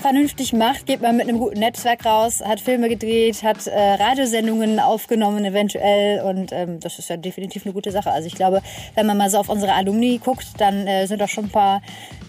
vernünftig 0.00 0.52
macht, 0.52 0.86
geht 0.86 1.00
man 1.00 1.16
mit 1.16 1.28
einem 1.28 1.38
guten 1.38 1.60
Netzwerk 1.60 2.04
raus, 2.04 2.42
hat 2.44 2.60
Filme 2.60 2.88
gedreht, 2.88 3.42
hat 3.42 3.66
äh, 3.66 3.78
Radiosendungen 3.94 4.80
aufgenommen 4.80 5.44
eventuell 5.44 6.22
und 6.22 6.52
ähm, 6.52 6.80
das 6.80 6.98
ist 6.98 7.10
ja 7.10 7.16
definitiv 7.16 7.64
eine 7.64 7.72
gute 7.72 7.90
Sache. 7.90 8.10
Also 8.10 8.26
ich 8.26 8.34
glaube, 8.34 8.62
wenn 8.94 9.06
man 9.06 9.16
mal 9.16 9.30
so 9.30 9.38
auf 9.38 9.48
unsere 9.48 9.72
Alumni 9.74 10.20
guckt, 10.22 10.46
dann 10.58 10.86
äh, 10.86 11.06
sind 11.06 11.20
doch 11.20 11.28
schon 11.28 11.44
ein 11.44 11.50
paar 11.50 11.82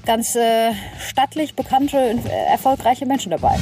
ganz 0.06 0.36
äh, 0.36 0.72
stattlich 1.00 1.56
bekannte, 1.56 1.98
äh, 1.98 2.52
erfolgreiche 2.52 3.06
Menschen 3.06 3.32
dabei. 3.32 3.58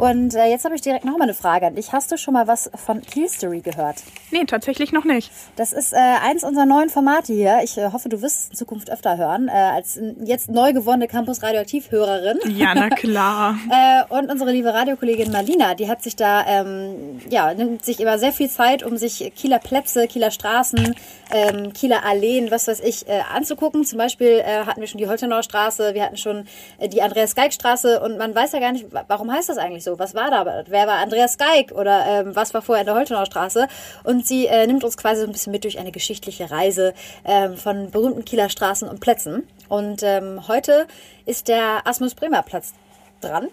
Und 0.00 0.34
äh, 0.34 0.46
jetzt 0.46 0.64
habe 0.64 0.74
ich 0.74 0.80
direkt 0.80 1.04
noch 1.04 1.18
mal 1.18 1.24
eine 1.24 1.34
Frage 1.34 1.66
an 1.66 1.74
dich. 1.74 1.92
Hast 1.92 2.10
du 2.10 2.16
schon 2.16 2.32
mal 2.34 2.46
was 2.46 2.70
von 2.74 3.02
Killstory 3.02 3.60
gehört? 3.60 3.96
Nee, 4.30 4.44
tatsächlich 4.46 4.92
noch 4.92 5.04
nicht. 5.04 5.30
Das 5.56 5.72
ist 5.72 5.92
äh, 5.92 5.96
eins 5.96 6.42
unserer 6.42 6.64
neuen 6.64 6.88
Formate 6.88 7.32
hier. 7.34 7.60
Ich 7.62 7.76
äh, 7.76 7.90
hoffe, 7.92 8.08
du 8.08 8.22
wirst 8.22 8.44
es 8.44 8.50
in 8.50 8.56
Zukunft 8.56 8.90
öfter 8.90 9.18
hören. 9.18 9.48
Äh, 9.48 9.52
als 9.52 10.00
jetzt 10.24 10.48
neu 10.50 10.72
gewonnene 10.72 11.06
Campus 11.06 11.42
Radioaktiv-Hörerin. 11.42 12.38
Ja, 12.56 12.74
na 12.74 12.88
klar. 12.96 13.56
äh, 13.70 14.02
und 14.14 14.30
unsere 14.30 14.52
liebe 14.52 14.72
Radiokollegin 14.72 15.30
Marlina, 15.32 15.74
die 15.74 15.88
hat 15.88 16.02
sich 16.02 16.16
da, 16.16 16.46
ähm, 16.46 17.20
ja, 17.28 17.52
nimmt 17.52 17.84
sich 17.84 18.00
immer 18.00 18.18
sehr 18.18 18.32
viel 18.32 18.48
Zeit, 18.48 18.82
um 18.82 18.96
sich 18.96 19.32
Kieler 19.36 19.58
Plätze, 19.58 20.06
Kieler 20.08 20.30
Straßen, 20.30 20.94
ähm, 21.32 21.72
Kieler 21.74 22.04
Alleen, 22.06 22.50
was 22.50 22.68
weiß 22.68 22.80
ich, 22.80 23.06
äh, 23.08 23.20
anzugucken. 23.34 23.84
Zum 23.84 23.98
Beispiel 23.98 24.42
äh, 24.44 24.64
hatten 24.64 24.80
wir 24.80 24.88
schon 24.88 24.98
die 24.98 25.08
Holtenauer 25.08 25.42
Straße, 25.42 25.92
wir 25.94 26.04
hatten 26.04 26.16
schon 26.16 26.46
äh, 26.78 26.88
die 26.88 27.02
Andreas-Geig-Straße 27.02 28.00
und 28.00 28.16
man 28.16 28.34
weiß 28.34 28.52
ja 28.52 28.60
gar 28.60 28.72
nicht, 28.72 28.92
wa- 28.92 29.04
warum 29.06 29.30
heißt 29.30 29.48
das 29.50 29.58
eigentlich 29.58 29.84
so? 29.84 29.89
Was 29.98 30.14
war 30.14 30.30
da? 30.30 30.64
Wer 30.68 30.86
war 30.86 30.98
Andreas 30.98 31.38
Geig 31.38 31.72
oder 31.72 32.04
ähm, 32.06 32.36
was 32.36 32.54
war 32.54 32.62
vorher 32.62 32.82
in 32.82 32.86
der 32.86 32.94
Holtenauer 32.94 33.26
Straße? 33.26 33.68
Und 34.04 34.26
sie 34.26 34.46
äh, 34.46 34.66
nimmt 34.66 34.84
uns 34.84 34.96
quasi 34.96 35.20
so 35.20 35.26
ein 35.26 35.32
bisschen 35.32 35.52
mit 35.52 35.64
durch 35.64 35.78
eine 35.78 35.92
geschichtliche 35.92 36.50
Reise 36.50 36.94
ähm, 37.24 37.56
von 37.56 37.90
berühmten 37.90 38.24
Kieler 38.24 38.48
Straßen 38.48 38.88
und 38.88 39.00
Plätzen. 39.00 39.46
Und 39.68 40.02
ähm, 40.02 40.46
heute 40.48 40.86
ist 41.26 41.48
der 41.48 41.86
Asmus 41.86 42.14
Bremer 42.14 42.42
Platz 42.42 42.72
dran. 43.20 43.48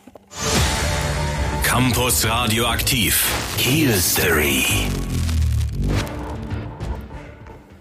Campus 1.63 2.25
Radioaktiv. 2.25 3.25
Kiel 3.57 3.93
Story. 3.93 4.63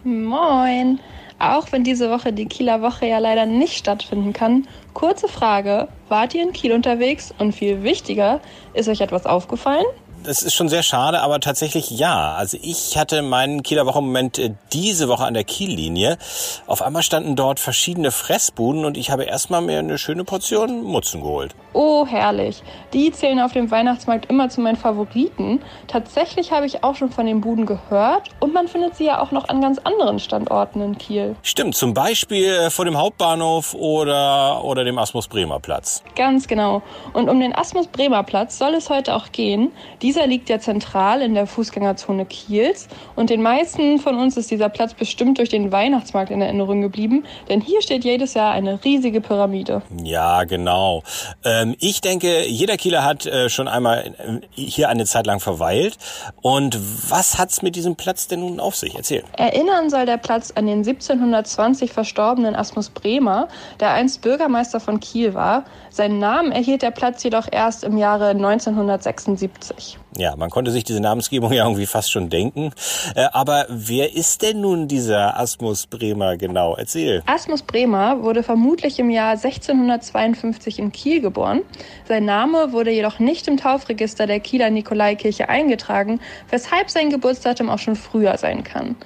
Moin! 0.04 1.00
Auch 1.38 1.70
wenn 1.70 1.84
diese 1.84 2.10
Woche 2.10 2.32
die 2.32 2.46
Kieler 2.46 2.80
Woche 2.80 3.06
ja 3.06 3.18
leider 3.18 3.44
nicht 3.44 3.76
stattfinden 3.76 4.32
kann, 4.32 4.66
kurze 4.94 5.28
Frage, 5.28 5.88
wart 6.08 6.34
ihr 6.34 6.42
in 6.42 6.52
Kiel 6.52 6.72
unterwegs 6.72 7.34
und 7.38 7.52
viel 7.52 7.82
wichtiger, 7.82 8.40
ist 8.72 8.88
euch 8.88 9.02
etwas 9.02 9.26
aufgefallen? 9.26 9.84
Das 10.26 10.42
ist 10.42 10.54
schon 10.54 10.68
sehr 10.68 10.82
schade, 10.82 11.20
aber 11.20 11.38
tatsächlich 11.38 11.88
ja. 11.88 12.34
Also 12.34 12.58
ich 12.60 12.98
hatte 12.98 13.22
meinen 13.22 13.62
Kieler 13.62 13.86
Wochenmoment 13.86 14.40
äh, 14.40 14.50
diese 14.72 15.06
Woche 15.08 15.24
an 15.24 15.34
der 15.34 15.44
Kiellinie. 15.44 16.18
Auf 16.66 16.82
einmal 16.82 17.04
standen 17.04 17.36
dort 17.36 17.60
verschiedene 17.60 18.10
Fressbuden 18.10 18.84
und 18.84 18.96
ich 18.96 19.12
habe 19.12 19.22
erstmal 19.22 19.60
mir 19.60 19.78
eine 19.78 19.98
schöne 19.98 20.24
Portion 20.24 20.82
Mutzen 20.82 21.20
geholt. 21.20 21.54
Oh, 21.74 22.06
herrlich. 22.06 22.64
Die 22.92 23.12
zählen 23.12 23.38
auf 23.38 23.52
dem 23.52 23.70
Weihnachtsmarkt 23.70 24.26
immer 24.26 24.48
zu 24.48 24.60
meinen 24.62 24.76
Favoriten. 24.76 25.60
Tatsächlich 25.86 26.50
habe 26.50 26.66
ich 26.66 26.82
auch 26.82 26.96
schon 26.96 27.10
von 27.10 27.26
den 27.26 27.40
Buden 27.40 27.64
gehört 27.64 28.30
und 28.40 28.52
man 28.52 28.66
findet 28.66 28.96
sie 28.96 29.04
ja 29.04 29.20
auch 29.20 29.30
noch 29.30 29.48
an 29.48 29.60
ganz 29.60 29.78
anderen 29.78 30.18
Standorten 30.18 30.80
in 30.80 30.98
Kiel. 30.98 31.36
Stimmt, 31.42 31.76
zum 31.76 31.94
Beispiel 31.94 32.46
äh, 32.46 32.70
vor 32.70 32.84
dem 32.84 32.96
Hauptbahnhof 32.96 33.74
oder, 33.74 34.64
oder 34.64 34.82
dem 34.82 34.98
Asmus 34.98 35.28
Bremer 35.28 35.60
Platz. 35.60 36.02
Ganz 36.16 36.48
genau. 36.48 36.82
Und 37.12 37.28
um 37.28 37.38
den 37.38 37.54
Asmus 37.54 37.86
Bremer 37.86 38.24
Platz 38.24 38.58
soll 38.58 38.74
es 38.74 38.90
heute 38.90 39.14
auch 39.14 39.30
gehen. 39.30 39.70
Dieser 40.02 40.15
Dieser 40.16 40.28
liegt 40.28 40.48
ja 40.48 40.58
zentral 40.58 41.20
in 41.20 41.34
der 41.34 41.46
Fußgängerzone 41.46 42.24
Kiels 42.24 42.88
und 43.16 43.28
den 43.28 43.42
meisten 43.42 43.98
von 43.98 44.16
uns 44.18 44.38
ist 44.38 44.50
dieser 44.50 44.70
Platz 44.70 44.94
bestimmt 44.94 45.36
durch 45.36 45.50
den 45.50 45.72
Weihnachtsmarkt 45.72 46.30
in 46.30 46.40
Erinnerung 46.40 46.80
geblieben, 46.80 47.26
denn 47.50 47.60
hier 47.60 47.82
steht 47.82 48.02
jedes 48.02 48.32
Jahr 48.32 48.52
eine 48.52 48.82
riesige 48.82 49.20
Pyramide. 49.20 49.82
Ja, 50.02 50.44
genau. 50.44 51.02
Ähm, 51.44 51.76
ich 51.80 52.00
denke, 52.00 52.46
jeder 52.46 52.78
Kieler 52.78 53.04
hat 53.04 53.26
äh, 53.26 53.50
schon 53.50 53.68
einmal 53.68 54.14
äh, 54.16 54.40
hier 54.52 54.88
eine 54.88 55.04
Zeit 55.04 55.26
lang 55.26 55.38
verweilt. 55.38 55.98
Und 56.40 56.80
was 57.10 57.36
hat's 57.36 57.60
mit 57.60 57.76
diesem 57.76 57.94
Platz 57.96 58.26
denn 58.26 58.40
nun 58.40 58.58
auf 58.58 58.74
sich? 58.74 58.94
Erzähl. 58.94 59.22
Erinnern 59.36 59.90
soll 59.90 60.06
der 60.06 60.16
Platz 60.16 60.50
an 60.50 60.66
den 60.66 60.78
1720 60.78 61.92
verstorbenen 61.92 62.56
Asmus 62.56 62.88
Bremer, 62.88 63.48
der 63.80 63.90
einst 63.90 64.22
Bürgermeister 64.22 64.80
von 64.80 64.98
Kiel 64.98 65.34
war. 65.34 65.64
Seinen 65.90 66.18
Namen 66.18 66.52
erhielt 66.52 66.80
der 66.80 66.90
Platz 66.90 67.22
jedoch 67.22 67.48
erst 67.52 67.84
im 67.84 67.98
Jahre 67.98 68.30
1976. 68.30 69.98
Ja, 70.18 70.34
man 70.36 70.50
konnte 70.50 70.70
sich 70.70 70.84
diese 70.84 71.00
Namensgebung 71.00 71.52
ja 71.52 71.64
irgendwie 71.64 71.86
fast 71.86 72.10
schon 72.10 72.30
denken. 72.30 72.72
Äh, 73.14 73.26
aber 73.32 73.66
wer 73.68 74.14
ist 74.14 74.42
denn 74.42 74.60
nun 74.60 74.88
dieser 74.88 75.38
Asmus 75.38 75.86
Bremer 75.86 76.36
genau? 76.36 76.74
Erzähl. 76.76 77.22
Asmus 77.26 77.62
Bremer 77.62 78.22
wurde 78.22 78.42
vermutlich 78.42 78.98
im 78.98 79.10
Jahr 79.10 79.32
1652 79.32 80.78
in 80.78 80.92
Kiel 80.92 81.20
geboren. 81.20 81.62
Sein 82.08 82.24
Name 82.24 82.72
wurde 82.72 82.90
jedoch 82.90 83.18
nicht 83.18 83.46
im 83.46 83.58
Taufregister 83.58 84.26
der 84.26 84.40
Kieler 84.40 84.70
Nikolaikirche 84.70 85.48
eingetragen, 85.48 86.20
weshalb 86.50 86.90
sein 86.90 87.10
Geburtsdatum 87.10 87.68
auch 87.68 87.78
schon 87.78 87.96
früher 87.96 88.38
sein 88.38 88.64
kann. 88.64 88.96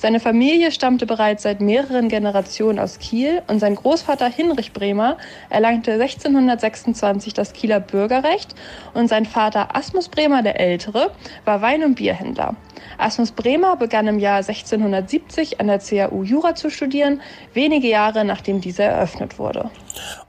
Seine 0.00 0.18
Familie 0.18 0.72
stammte 0.72 1.04
bereits 1.04 1.42
seit 1.42 1.60
mehreren 1.60 2.08
Generationen 2.08 2.78
aus 2.78 2.98
Kiel 2.98 3.42
und 3.48 3.58
sein 3.58 3.74
Großvater 3.74 4.30
Hinrich 4.30 4.72
Bremer 4.72 5.18
erlangte 5.50 5.92
1626 5.92 7.34
das 7.34 7.52
Kieler 7.52 7.80
Bürgerrecht 7.80 8.54
und 8.94 9.08
sein 9.08 9.26
Vater 9.26 9.76
Asmus 9.76 10.08
Bremer 10.08 10.42
der 10.42 10.58
Ältere 10.58 11.10
war 11.44 11.60
Wein- 11.60 11.84
und 11.84 11.96
Bierhändler. 11.96 12.56
Asmus 12.96 13.32
Bremer 13.32 13.76
begann 13.76 14.06
im 14.06 14.18
Jahr 14.18 14.38
1670 14.38 15.60
an 15.60 15.66
der 15.66 15.80
CAU 15.80 16.22
Jura 16.22 16.54
zu 16.54 16.70
studieren, 16.70 17.20
wenige 17.52 17.88
Jahre 17.88 18.24
nachdem 18.24 18.62
diese 18.62 18.84
eröffnet 18.84 19.38
wurde. 19.38 19.68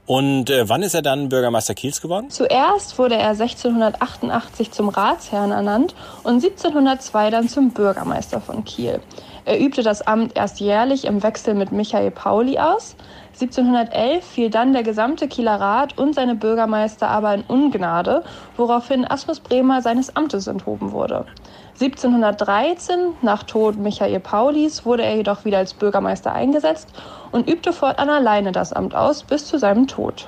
Und 0.06 0.50
äh, 0.50 0.68
wann 0.68 0.84
ist 0.84 0.96
er 0.96 1.02
dann 1.02 1.30
Bürgermeister 1.30 1.76
Kiels 1.76 2.02
geworden? 2.02 2.30
Zuerst 2.30 3.00
wurde 3.00 3.16
er 3.16 3.30
1688 3.30 4.72
zum 4.72 4.90
Ratsherrn 4.90 5.52
ernannt 5.52 5.96
und 6.24 6.44
1702 6.44 7.30
dann 7.30 7.48
zum 7.48 7.72
Bürgermeister 7.72 8.42
von 8.42 8.66
Kiel. 8.66 9.00
Er 9.46 9.60
übte 9.60 9.82
das 9.82 10.02
Amt 10.02 10.38
erst 10.38 10.60
jährlich 10.60 11.06
im 11.06 11.24
Wechsel 11.24 11.56
mit 11.56 11.72
Michael 11.72 12.12
Pauli 12.12 12.60
aus. 12.60 12.96
1711 13.34 14.24
fiel 14.24 14.50
dann 14.50 14.74
der 14.74 14.84
gesamte 14.84 15.28
Kieler 15.28 15.60
Rat 15.60 15.98
und 15.98 16.14
seine 16.14 16.36
Bürgermeister 16.36 17.08
aber 17.08 17.34
in 17.34 17.42
Ungnade, 17.44 18.24
woraufhin 18.56 19.10
Asmus 19.10 19.40
Bremer 19.40 19.82
seines 19.82 20.16
Amtes 20.16 20.48
enthoben 20.48 20.92
wurde. 20.92 21.26
1713, 21.74 23.14
nach 23.22 23.44
Tod 23.44 23.78
Michael 23.78 24.20
Paulis, 24.20 24.86
wurde 24.86 25.04
er 25.04 25.16
jedoch 25.16 25.46
wieder 25.46 25.58
als 25.58 25.74
Bürgermeister 25.74 26.34
eingesetzt 26.34 26.90
und 27.32 27.50
übte 27.50 27.74
fortan 27.74 28.10
alleine 28.10 28.52
das 28.52 28.74
Amt 28.74 28.94
aus 28.94 29.24
bis 29.24 29.48
zu 29.48 29.58
seinem 29.58 29.88
Tod. 29.88 30.28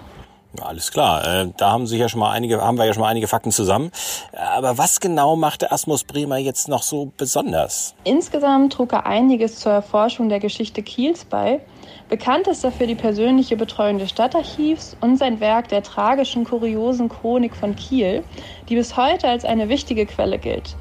Ja, 0.58 0.66
alles 0.66 0.92
klar. 0.92 1.26
Äh, 1.26 1.50
da 1.58 1.72
haben 1.72 1.88
sich 1.88 2.00
ja 2.00 2.10
schon 2.10 2.20
mal 2.20 2.32
einige, 2.32 2.62
haben 2.62 2.78
wir 2.78 2.86
ja 2.86 2.94
schon 2.94 3.02
mal 3.02 3.10
einige 3.10 3.28
Fakten 3.28 3.52
zusammen. 3.52 3.92
Aber 4.34 4.78
was 4.78 5.00
genau 5.00 5.36
machte 5.36 5.72
Asmus 5.72 6.04
Bremer 6.04 6.38
jetzt 6.38 6.68
noch 6.68 6.84
so 6.84 7.12
besonders? 7.18 7.96
Insgesamt 8.04 8.74
trug 8.74 8.94
er 8.94 9.06
einiges 9.06 9.60
zur 9.60 9.72
Erforschung 9.72 10.30
der 10.30 10.40
Geschichte 10.40 10.84
Kiels 10.84 11.26
bei. 11.26 11.62
Bekannt 12.10 12.48
ist 12.48 12.64
dafür 12.64 12.86
die 12.86 12.96
persönliche 12.96 13.58
Betreuung 13.58 13.98
des 13.98 14.12
Stadtarchivs 14.12 14.96
und 15.02 15.18
sein 15.18 15.40
Werk 15.40 15.70
der 15.70 15.82
tragischen, 15.82 16.44
kuriosen 16.44 17.10
Chronik 17.10 17.56
von 17.56 17.76
Kiel, 17.76 18.24
die 18.70 18.76
bis 18.76 18.96
heute 18.96 19.28
als 19.28 19.46
eine 19.46 19.70
wichtige 19.70 20.06
Quelle 20.06 20.38
gilt. 20.38 20.76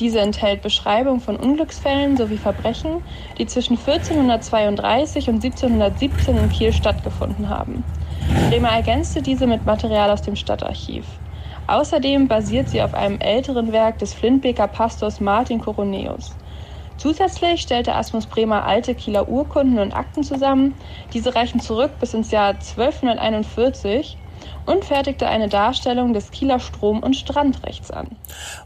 Diese 0.00 0.20
enthält 0.20 0.62
Beschreibung 0.62 1.20
von 1.20 1.36
Unglücksfällen 1.36 2.16
sowie 2.16 2.38
Verbrechen, 2.38 3.04
die 3.38 3.46
zwischen 3.46 3.76
1432 3.78 5.28
und 5.28 5.44
1717 5.44 6.36
in 6.36 6.48
Kiel 6.48 6.72
stattgefunden 6.72 7.48
haben. 7.48 7.84
Bremer 8.48 8.70
ergänzte 8.70 9.22
diese 9.22 9.46
mit 9.46 9.64
Material 9.64 10.10
aus 10.10 10.22
dem 10.22 10.36
Stadtarchiv. 10.36 11.04
Außerdem 11.66 12.28
basiert 12.28 12.68
sie 12.68 12.82
auf 12.82 12.94
einem 12.94 13.18
älteren 13.20 13.72
Werk 13.72 13.98
des 13.98 14.12
Flintbeker 14.14 14.68
Pastors 14.68 15.20
Martin 15.20 15.60
Coroneus. 15.60 16.34
Zusätzlich 16.96 17.62
stellte 17.62 17.94
Asmus 17.94 18.26
Bremer 18.26 18.64
alte 18.64 18.94
Kieler 18.94 19.28
Urkunden 19.28 19.78
und 19.78 19.94
Akten 19.94 20.22
zusammen. 20.22 20.74
Diese 21.12 21.34
reichen 21.34 21.60
zurück 21.60 21.92
bis 22.00 22.14
ins 22.14 22.30
Jahr 22.30 22.50
1241 22.50 24.18
und 24.66 24.84
fertigte 24.84 25.26
eine 25.28 25.48
Darstellung 25.48 26.12
des 26.12 26.30
Kieler 26.30 26.60
Strom- 26.60 27.02
und 27.02 27.16
Strandrechts 27.16 27.90
an. 27.90 28.08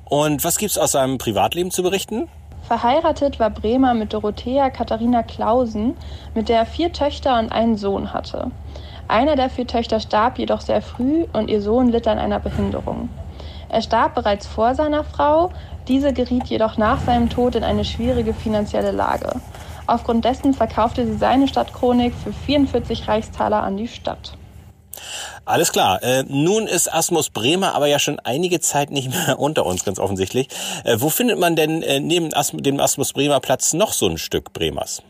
Und 0.05 0.45
was 0.45 0.59
gibt's 0.59 0.79
aus 0.79 0.93
seinem 0.93 1.19
Privatleben 1.19 1.71
zu 1.71 1.83
berichten? 1.83 2.29
Verheiratet 2.63 3.39
war 3.39 3.51
Bremer 3.51 3.95
mit 3.95 4.13
Dorothea 4.13 4.71
Katharina 4.71 5.23
Clausen, 5.23 5.97
mit 6.35 6.49
der 6.49 6.59
er 6.59 6.67
vier 6.67 6.93
Töchter 6.93 7.39
und 7.39 7.53
einen 7.53 7.77
Sohn 7.77 8.13
hatte. 8.13 8.51
Einer 9.09 9.37
der 9.37 9.51
vier 9.51 9.67
Töchter 9.67 10.01
starb 10.01 10.39
jedoch 10.39 10.61
sehr 10.61 10.83
früh 10.83 11.27
und 11.33 11.49
ihr 11.49 11.63
Sohn 11.63 11.91
litt 11.91 12.09
an 12.09 12.19
einer 12.19 12.41
Behinderung. 12.41 13.09
Er 13.69 13.83
starb 13.83 14.15
bereits 14.15 14.47
vor 14.47 14.75
seiner 14.75 15.05
Frau, 15.05 15.51
diese 15.89 16.13
geriet 16.13 16.47
jedoch 16.47 16.77
nach 16.77 17.01
seinem 17.01 17.31
Tod 17.31 17.55
in 17.55 17.65
eine 17.65 17.85
schwierige 17.85 18.35
finanzielle 18.35 18.91
Lage. 18.91 19.41
Aufgrund 19.87 20.25
dessen 20.25 20.55
verkaufte 20.55 21.07
sie 21.07 21.17
seine 21.17 21.47
Stadtchronik 21.47 22.13
für 22.15 22.33
44 22.33 23.07
Reichstaler 23.07 23.63
an 23.63 23.77
die 23.77 23.89
Stadt. 23.89 24.37
Alles 25.45 25.71
klar. 25.71 26.03
Äh, 26.03 26.25
nun 26.29 26.67
ist 26.67 26.93
Asmus 26.93 27.31
Bremer 27.31 27.75
aber 27.75 27.87
ja 27.87 28.01
schon 28.01 28.19
einige 28.21 28.61
Zeit 28.61 28.91
nicht 28.91 29.11
mehr 29.11 29.39
unter 29.39 29.65
uns, 29.65 29.85
ganz 29.85 30.01
offensichtlich. 30.01 30.49
Äh, 30.85 30.97
wo 30.99 31.09
findet 31.09 31.39
man 31.39 31.55
denn 31.55 31.83
äh, 31.83 32.01
neben 32.01 32.35
As 32.35 32.51
dem 32.53 32.81
Asmus 32.81 33.13
Bremer 33.13 33.41
Platz 33.41 33.73
noch 33.73 33.93
so 33.93 34.09
ein 34.09 34.19
Stück 34.19 34.53
Bremers? 34.53 35.03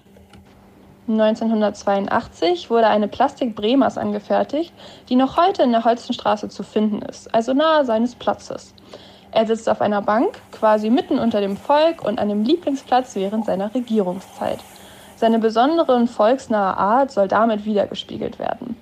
1982 1.08 2.68
wurde 2.68 2.88
eine 2.88 3.08
Plastik 3.08 3.54
Bremers 3.54 3.96
angefertigt, 3.96 4.72
die 5.08 5.16
noch 5.16 5.36
heute 5.36 5.62
in 5.62 5.72
der 5.72 5.84
Holzenstraße 5.84 6.48
zu 6.48 6.62
finden 6.62 7.02
ist, 7.02 7.32
also 7.34 7.52
nahe 7.52 7.84
seines 7.84 8.14
Platzes. 8.14 8.74
Er 9.30 9.46
sitzt 9.46 9.68
auf 9.68 9.80
einer 9.80 10.02
Bank, 10.02 10.40
quasi 10.50 10.90
mitten 10.90 11.18
unter 11.18 11.40
dem 11.40 11.56
Volk 11.56 12.04
und 12.04 12.18
an 12.18 12.28
dem 12.28 12.42
Lieblingsplatz 12.42 13.14
während 13.14 13.44
seiner 13.44 13.74
Regierungszeit. 13.74 14.58
Seine 15.16 15.38
besondere 15.38 15.94
und 15.94 16.08
volksnahe 16.08 16.76
Art 16.76 17.10
soll 17.10 17.28
damit 17.28 17.64
wiedergespiegelt 17.64 18.38
werden. 18.38 18.76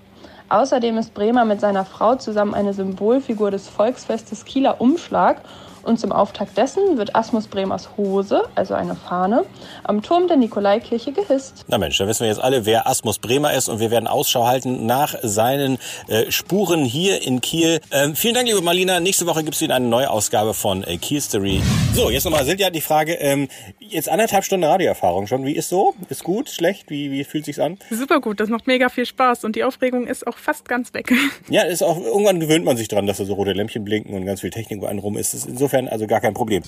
Außerdem 0.49 0.99
ist 0.99 1.15
Bremer 1.15 1.45
mit 1.45 1.61
seiner 1.61 1.85
Frau 1.85 2.17
zusammen 2.17 2.55
eine 2.55 2.73
Symbolfigur 2.73 3.51
des 3.51 3.69
Volksfestes 3.69 4.45
Kieler 4.45 4.81
Umschlag 4.81 5.41
und 5.85 5.99
zum 6.01 6.13
Auftakt 6.13 6.57
dessen 6.57 6.99
wird 6.99 7.15
Asmus 7.15 7.47
Bremers 7.47 7.91
Hose, 7.97 8.45
also 8.55 8.75
eine 8.75 8.95
Fahne, 8.95 9.45
am 9.85 10.03
Turm 10.03 10.29
der 10.29 10.37
Nikolaikirche 10.37 11.13
gehisst. 11.13 11.65
Na 11.69 11.79
Mensch, 11.79 11.99
da 11.99 12.07
wissen 12.07 12.21
wir 12.21 12.29
jetzt 12.29 12.41
alle, 12.41 12.67
wer 12.67 12.87
Asmus 12.87 13.19
Bremer 13.19 13.53
ist 13.55 13.69
und 13.69 13.81
wir 13.81 13.91
werden 13.91 14.07
Ausschau 14.07 14.47
halten 14.47 14.87
nach 14.87 15.15
seinen 15.23 15.79
äh, 16.09 16.31
Spuren 16.31 16.85
hier 16.85 17.23
in 17.23 17.41
Kiel. 17.41 17.81
Ähm, 17.91 18.17
vielen 18.17 18.35
Dank, 18.35 18.47
liebe 18.47 18.61
Marlina. 18.63 19.01
Nächste 19.01 19.27
Woche 19.27 19.45
gibt 19.45 19.55
es 19.55 19.61
wieder 19.61 19.75
eine 19.75 19.87
neue 19.87 20.11
Ausgabe 20.11 20.55
von 20.55 20.85
äh, 20.85 20.97
Kielstory. 20.97 21.63
So, 21.95 22.11
jetzt 22.11 22.25
nochmal 22.25 22.45
Silja 22.45 22.71
die 22.71 22.81
Frage, 22.81 23.15
ähm, 23.15 23.49
jetzt 23.79 24.09
anderthalb 24.09 24.45
Stunden 24.45 24.65
Radioerfahrung 24.65 25.27
schon. 25.27 25.45
Wie 25.45 25.55
ist 25.55 25.69
so? 25.69 25.95
Ist 26.09 26.25
gut? 26.25 26.49
Schlecht? 26.51 26.91
Wie, 26.91 27.11
wie 27.11 27.25
fühlt 27.25 27.45
sich's 27.45 27.59
an? 27.59 27.79
Super 27.91 28.21
gut, 28.21 28.41
das 28.41 28.49
macht 28.49 28.67
mega 28.67 28.89
viel 28.89 29.07
Spaß 29.07 29.45
und 29.45 29.57
die 29.57 29.65
Aufregung 29.65 30.07
ist 30.07 30.27
auch 30.27 30.39
fast 30.39 30.69
ganz 30.69 30.93
weg. 30.95 31.13
Ja, 31.49 31.63
ist 31.63 31.83
auch, 31.83 31.99
irgendwann 31.99 32.41
gewöhnt 32.41 32.65
man 32.65 32.77
sich 32.77 32.89
dran, 32.89 33.07
dass 33.07 33.19
da 33.19 33.25
so 33.25 33.35
rote 33.35 33.53
Lämpchen 33.53 33.85
blinken 33.85 34.15
und 34.15 34.25
ganz 34.25 34.41
viel 34.41 34.51
Technik 34.51 34.81
wo 34.81 34.87
einen 34.87 34.99
rum 34.99 35.17
ist. 35.17 35.35
ist 35.35 35.47
insofern 35.75 35.89
also 35.89 36.07
gar 36.07 36.21
kein 36.21 36.35
Problem. 36.35 36.63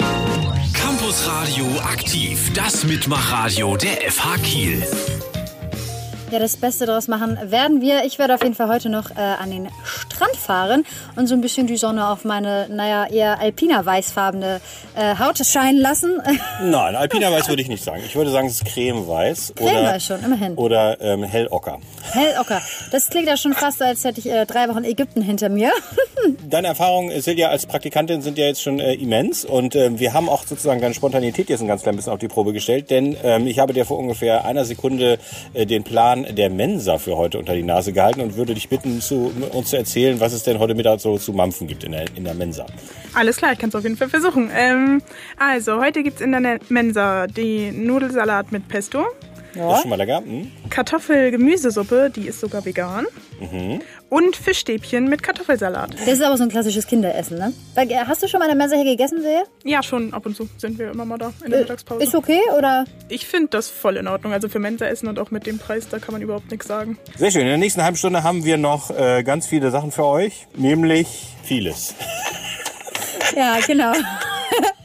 Campus 0.72 1.28
Radio 1.28 1.66
aktiv, 1.82 2.52
das 2.54 2.84
Mitmachradio 2.84 3.76
der 3.76 4.10
FH 4.10 4.38
Kiel. 4.42 4.82
Ja, 6.32 6.40
das 6.40 6.56
Beste 6.56 6.86
daraus 6.86 7.06
machen 7.06 7.38
werden 7.52 7.80
wir. 7.80 8.04
Ich 8.04 8.18
werde 8.18 8.34
auf 8.34 8.42
jeden 8.42 8.56
Fall 8.56 8.68
heute 8.68 8.88
noch 8.88 9.10
äh, 9.12 9.20
an 9.20 9.50
den 9.50 9.68
Strand 9.84 10.34
fahren 10.34 10.84
und 11.14 11.28
so 11.28 11.34
ein 11.34 11.40
bisschen 11.40 11.68
die 11.68 11.76
Sonne 11.76 12.08
auf 12.08 12.24
meine, 12.24 12.66
naja, 12.68 13.06
eher 13.06 13.38
alpiner 13.38 13.86
weißfarbene 13.86 14.60
äh, 14.96 15.18
Haut 15.20 15.38
scheinen 15.38 15.80
lassen. 15.80 16.20
Nein, 16.62 16.96
alpiner 16.96 17.30
weiß 17.30 17.48
würde 17.48 17.62
ich 17.62 17.68
nicht 17.68 17.84
sagen. 17.84 18.02
Ich 18.04 18.16
würde 18.16 18.32
sagen, 18.32 18.48
es 18.48 18.54
ist 18.54 18.64
cremeweiß. 18.64 19.52
Cremeweiß 19.54 20.04
schon, 20.04 20.24
immerhin. 20.24 20.54
Oder 20.54 21.00
ähm, 21.00 21.22
hellocker. 21.22 21.78
Hellocker. 22.10 22.60
Das 22.90 23.08
klingt 23.08 23.28
ja 23.28 23.36
schon 23.36 23.52
fast, 23.52 23.80
als 23.80 24.02
hätte 24.02 24.18
ich 24.18 24.28
äh, 24.28 24.46
drei 24.46 24.68
Wochen 24.68 24.82
Ägypten 24.82 25.22
hinter 25.22 25.48
mir. 25.48 25.70
Deine 26.48 26.68
Erfahrungen, 26.68 27.20
Silja, 27.20 27.50
als 27.50 27.66
Praktikantin 27.66 28.22
sind 28.22 28.36
ja 28.36 28.46
jetzt 28.46 28.62
schon 28.62 28.80
äh, 28.80 28.94
immens 28.94 29.44
und 29.44 29.76
ähm, 29.76 30.00
wir 30.00 30.12
haben 30.12 30.28
auch 30.28 30.44
sozusagen 30.44 30.80
deine 30.80 30.94
Spontanität 30.94 31.48
jetzt 31.50 31.60
ein 31.60 31.68
ganz 31.68 31.82
klein 31.82 31.94
bisschen 31.94 32.12
auf 32.12 32.18
die 32.18 32.28
Probe 32.28 32.52
gestellt, 32.52 32.90
denn 32.90 33.16
ähm, 33.22 33.46
ich 33.46 33.60
habe 33.60 33.72
dir 33.72 33.84
vor 33.84 33.98
ungefähr 33.98 34.44
einer 34.44 34.64
Sekunde 34.64 35.18
äh, 35.54 35.66
den 35.66 35.84
Plan 35.84 36.15
der 36.24 36.50
Mensa 36.50 36.98
für 36.98 37.16
heute 37.16 37.38
unter 37.38 37.54
die 37.54 37.62
Nase 37.62 37.92
gehalten 37.92 38.20
und 38.20 38.36
würde 38.36 38.54
dich 38.54 38.68
bitten, 38.68 39.00
zu, 39.00 39.32
uns 39.52 39.70
zu 39.70 39.76
erzählen, 39.76 40.20
was 40.20 40.32
es 40.32 40.42
denn 40.42 40.58
heute 40.58 40.74
Mittag 40.74 41.00
so 41.00 41.18
zu 41.18 41.32
mampfen 41.32 41.66
gibt 41.66 41.84
in 41.84 41.92
der, 41.92 42.04
in 42.14 42.24
der 42.24 42.34
Mensa. 42.34 42.66
Alles 43.14 43.36
klar, 43.36 43.52
ich 43.52 43.58
kann 43.58 43.68
es 43.68 43.74
auf 43.74 43.82
jeden 43.82 43.96
Fall 43.96 44.08
versuchen. 44.08 44.50
Ähm, 44.54 45.02
also, 45.38 45.80
heute 45.80 46.02
gibt 46.02 46.16
es 46.16 46.22
in 46.22 46.32
der 46.32 46.60
Mensa 46.68 47.26
die 47.26 47.70
Nudelsalat 47.70 48.52
mit 48.52 48.68
Pesto, 48.68 49.04
Das 49.54 49.76
ist 49.76 49.80
schon 49.82 49.90
mal 49.90 49.96
lecker. 49.96 50.18
Hm? 50.18 50.50
Kartoffel-Gemüsesuppe, 50.70 52.10
die 52.14 52.26
ist 52.28 52.40
sogar 52.40 52.64
vegan. 52.64 53.06
Mhm. 53.40 53.80
Und 54.08 54.36
Fischstäbchen 54.36 55.08
mit 55.08 55.22
Kartoffelsalat. 55.24 55.94
Das 55.98 56.06
ist 56.08 56.22
aber 56.22 56.36
so 56.36 56.44
ein 56.44 56.48
klassisches 56.48 56.86
Kinderessen, 56.86 57.38
ne? 57.38 57.52
Äh, 57.74 57.88
Hast 58.06 58.22
du 58.22 58.28
schon 58.28 58.38
mal 58.38 58.44
in 58.44 58.50
der 58.50 58.56
Mensa 58.56 58.76
hier 58.76 58.84
gegessen, 58.84 59.20
sehe? 59.20 59.42
Ja, 59.64 59.82
schon 59.82 60.14
ab 60.14 60.24
und 60.26 60.36
zu 60.36 60.48
sind 60.58 60.78
wir 60.78 60.92
immer 60.92 61.04
mal 61.04 61.18
da 61.18 61.32
in 61.44 61.50
der 61.50 61.58
Äh, 61.58 61.62
Mittagspause. 61.62 62.04
ist 62.04 62.14
okay, 62.14 62.40
oder? 62.56 62.84
Ich 63.08 63.26
finde 63.26 63.48
das 63.48 63.68
voll 63.68 63.96
in 63.96 64.06
Ordnung. 64.06 64.32
Also 64.32 64.48
für 64.48 64.60
Mensa-Essen 64.60 65.08
und 65.08 65.18
auch 65.18 65.32
mit 65.32 65.44
dem 65.46 65.58
Preis, 65.58 65.88
da 65.88 65.98
kann 65.98 66.12
man 66.12 66.22
überhaupt 66.22 66.50
nichts 66.52 66.68
sagen. 66.68 66.98
Sehr 67.16 67.32
schön. 67.32 67.40
In 67.42 67.48
der 67.48 67.58
nächsten 67.58 67.82
halben 67.82 67.96
Stunde 67.96 68.22
haben 68.22 68.44
wir 68.44 68.58
noch 68.58 68.90
äh, 68.90 69.24
ganz 69.24 69.46
viele 69.48 69.72
Sachen 69.72 69.90
für 69.90 70.04
euch, 70.04 70.46
nämlich 70.54 71.08
vieles. 71.42 71.94
Ja, 73.36 73.56
genau. 73.66 73.92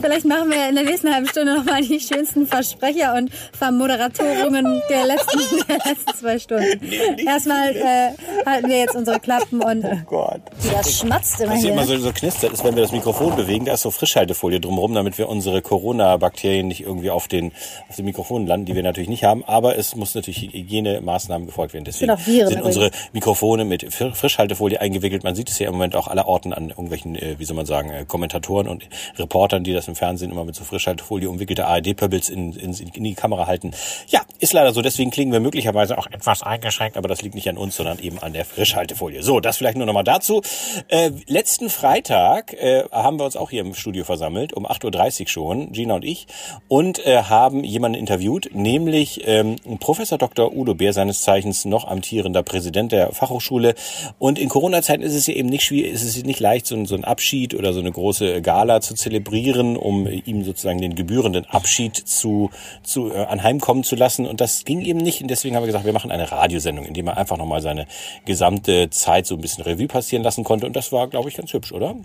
Vielleicht 0.00 0.26
machen 0.26 0.50
wir 0.50 0.68
in 0.68 0.74
der 0.76 0.84
nächsten 0.84 1.12
halben 1.12 1.26
Stunde 1.26 1.56
nochmal 1.56 1.82
die 1.82 1.98
schönsten 2.00 2.46
Versprecher 2.46 3.14
und 3.16 3.30
Vermoderatorungen 3.52 4.82
der 4.88 5.06
letzten, 5.06 5.38
der 5.68 5.76
letzten 5.78 6.14
zwei 6.14 6.38
Stunden. 6.38 6.80
Erstmal 7.26 7.74
äh, 7.74 8.10
halten 8.46 8.68
wir 8.68 8.78
jetzt 8.78 8.94
unsere 8.94 9.18
Klappen 9.18 9.60
und 9.62 9.84
oh 9.84 9.96
Gott. 10.06 10.40
das 10.72 10.98
schmatzt 10.98 11.40
immer 11.40 11.54
Was 11.54 11.60
hier 11.60 11.72
immer 11.72 11.84
so, 11.84 11.96
so 11.98 12.12
knistert 12.12 12.52
ist, 12.52 12.64
wenn 12.64 12.76
wir 12.76 12.82
das 12.82 12.92
Mikrofon 12.92 13.34
bewegen, 13.34 13.64
da 13.64 13.74
ist 13.74 13.82
so 13.82 13.90
Frischhaltefolie 13.90 14.60
drumherum, 14.60 14.94
damit 14.94 15.18
wir 15.18 15.28
unsere 15.28 15.62
Corona-Bakterien 15.62 16.68
nicht 16.68 16.82
irgendwie 16.82 17.10
auf 17.10 17.26
den, 17.26 17.52
auf 17.88 17.96
den 17.96 18.04
Mikrofonen 18.04 18.46
landen, 18.46 18.66
die 18.66 18.74
wir 18.76 18.82
natürlich 18.84 19.08
nicht 19.08 19.24
haben. 19.24 19.44
Aber 19.44 19.76
es 19.76 19.96
muss 19.96 20.14
natürlich 20.14 20.42
Hygienemaßnahmen 20.52 21.46
gefolgt 21.46 21.74
werden. 21.74 21.84
Deswegen 21.84 22.12
Viren 22.24 22.48
sind 22.48 22.62
unsere 22.62 22.90
Mikrofone 23.12 23.64
mit 23.64 23.84
Fr- 23.84 24.14
Frischhaltefolie 24.14 24.80
eingewickelt. 24.80 25.24
Man 25.24 25.34
sieht 25.34 25.50
es 25.50 25.58
ja 25.58 25.66
im 25.66 25.72
Moment 25.72 25.96
auch 25.96 26.06
aller 26.06 26.28
Orten 26.28 26.52
an 26.52 26.68
irgendwelchen, 26.68 27.16
äh, 27.16 27.34
wie 27.38 27.44
soll 27.44 27.56
man 27.56 27.66
sagen, 27.66 27.90
äh, 27.90 28.04
Kommentatoren 28.06 28.68
und 28.68 28.88
Reportern, 29.18 29.64
die 29.64 29.72
das 29.72 29.87
im 29.88 29.96
Fernsehen 29.96 30.30
immer 30.30 30.44
mit 30.44 30.54
so 30.54 30.64
Frischhaltefolie 30.64 31.28
umwickelte 31.28 31.66
ARD-Pöbels 31.66 32.28
in, 32.28 32.52
in, 32.52 32.72
in 32.72 33.04
die 33.04 33.14
Kamera 33.14 33.46
halten. 33.46 33.72
Ja, 34.08 34.22
ist 34.38 34.52
leider 34.52 34.72
so. 34.72 34.82
Deswegen 34.82 35.10
klingen 35.10 35.32
wir 35.32 35.40
möglicherweise 35.40 35.98
auch 35.98 36.06
etwas 36.06 36.42
eingeschränkt, 36.42 36.96
aber 36.96 37.08
das 37.08 37.22
liegt 37.22 37.34
nicht 37.34 37.48
an 37.48 37.58
uns, 37.58 37.76
sondern 37.76 37.98
eben 37.98 38.18
an 38.18 38.32
der 38.32 38.44
Frischhaltefolie. 38.44 39.22
So, 39.22 39.40
das 39.40 39.56
vielleicht 39.56 39.76
nur 39.76 39.86
noch 39.86 39.94
mal 39.94 40.04
dazu. 40.04 40.42
Äh, 40.88 41.10
letzten 41.26 41.70
Freitag 41.70 42.52
äh, 42.54 42.84
haben 42.92 43.18
wir 43.18 43.24
uns 43.24 43.36
auch 43.36 43.50
hier 43.50 43.62
im 43.62 43.74
Studio 43.74 44.04
versammelt, 44.04 44.52
um 44.52 44.66
8.30 44.66 45.22
Uhr 45.22 45.28
schon, 45.28 45.72
Gina 45.72 45.94
und 45.94 46.04
ich, 46.04 46.26
und 46.68 47.04
äh, 47.06 47.22
haben 47.22 47.64
jemanden 47.64 47.98
interviewt, 47.98 48.50
nämlich 48.52 49.22
ähm, 49.26 49.56
Professor 49.80 50.18
Dr. 50.18 50.54
Udo 50.54 50.74
Bär, 50.74 50.92
seines 50.92 51.22
Zeichens 51.22 51.64
noch 51.64 51.86
amtierender 51.86 52.42
Präsident 52.42 52.92
der 52.92 53.12
Fachhochschule. 53.12 53.74
Und 54.18 54.38
in 54.38 54.48
Corona-Zeiten 54.48 55.02
ist 55.02 55.14
es 55.14 55.26
ja 55.26 55.34
eben 55.34 55.48
nicht 55.48 55.64
schwierig, 55.64 55.92
ist 55.92 56.02
es 56.04 56.22
nicht 56.24 56.40
leicht, 56.40 56.66
so, 56.66 56.84
so 56.84 56.94
ein 56.94 57.04
Abschied 57.04 57.54
oder 57.54 57.72
so 57.72 57.80
eine 57.80 57.92
große 57.92 58.42
Gala 58.42 58.80
zu 58.80 58.94
zelebrieren, 58.94 59.76
um 59.78 60.06
ihm 60.06 60.44
sozusagen 60.44 60.80
den 60.80 60.94
gebührenden 60.94 61.46
Abschied 61.46 61.96
zu, 61.96 62.50
zu 62.82 63.12
äh, 63.12 63.24
anheimkommen 63.24 63.84
zu 63.84 63.96
lassen. 63.96 64.26
Und 64.26 64.40
das 64.40 64.64
ging 64.64 64.80
eben 64.82 64.98
nicht. 64.98 65.22
Und 65.22 65.28
deswegen 65.28 65.56
haben 65.56 65.62
wir 65.62 65.68
gesagt, 65.68 65.84
wir 65.84 65.92
machen 65.92 66.10
eine 66.10 66.30
Radiosendung, 66.30 66.84
in 66.84 66.94
der 66.94 67.04
er 67.06 67.16
einfach 67.16 67.36
nochmal 67.36 67.62
seine 67.62 67.86
gesamte 68.24 68.90
Zeit 68.90 69.26
so 69.26 69.34
ein 69.34 69.40
bisschen 69.40 69.64
Revue 69.64 69.86
passieren 69.86 70.22
lassen 70.22 70.44
konnte. 70.44 70.66
Und 70.66 70.76
das 70.76 70.92
war, 70.92 71.08
glaube 71.08 71.28
ich, 71.28 71.36
ganz 71.36 71.52
hübsch, 71.52 71.72
oder? 71.72 71.96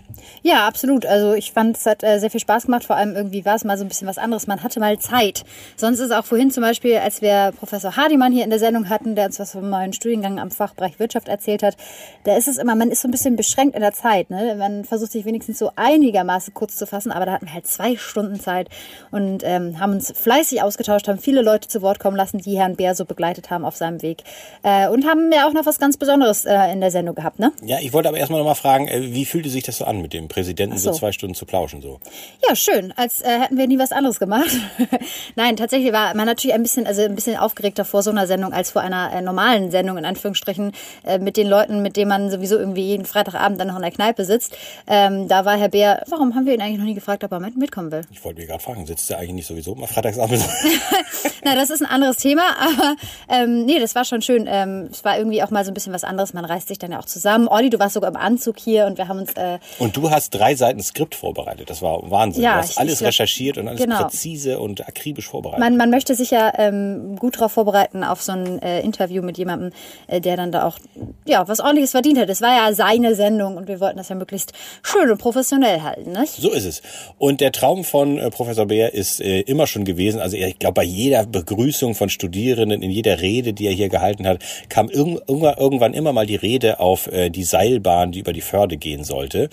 Ja, 0.42 0.66
absolut. 0.66 1.06
Also 1.06 1.34
ich 1.34 1.52
fand, 1.52 1.76
es 1.76 1.86
hat 1.86 2.02
äh, 2.02 2.18
sehr 2.18 2.30
viel 2.30 2.40
Spaß 2.40 2.64
gemacht. 2.64 2.84
Vor 2.84 2.96
allem 2.96 3.14
irgendwie 3.14 3.44
war 3.44 3.54
es 3.54 3.64
mal 3.64 3.76
so 3.76 3.84
ein 3.84 3.88
bisschen 3.88 4.08
was 4.08 4.18
anderes. 4.18 4.46
Man 4.46 4.62
hatte 4.62 4.80
mal 4.80 4.98
Zeit. 4.98 5.44
Sonst 5.76 6.00
ist 6.00 6.12
auch 6.12 6.24
vorhin 6.24 6.50
zum 6.50 6.62
Beispiel, 6.62 6.96
als 6.96 7.22
wir 7.22 7.52
Professor 7.58 7.96
Hardimann 7.96 8.32
hier 8.32 8.44
in 8.44 8.50
der 8.50 8.58
Sendung 8.58 8.88
hatten, 8.88 9.14
der 9.14 9.26
uns 9.26 9.38
was 9.38 9.52
vom 9.52 9.68
neuen 9.68 9.92
Studiengang 9.92 10.38
am 10.38 10.50
Fachbereich 10.50 10.98
Wirtschaft 10.98 11.28
erzählt 11.28 11.62
hat, 11.62 11.76
da 12.24 12.36
ist 12.36 12.48
es 12.48 12.58
immer, 12.58 12.74
man 12.74 12.90
ist 12.90 13.02
so 13.02 13.08
ein 13.08 13.10
bisschen 13.10 13.36
beschränkt 13.36 13.74
in 13.74 13.82
der 13.82 13.92
Zeit. 13.92 14.30
Ne? 14.30 14.54
Man 14.56 14.84
versucht 14.84 15.12
sich 15.12 15.24
wenigstens 15.24 15.58
so 15.58 15.70
einigermaßen 15.76 16.54
kurz 16.54 16.76
zu 16.76 16.86
fassen, 16.86 17.12
aber 17.12 17.26
da 17.26 17.32
hatten 17.32 17.46
wir 17.46 17.54
halt 17.54 17.63
zwei 17.64 17.96
Stunden 17.96 18.38
Zeit 18.38 18.68
und 19.10 19.42
ähm, 19.44 19.80
haben 19.80 19.92
uns 19.92 20.12
fleißig 20.16 20.62
ausgetauscht, 20.62 21.08
haben 21.08 21.18
viele 21.18 21.42
Leute 21.42 21.68
zu 21.68 21.82
Wort 21.82 21.98
kommen 21.98 22.16
lassen, 22.16 22.38
die 22.38 22.58
Herrn 22.58 22.76
Bär 22.76 22.94
so 22.94 23.04
begleitet 23.04 23.50
haben 23.50 23.64
auf 23.64 23.76
seinem 23.76 24.02
Weg 24.02 24.22
äh, 24.62 24.88
und 24.88 25.06
haben 25.06 25.32
ja 25.32 25.48
auch 25.48 25.52
noch 25.52 25.66
was 25.66 25.78
ganz 25.78 25.96
Besonderes 25.96 26.44
äh, 26.44 26.72
in 26.72 26.80
der 26.80 26.90
Sendung 26.90 27.14
gehabt, 27.14 27.38
ne? 27.38 27.52
Ja, 27.62 27.78
ich 27.80 27.92
wollte 27.92 28.08
aber 28.08 28.18
erstmal 28.18 28.40
nochmal 28.40 28.54
fragen, 28.54 28.88
äh, 28.88 29.12
wie 29.12 29.24
fühlte 29.24 29.48
sich 29.48 29.64
das 29.64 29.78
so 29.78 29.84
an, 29.84 30.00
mit 30.00 30.12
dem 30.12 30.28
Präsidenten 30.28 30.78
so. 30.78 30.92
so. 30.92 30.98
zwei 30.98 31.12
Stunden 31.12 31.34
zu 31.34 31.46
plauschen? 31.46 31.82
so? 31.82 31.98
Ja, 32.46 32.54
schön. 32.54 32.92
Als 32.96 33.22
äh, 33.22 33.40
hätten 33.40 33.56
wir 33.56 33.66
nie 33.66 33.78
was 33.78 33.92
anderes 33.92 34.18
gemacht. 34.18 34.50
Nein, 35.36 35.56
tatsächlich 35.56 35.92
war 35.92 36.14
man 36.14 36.26
natürlich 36.26 36.54
ein 36.54 36.62
bisschen, 36.62 36.86
also 36.86 37.02
ein 37.02 37.14
bisschen 37.14 37.36
aufgeregter 37.36 37.84
vor 37.84 38.02
so 38.02 38.10
einer 38.10 38.26
Sendung 38.26 38.52
als 38.52 38.70
vor 38.70 38.82
einer 38.82 39.12
äh, 39.12 39.22
normalen 39.22 39.70
Sendung 39.70 39.98
in 39.98 40.04
Anführungsstrichen 40.04 40.72
mit 41.20 41.36
den 41.36 41.48
Leuten, 41.48 41.82
mit 41.82 41.96
denen 41.96 42.08
man 42.08 42.30
sowieso 42.30 42.56
irgendwie 42.58 42.82
jeden 42.82 43.04
Freitagabend 43.04 43.60
dann 43.60 43.68
noch 43.68 43.76
in 43.76 43.82
der 43.82 43.90
Kneipe 43.90 44.24
sitzt. 44.24 44.56
Ähm, 44.86 45.28
da 45.28 45.44
war 45.44 45.56
Herr 45.56 45.68
Bär. 45.68 46.02
Warum 46.08 46.34
haben 46.34 46.46
wir 46.46 46.54
ihn 46.54 46.60
eigentlich 46.60 46.78
noch 46.78 46.84
nie 46.84 46.94
gefragt, 46.94 47.24
ob 47.24 47.32
er 47.32 47.40
mit, 47.44 47.56
mitkommen 47.56 47.90
will? 47.92 48.02
Ich 48.10 48.24
wollte 48.24 48.40
mir 48.40 48.46
gerade 48.46 48.62
fragen, 48.62 48.86
sitzt 48.86 49.10
er 49.10 49.18
eigentlich 49.18 49.32
nicht 49.34 49.46
sowieso 49.46 49.74
mal 49.74 49.86
Freitagsabend? 49.86 50.42
Na, 51.44 51.54
das 51.54 51.70
ist 51.70 51.82
ein 51.82 51.86
anderes 51.88 52.16
Thema, 52.16 52.42
aber 52.58 52.96
ähm, 53.28 53.64
nee, 53.66 53.78
das 53.78 53.94
war 53.94 54.04
schon 54.04 54.22
schön. 54.22 54.46
Ähm, 54.48 54.88
es 54.90 55.04
war 55.04 55.18
irgendwie 55.18 55.42
auch 55.42 55.50
mal 55.50 55.64
so 55.64 55.70
ein 55.70 55.74
bisschen 55.74 55.92
was 55.92 56.04
anderes. 56.04 56.32
Man 56.32 56.44
reißt 56.44 56.68
sich 56.68 56.78
dann 56.78 56.92
ja 56.92 56.98
auch 56.98 57.04
zusammen. 57.04 57.48
Olli, 57.48 57.70
du 57.70 57.78
warst 57.78 57.94
sogar 57.94 58.10
im 58.10 58.16
Anzug 58.16 58.58
hier 58.58 58.86
und 58.86 58.98
wir 58.98 59.08
haben 59.08 59.18
uns 59.20 59.32
äh, 59.34 59.58
Und 59.78 59.96
du 59.96 60.10
hast 60.10 60.30
drei 60.30 60.54
Seiten 60.54 60.82
Skript 60.82 61.14
vorbereitet. 61.14 61.68
Das 61.70 61.82
war 61.82 62.10
Wahnsinn. 62.10 62.42
Ja, 62.42 62.54
du 62.54 62.58
hast 62.60 62.70
ich- 62.72 62.78
alles 62.78 63.00
ich- 63.00 63.06
recherchiert 63.06 63.58
und 63.58 63.68
alles 63.68 63.80
genau. 63.80 64.02
präzise 64.04 64.58
und 64.58 64.86
akribisch 64.86 65.28
vorbereitet. 65.28 65.60
Man, 65.60 65.76
man 65.76 65.90
möchte 65.90 66.14
sich 66.14 66.30
ja 66.30 66.52
ähm, 66.56 67.16
gut 67.16 67.36
darauf 67.36 67.52
vorbereiten 67.52 68.04
auf 68.04 68.22
so 68.22 68.32
ein 68.32 68.60
äh, 68.62 68.80
Interview 68.80 69.22
mit 69.22 69.36
jemandem, 69.38 69.70
äh, 70.06 70.20
der 70.20 70.36
dann 70.36 70.50
da 70.52 70.64
auch 70.66 70.78
ja 71.26 71.46
was 71.46 71.60
ordentliches 71.60 71.90
verdient 71.92 72.18
hat. 72.18 72.28
Es 72.30 72.40
war 72.40 72.54
ja 72.56 72.72
seine 72.72 73.14
Sendung 73.14 73.56
und 73.56 73.68
wir 73.68 73.80
wollten 73.80 73.98
das 73.98 74.08
ja 74.08 74.14
möglichst 74.14 74.52
schön 74.82 75.10
und 75.10 75.18
professionell 75.18 75.82
halten, 75.82 76.12
nicht? 76.12 76.32
So 76.34 76.50
ist 76.52 76.64
es. 76.64 76.82
Und 77.18 77.33
der 77.40 77.52
Traum 77.52 77.84
von 77.84 78.18
äh, 78.18 78.30
Professor 78.30 78.66
Bär 78.66 78.94
ist 78.94 79.20
äh, 79.20 79.40
immer 79.40 79.66
schon 79.66 79.84
gewesen, 79.84 80.20
also 80.20 80.36
ich 80.36 80.58
glaube, 80.58 80.74
bei 80.74 80.84
jeder 80.84 81.26
Begrüßung 81.26 81.94
von 81.94 82.08
Studierenden, 82.08 82.82
in 82.82 82.90
jeder 82.90 83.20
Rede, 83.20 83.52
die 83.52 83.66
er 83.66 83.72
hier 83.72 83.88
gehalten 83.88 84.26
hat, 84.26 84.42
kam 84.68 84.88
irgend, 84.88 85.22
irgendwann, 85.28 85.94
immer 85.94 86.12
mal 86.12 86.26
die 86.26 86.36
Rede 86.36 86.80
auf 86.80 87.06
äh, 87.08 87.30
die 87.30 87.44
Seilbahn, 87.44 88.12
die 88.12 88.20
über 88.20 88.32
die 88.32 88.40
Förde 88.40 88.76
gehen 88.76 89.04
sollte. 89.04 89.50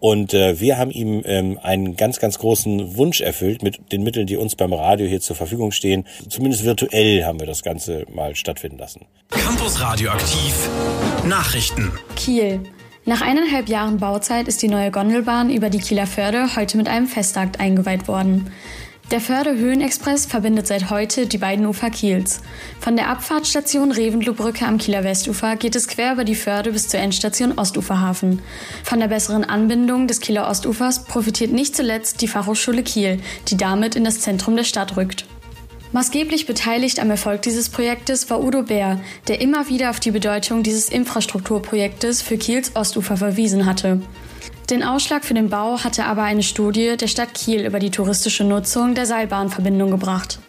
Und 0.00 0.34
äh, 0.34 0.60
wir 0.60 0.76
haben 0.76 0.90
ihm 0.90 1.22
ähm, 1.24 1.58
einen 1.62 1.96
ganz, 1.96 2.20
ganz 2.20 2.38
großen 2.38 2.96
Wunsch 2.96 3.20
erfüllt 3.20 3.62
mit 3.62 3.92
den 3.92 4.02
Mitteln, 4.02 4.26
die 4.26 4.36
uns 4.36 4.54
beim 4.54 4.72
Radio 4.72 5.06
hier 5.06 5.20
zur 5.20 5.36
Verfügung 5.36 5.72
stehen. 5.72 6.04
Zumindest 6.28 6.64
virtuell 6.64 7.24
haben 7.24 7.40
wir 7.40 7.46
das 7.46 7.62
Ganze 7.62 8.04
mal 8.12 8.34
stattfinden 8.36 8.78
lassen. 8.78 9.06
Campus 9.30 9.80
Radioaktiv 9.80 10.68
Nachrichten. 11.24 11.92
Kiel. 12.16 12.60
Nach 13.06 13.20
eineinhalb 13.20 13.68
Jahren 13.68 13.98
Bauzeit 13.98 14.48
ist 14.48 14.62
die 14.62 14.68
neue 14.68 14.90
Gondelbahn 14.90 15.50
über 15.50 15.68
die 15.68 15.78
Kieler 15.78 16.06
Förde 16.06 16.56
heute 16.56 16.78
mit 16.78 16.88
einem 16.88 17.06
Festakt 17.06 17.60
eingeweiht 17.60 18.08
worden. 18.08 18.50
Der 19.10 19.20
Förde-Höhenexpress 19.20 20.24
verbindet 20.24 20.66
seit 20.66 20.88
heute 20.88 21.26
die 21.26 21.36
beiden 21.36 21.66
Ufer 21.66 21.90
Kiels. 21.90 22.40
Von 22.80 22.96
der 22.96 23.10
Abfahrtsstation 23.10 23.92
Reventlow-Brücke 23.92 24.64
am 24.66 24.78
Kieler 24.78 25.04
Westufer 25.04 25.56
geht 25.56 25.76
es 25.76 25.86
quer 25.86 26.14
über 26.14 26.24
die 26.24 26.34
Förde 26.34 26.72
bis 26.72 26.88
zur 26.88 27.00
Endstation 27.00 27.58
Ostuferhafen. 27.58 28.40
Von 28.82 29.00
der 29.00 29.08
besseren 29.08 29.44
Anbindung 29.44 30.06
des 30.06 30.20
Kieler 30.20 30.48
Ostufers 30.48 31.04
profitiert 31.04 31.52
nicht 31.52 31.76
zuletzt 31.76 32.22
die 32.22 32.28
Fachhochschule 32.28 32.82
Kiel, 32.82 33.20
die 33.48 33.58
damit 33.58 33.96
in 33.96 34.04
das 34.04 34.20
Zentrum 34.20 34.56
der 34.56 34.64
Stadt 34.64 34.96
rückt. 34.96 35.26
Maßgeblich 35.94 36.46
beteiligt 36.46 36.98
am 36.98 37.08
Erfolg 37.08 37.42
dieses 37.42 37.68
Projektes 37.68 38.28
war 38.28 38.42
Udo 38.42 38.64
Bär, 38.64 39.00
der 39.28 39.40
immer 39.40 39.68
wieder 39.68 39.90
auf 39.90 40.00
die 40.00 40.10
Bedeutung 40.10 40.64
dieses 40.64 40.88
Infrastrukturprojektes 40.88 42.20
für 42.20 42.36
Kiels 42.36 42.74
Ostufer 42.74 43.16
verwiesen 43.16 43.64
hatte. 43.64 44.02
Den 44.70 44.82
Ausschlag 44.82 45.24
für 45.24 45.34
den 45.34 45.50
Bau 45.50 45.84
hatte 45.84 46.06
aber 46.06 46.24
eine 46.24 46.42
Studie 46.42 46.96
der 46.96 47.06
Stadt 47.06 47.32
Kiel 47.32 47.64
über 47.64 47.78
die 47.78 47.92
touristische 47.92 48.42
Nutzung 48.42 48.96
der 48.96 49.06
Seilbahnverbindung 49.06 49.92
gebracht. 49.92 50.40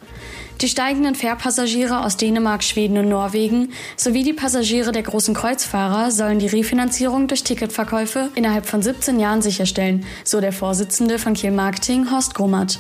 Die 0.61 0.67
steigenden 0.67 1.13
Fährpassagiere 1.13 2.03
aus 2.03 2.17
Dänemark, 2.17 2.63
Schweden 2.63 2.97
und 2.97 3.09
Norwegen 3.09 3.71
sowie 3.97 4.23
die 4.23 4.33
Passagiere 4.33 4.91
der 4.93 5.03
großen 5.03 5.35
Kreuzfahrer 5.35 6.09
sollen 6.09 6.39
die 6.39 6.47
Refinanzierung 6.47 7.27
durch 7.27 7.43
Ticketverkäufe 7.43 8.31
innerhalb 8.33 8.65
von 8.65 8.81
17 8.81 9.19
Jahren 9.19 9.43
sicherstellen, 9.43 10.07
so 10.23 10.41
der 10.41 10.53
Vorsitzende 10.53 11.19
von 11.19 11.35
Kiel 11.35 11.51
Marketing 11.51 12.09
Horst 12.09 12.33
Grummert. 12.33 12.79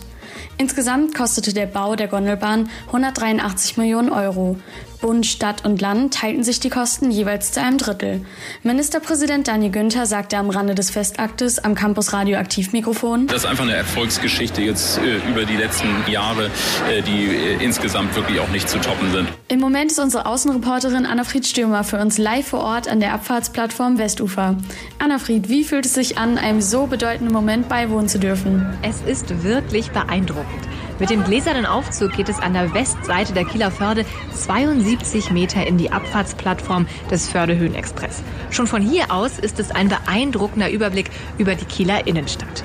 Insgesamt 0.57 1.13
kostete 1.13 1.53
der 1.53 1.65
Bau 1.65 1.95
der 1.95 2.07
Gondelbahn 2.07 2.69
183 2.87 3.77
Millionen 3.77 4.09
Euro. 4.09 4.57
Bund, 5.05 5.27
Stadt 5.27 5.63
und 5.63 5.81
Land 5.81 6.15
teilten 6.15 6.43
sich 6.43 6.59
die 6.59 6.71
Kosten 6.71 7.11
jeweils 7.11 7.51
zu 7.51 7.61
einem 7.61 7.77
Drittel. 7.77 8.25
Ministerpräsident 8.63 9.47
Daniel 9.47 9.71
Günther 9.71 10.07
sagte 10.07 10.35
am 10.35 10.49
Rande 10.49 10.73
des 10.73 10.89
Festaktes 10.89 11.59
am 11.59 11.75
Campus 11.75 12.11
Radioaktivmikrofon, 12.11 13.27
Das 13.27 13.43
ist 13.43 13.45
einfach 13.45 13.65
eine 13.65 13.75
Erfolgsgeschichte 13.75 14.63
jetzt 14.63 14.97
äh, 14.97 15.17
über 15.29 15.45
die 15.45 15.57
letzten 15.57 15.89
Jahre, 16.09 16.49
äh, 16.89 17.03
die 17.03 17.25
äh, 17.25 17.63
insgesamt 17.63 18.15
wirklich 18.15 18.39
auch 18.39 18.49
nicht 18.49 18.67
zu 18.67 18.79
toppen 18.79 19.11
sind. 19.11 19.27
Im 19.47 19.59
Moment 19.59 19.91
ist 19.91 19.99
unsere 19.99 20.25
Außenreporterin 20.25 21.05
Anna-Fried 21.05 21.45
Stürmer 21.45 21.83
für 21.83 21.99
uns 21.99 22.17
live 22.17 22.47
vor 22.47 22.61
Ort 22.61 22.87
an 22.87 22.99
der 22.99 23.13
Abfahrtsplattform 23.13 23.99
Westufer. 23.99 24.57
Anna-Fried, 24.97 25.49
wie 25.49 25.65
fühlt 25.65 25.85
es 25.85 25.93
sich 25.93 26.17
an, 26.17 26.39
einem 26.39 26.61
so 26.61 26.87
bedeutenden 26.87 27.31
Moment 27.31 27.69
beiwohnen 27.69 28.07
zu 28.07 28.17
dürfen? 28.17 28.65
Es 28.81 29.01
ist 29.03 29.43
wirklich 29.43 29.91
beeindruckend. 29.91 30.67
Mit 30.97 31.09
dem 31.09 31.25
gläsernen 31.25 31.65
Aufzug 31.65 32.13
geht 32.13 32.29
es 32.29 32.39
an 32.39 32.53
der 32.53 32.73
Westseite 32.73 33.33
der 33.33 33.43
Kieler 33.43 33.69
Förde 33.69 34.05
72 34.33 35.29
Meter 35.29 35.67
in 35.67 35.77
die 35.77 35.91
Abfahrtsplattform 35.91 36.87
des 37.11 37.27
Fördehöhenexpress. 37.27 38.23
Schon 38.49 38.65
von 38.65 38.81
hier 38.81 39.11
aus 39.11 39.37
ist 39.37 39.59
es 39.59 39.71
ein 39.71 39.89
beeindruckender 39.89 40.71
Überblick 40.71 41.09
über 41.37 41.55
die 41.55 41.65
Kieler 41.65 42.07
Innenstadt. 42.07 42.63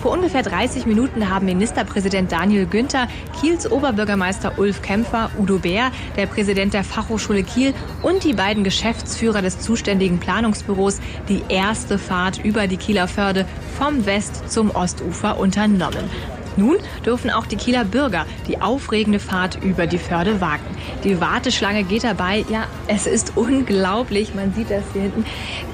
Vor 0.00 0.12
ungefähr 0.12 0.42
30 0.42 0.86
Minuten 0.86 1.28
haben 1.28 1.46
Ministerpräsident 1.46 2.30
Daniel 2.30 2.66
Günther, 2.66 3.08
Kiels 3.40 3.68
Oberbürgermeister 3.68 4.56
Ulf 4.58 4.82
Kämpfer, 4.82 5.30
Udo 5.36 5.58
Bär, 5.58 5.90
der 6.16 6.26
Präsident 6.26 6.72
der 6.72 6.84
Fachhochschule 6.84 7.42
Kiel 7.42 7.74
und 8.02 8.22
die 8.22 8.34
beiden 8.34 8.62
Geschäftsführer 8.62 9.42
des 9.42 9.58
zuständigen 9.58 10.20
Planungsbüros 10.20 11.00
die 11.28 11.42
erste 11.48 11.98
Fahrt 11.98 12.44
über 12.44 12.68
die 12.68 12.76
Kieler 12.76 13.08
Förde 13.08 13.44
vom 13.76 14.06
West- 14.06 14.50
zum 14.50 14.70
Ostufer 14.70 15.38
unternommen. 15.38 16.10
Nun 16.56 16.76
dürfen 17.04 17.30
auch 17.30 17.46
die 17.46 17.56
Kieler 17.56 17.84
Bürger 17.84 18.26
die 18.46 18.60
aufregende 18.60 19.18
Fahrt 19.18 19.62
über 19.62 19.86
die 19.86 19.98
Förde 19.98 20.40
wagen. 20.40 20.64
Die 21.02 21.20
Warteschlange 21.20 21.84
geht 21.84 22.04
dabei, 22.04 22.44
ja, 22.48 22.66
es 22.86 23.06
ist 23.06 23.32
unglaublich, 23.36 24.34
man 24.34 24.54
sieht 24.54 24.70
das 24.70 24.84
hier 24.92 25.02
hinten. 25.02 25.24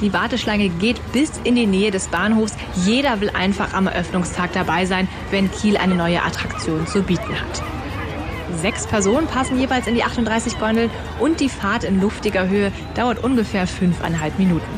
Die 0.01 0.13
Warteschlange 0.13 0.69
geht 0.69 1.01
bis 1.13 1.33
in 1.45 1.55
die 1.55 1.67
Nähe 1.67 1.91
des 1.91 2.09
Bahnhofs. 2.09 2.57
Jeder 2.85 3.21
will 3.21 3.31
einfach 3.31 3.75
am 3.75 3.87
Eröffnungstag 3.87 4.53
dabei 4.53 4.87
sein, 4.87 5.09
wenn 5.31 5.51
Kiel 5.51 5.77
eine 5.77 5.95
neue 5.95 6.23
Attraktion 6.23 6.87
zu 6.87 7.03
bieten 7.03 7.35
hat. 7.35 7.63
Sechs 8.61 8.87
Personen 8.87 9.27
passen 9.27 9.59
jeweils 9.59 9.87
in 9.87 9.95
die 9.95 10.05
38 10.05 10.59
Gondeln 10.59 10.91
und 11.19 11.41
die 11.41 11.49
Fahrt 11.49 11.85
in 11.85 12.01
luftiger 12.01 12.49
Höhe 12.49 12.73
dauert 12.95 13.23
ungefähr 13.23 13.67
fünfeinhalb 13.67 14.39
Minuten. 14.39 14.69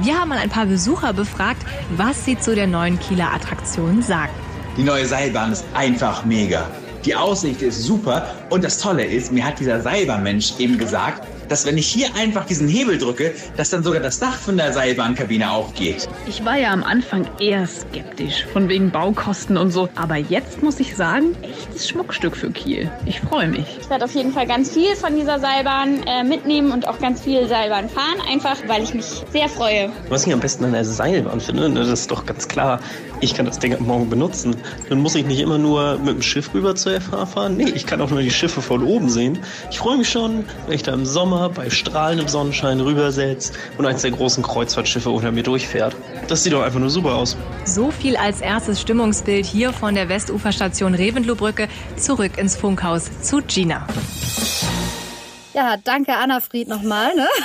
Wir 0.00 0.18
haben 0.18 0.28
mal 0.28 0.38
ein 0.38 0.50
paar 0.50 0.66
Besucher 0.66 1.12
befragt, 1.12 1.64
was 1.96 2.24
sie 2.24 2.38
zu 2.38 2.54
der 2.54 2.66
neuen 2.66 2.98
Kieler 2.98 3.32
Attraktion 3.32 4.02
sagen. 4.02 4.32
Die 4.76 4.82
neue 4.82 5.06
Seilbahn 5.06 5.52
ist 5.52 5.64
einfach 5.72 6.24
mega. 6.24 6.66
Die 7.04 7.14
Aussicht 7.14 7.62
ist 7.62 7.84
super 7.84 8.26
und 8.50 8.64
das 8.64 8.78
Tolle 8.78 9.04
ist, 9.04 9.30
mir 9.30 9.44
hat 9.44 9.60
dieser 9.60 9.80
Seilbahnmensch 9.80 10.54
eben 10.58 10.76
gesagt, 10.76 11.22
dass 11.48 11.66
wenn 11.66 11.78
ich 11.78 11.86
hier 11.86 12.14
einfach 12.14 12.46
diesen 12.46 12.68
Hebel 12.68 12.98
drücke, 12.98 13.34
dass 13.56 13.70
dann 13.70 13.82
sogar 13.82 14.00
das 14.00 14.18
Dach 14.18 14.36
von 14.36 14.56
der 14.56 14.72
Seilbahnkabine 14.72 15.50
aufgeht. 15.50 16.08
Ich 16.26 16.44
war 16.44 16.56
ja 16.56 16.72
am 16.72 16.82
Anfang 16.82 17.26
eher 17.40 17.66
skeptisch, 17.66 18.46
von 18.52 18.68
wegen 18.68 18.90
Baukosten 18.90 19.56
und 19.56 19.70
so. 19.70 19.88
Aber 19.94 20.16
jetzt 20.16 20.62
muss 20.62 20.80
ich 20.80 20.96
sagen, 20.96 21.36
echtes 21.42 21.88
Schmuckstück 21.88 22.36
für 22.36 22.50
Kiel. 22.50 22.90
Ich 23.06 23.20
freue 23.20 23.48
mich. 23.48 23.66
Ich 23.80 23.90
werde 23.90 24.04
auf 24.04 24.14
jeden 24.14 24.32
Fall 24.32 24.46
ganz 24.46 24.72
viel 24.72 24.94
von 24.96 25.16
dieser 25.16 25.38
Seilbahn 25.38 26.02
äh, 26.06 26.24
mitnehmen 26.24 26.72
und 26.72 26.88
auch 26.88 26.98
ganz 26.98 27.22
viel 27.22 27.48
Seilbahn 27.48 27.88
fahren, 27.88 28.20
einfach 28.30 28.56
weil 28.66 28.82
ich 28.82 28.94
mich 28.94 29.22
sehr 29.32 29.48
freue. 29.48 29.90
Was 30.08 30.26
ich 30.26 30.32
am 30.32 30.40
besten 30.40 30.64
an 30.64 30.72
der 30.72 30.84
Seilbahn 30.84 31.40
finde, 31.40 31.68
ne, 31.68 31.80
das 31.80 31.88
ist 31.88 32.10
doch 32.10 32.26
ganz 32.26 32.48
klar, 32.48 32.80
ich 33.20 33.34
kann 33.34 33.46
das 33.46 33.58
Ding 33.58 33.72
ab 33.72 33.80
morgen 33.80 34.10
benutzen. 34.10 34.56
Dann 34.88 35.00
muss 35.00 35.14
ich 35.14 35.24
nicht 35.24 35.40
immer 35.40 35.58
nur 35.58 35.98
mit 35.98 36.16
dem 36.16 36.22
Schiff 36.22 36.52
rüber 36.52 36.74
zur 36.74 37.00
FH 37.00 37.26
fahren. 37.26 37.56
Nee, 37.56 37.70
ich 37.74 37.86
kann 37.86 38.00
auch 38.00 38.10
nur 38.10 38.20
die 38.20 38.30
Schiffe 38.30 38.60
von 38.60 38.82
oben 38.82 39.08
sehen. 39.08 39.38
Ich 39.70 39.78
freue 39.78 39.96
mich 39.96 40.08
schon, 40.08 40.44
wenn 40.66 40.74
ich 40.74 40.82
da 40.82 40.92
im 40.92 41.06
Sommer 41.06 41.43
bei 41.48 41.70
strahlendem 41.70 42.28
Sonnenschein 42.28 42.80
rübersetzt 42.80 43.58
und 43.78 43.86
eins 43.86 44.02
der 44.02 44.10
großen 44.10 44.42
Kreuzfahrtschiffe 44.42 45.10
unter 45.10 45.32
mir 45.32 45.42
durchfährt. 45.42 45.96
Das 46.28 46.42
sieht 46.42 46.52
doch 46.52 46.62
einfach 46.62 46.80
nur 46.80 46.90
super 46.90 47.14
aus. 47.14 47.36
So 47.64 47.90
viel 47.90 48.16
als 48.16 48.40
erstes 48.40 48.80
Stimmungsbild 48.80 49.46
hier 49.46 49.72
von 49.72 49.94
der 49.94 50.08
Westuferstation 50.08 50.94
Reventlowbrücke 50.94 51.68
zurück 51.96 52.38
ins 52.38 52.56
Funkhaus 52.56 53.10
zu 53.22 53.40
Gina. 53.42 53.86
Ja, 55.54 55.76
danke 55.82 56.14
Anna 56.16 56.40
Fried 56.40 56.68
nochmal. 56.68 57.14
Ne? 57.14 57.26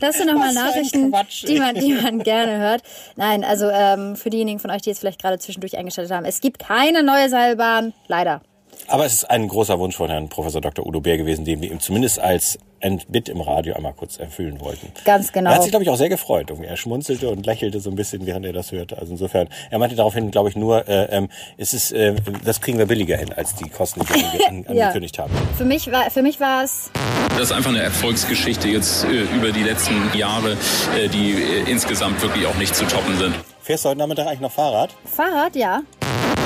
Das 0.00 0.16
sind 0.16 0.26
nochmal 0.26 0.52
Nachrichten, 0.52 1.12
die 1.46 1.58
man, 1.58 1.74
die 1.74 1.92
man 1.94 2.22
gerne 2.22 2.58
hört. 2.58 2.82
Nein, 3.16 3.44
also 3.44 3.68
ähm, 3.68 4.16
für 4.16 4.30
diejenigen 4.30 4.58
von 4.58 4.70
euch, 4.70 4.82
die 4.82 4.90
jetzt 4.90 4.98
vielleicht 4.98 5.20
gerade 5.20 5.38
zwischendurch 5.38 5.76
eingeschaltet 5.76 6.12
haben, 6.12 6.24
es 6.24 6.40
gibt 6.40 6.58
keine 6.58 7.02
neue 7.02 7.28
Seilbahn, 7.28 7.94
leider. 8.08 8.42
Aber 8.88 9.06
es 9.06 9.14
ist 9.14 9.30
ein 9.30 9.48
großer 9.48 9.78
Wunsch 9.78 9.96
von 9.96 10.10
Herrn 10.10 10.28
Professor 10.28 10.60
Dr. 10.60 10.86
Udo 10.86 11.00
Bär 11.00 11.18
gewesen, 11.18 11.44
den 11.44 11.60
wir 11.60 11.70
ihm 11.70 11.80
zumindest 11.80 12.20
als 12.20 12.58
Bit 13.08 13.28
im 13.28 13.40
Radio 13.40 13.74
einmal 13.74 13.92
kurz 13.92 14.18
erfüllen 14.18 14.60
wollten. 14.60 14.92
Ganz 15.04 15.32
genau. 15.32 15.50
Er 15.50 15.56
hat 15.56 15.62
sich, 15.62 15.70
glaube 15.72 15.84
ich, 15.84 15.90
auch 15.90 15.96
sehr 15.96 16.08
gefreut. 16.08 16.50
Er 16.62 16.76
schmunzelte 16.76 17.28
und 17.30 17.44
lächelte 17.46 17.80
so 17.80 17.90
ein 17.90 17.96
bisschen, 17.96 18.26
während 18.26 18.46
er 18.46 18.52
das 18.52 18.72
hörte. 18.72 18.98
Also 18.98 19.12
insofern, 19.12 19.48
er 19.70 19.78
meinte 19.78 19.96
daraufhin, 19.96 20.30
glaube 20.30 20.48
ich, 20.48 20.56
nur, 20.56 20.86
äh, 20.88 21.04
ähm, 21.10 21.28
es 21.56 21.74
ist, 21.74 21.92
äh, 21.92 22.14
das 22.44 22.60
kriegen 22.60 22.78
wir 22.78 22.86
billiger 22.86 23.16
hin 23.16 23.32
als 23.32 23.54
die 23.54 23.68
Kosten, 23.68 24.00
die 24.00 24.08
wir 24.14 24.48
an, 24.48 24.64
Ja. 24.68 24.86
angekündigt 24.86 25.18
haben. 25.18 25.32
Für 25.56 25.64
mich 25.64 25.90
war, 25.90 26.10
für 26.10 26.22
mich 26.22 26.38
war 26.40 26.64
es 26.64 26.90
Das 27.30 27.42
ist 27.44 27.52
einfach 27.52 27.70
eine 27.70 27.82
Erfolgsgeschichte 27.82 28.68
jetzt 28.68 29.04
äh, 29.04 29.22
über 29.36 29.50
die 29.52 29.62
letzten 29.62 29.94
Jahre, 30.16 30.52
äh, 30.96 31.08
die 31.08 31.32
äh, 31.32 31.70
insgesamt 31.70 32.20
wirklich 32.22 32.46
auch 32.46 32.56
nicht 32.56 32.74
zu 32.74 32.84
toppen 32.86 33.16
sind. 33.18 33.34
Fährst 33.60 33.84
du 33.84 33.90
heute 33.90 33.98
Nachmittag 33.98 34.26
eigentlich 34.26 34.40
noch 34.40 34.52
Fahrrad? 34.52 34.90
Fahrrad, 35.04 35.54
ja. 35.56 35.80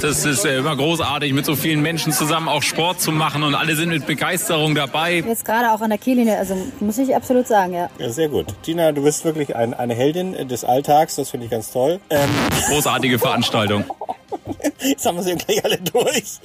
Das 0.03 0.25
ist 0.25 0.45
äh, 0.45 0.59
immer 0.59 0.75
großartig, 0.75 1.33
mit 1.33 1.47
so 1.47 1.55
vielen 1.55 1.81
Menschen 1.81 2.13
zusammen 2.13 2.49
auch 2.49 2.63
Sport 2.63 3.01
zu 3.01 3.13
machen 3.13 3.45
und 3.45 3.55
alle 3.55 3.77
sind 3.77 3.91
mit 3.91 4.05
Begeisterung 4.05 4.75
dabei. 4.75 5.23
Jetzt 5.25 5.45
gerade 5.45 5.71
auch 5.71 5.81
an 5.81 5.91
der 5.91 5.99
Kiellinie, 5.99 6.39
also 6.39 6.57
muss 6.81 6.99
ich 6.99 7.15
absolut 7.15 7.47
sagen, 7.47 7.73
ja. 7.75 7.89
Ja, 7.99 8.11
sehr 8.11 8.29
gut. 8.29 8.47
Tina, 8.63 8.91
du 8.91 9.05
bist 9.05 9.25
wirklich 9.25 9.55
ein, 9.55 9.75
eine 9.75 9.95
Heldin 9.95 10.49
des 10.49 10.65
Alltags, 10.65 11.15
das 11.15 11.31
finde 11.31 11.45
ich 11.47 11.53
ganz 11.53 11.71
toll. 11.71 12.01
Ähm, 12.11 12.29
Großartige 12.69 13.21
Veranstaltung. 13.21 13.85
jetzt 14.81 15.07
haben 15.07 15.17
wir 15.17 15.23
sie 15.23 15.35
gleich 15.37 15.65
alle 15.65 15.79
durch. 15.79 16.41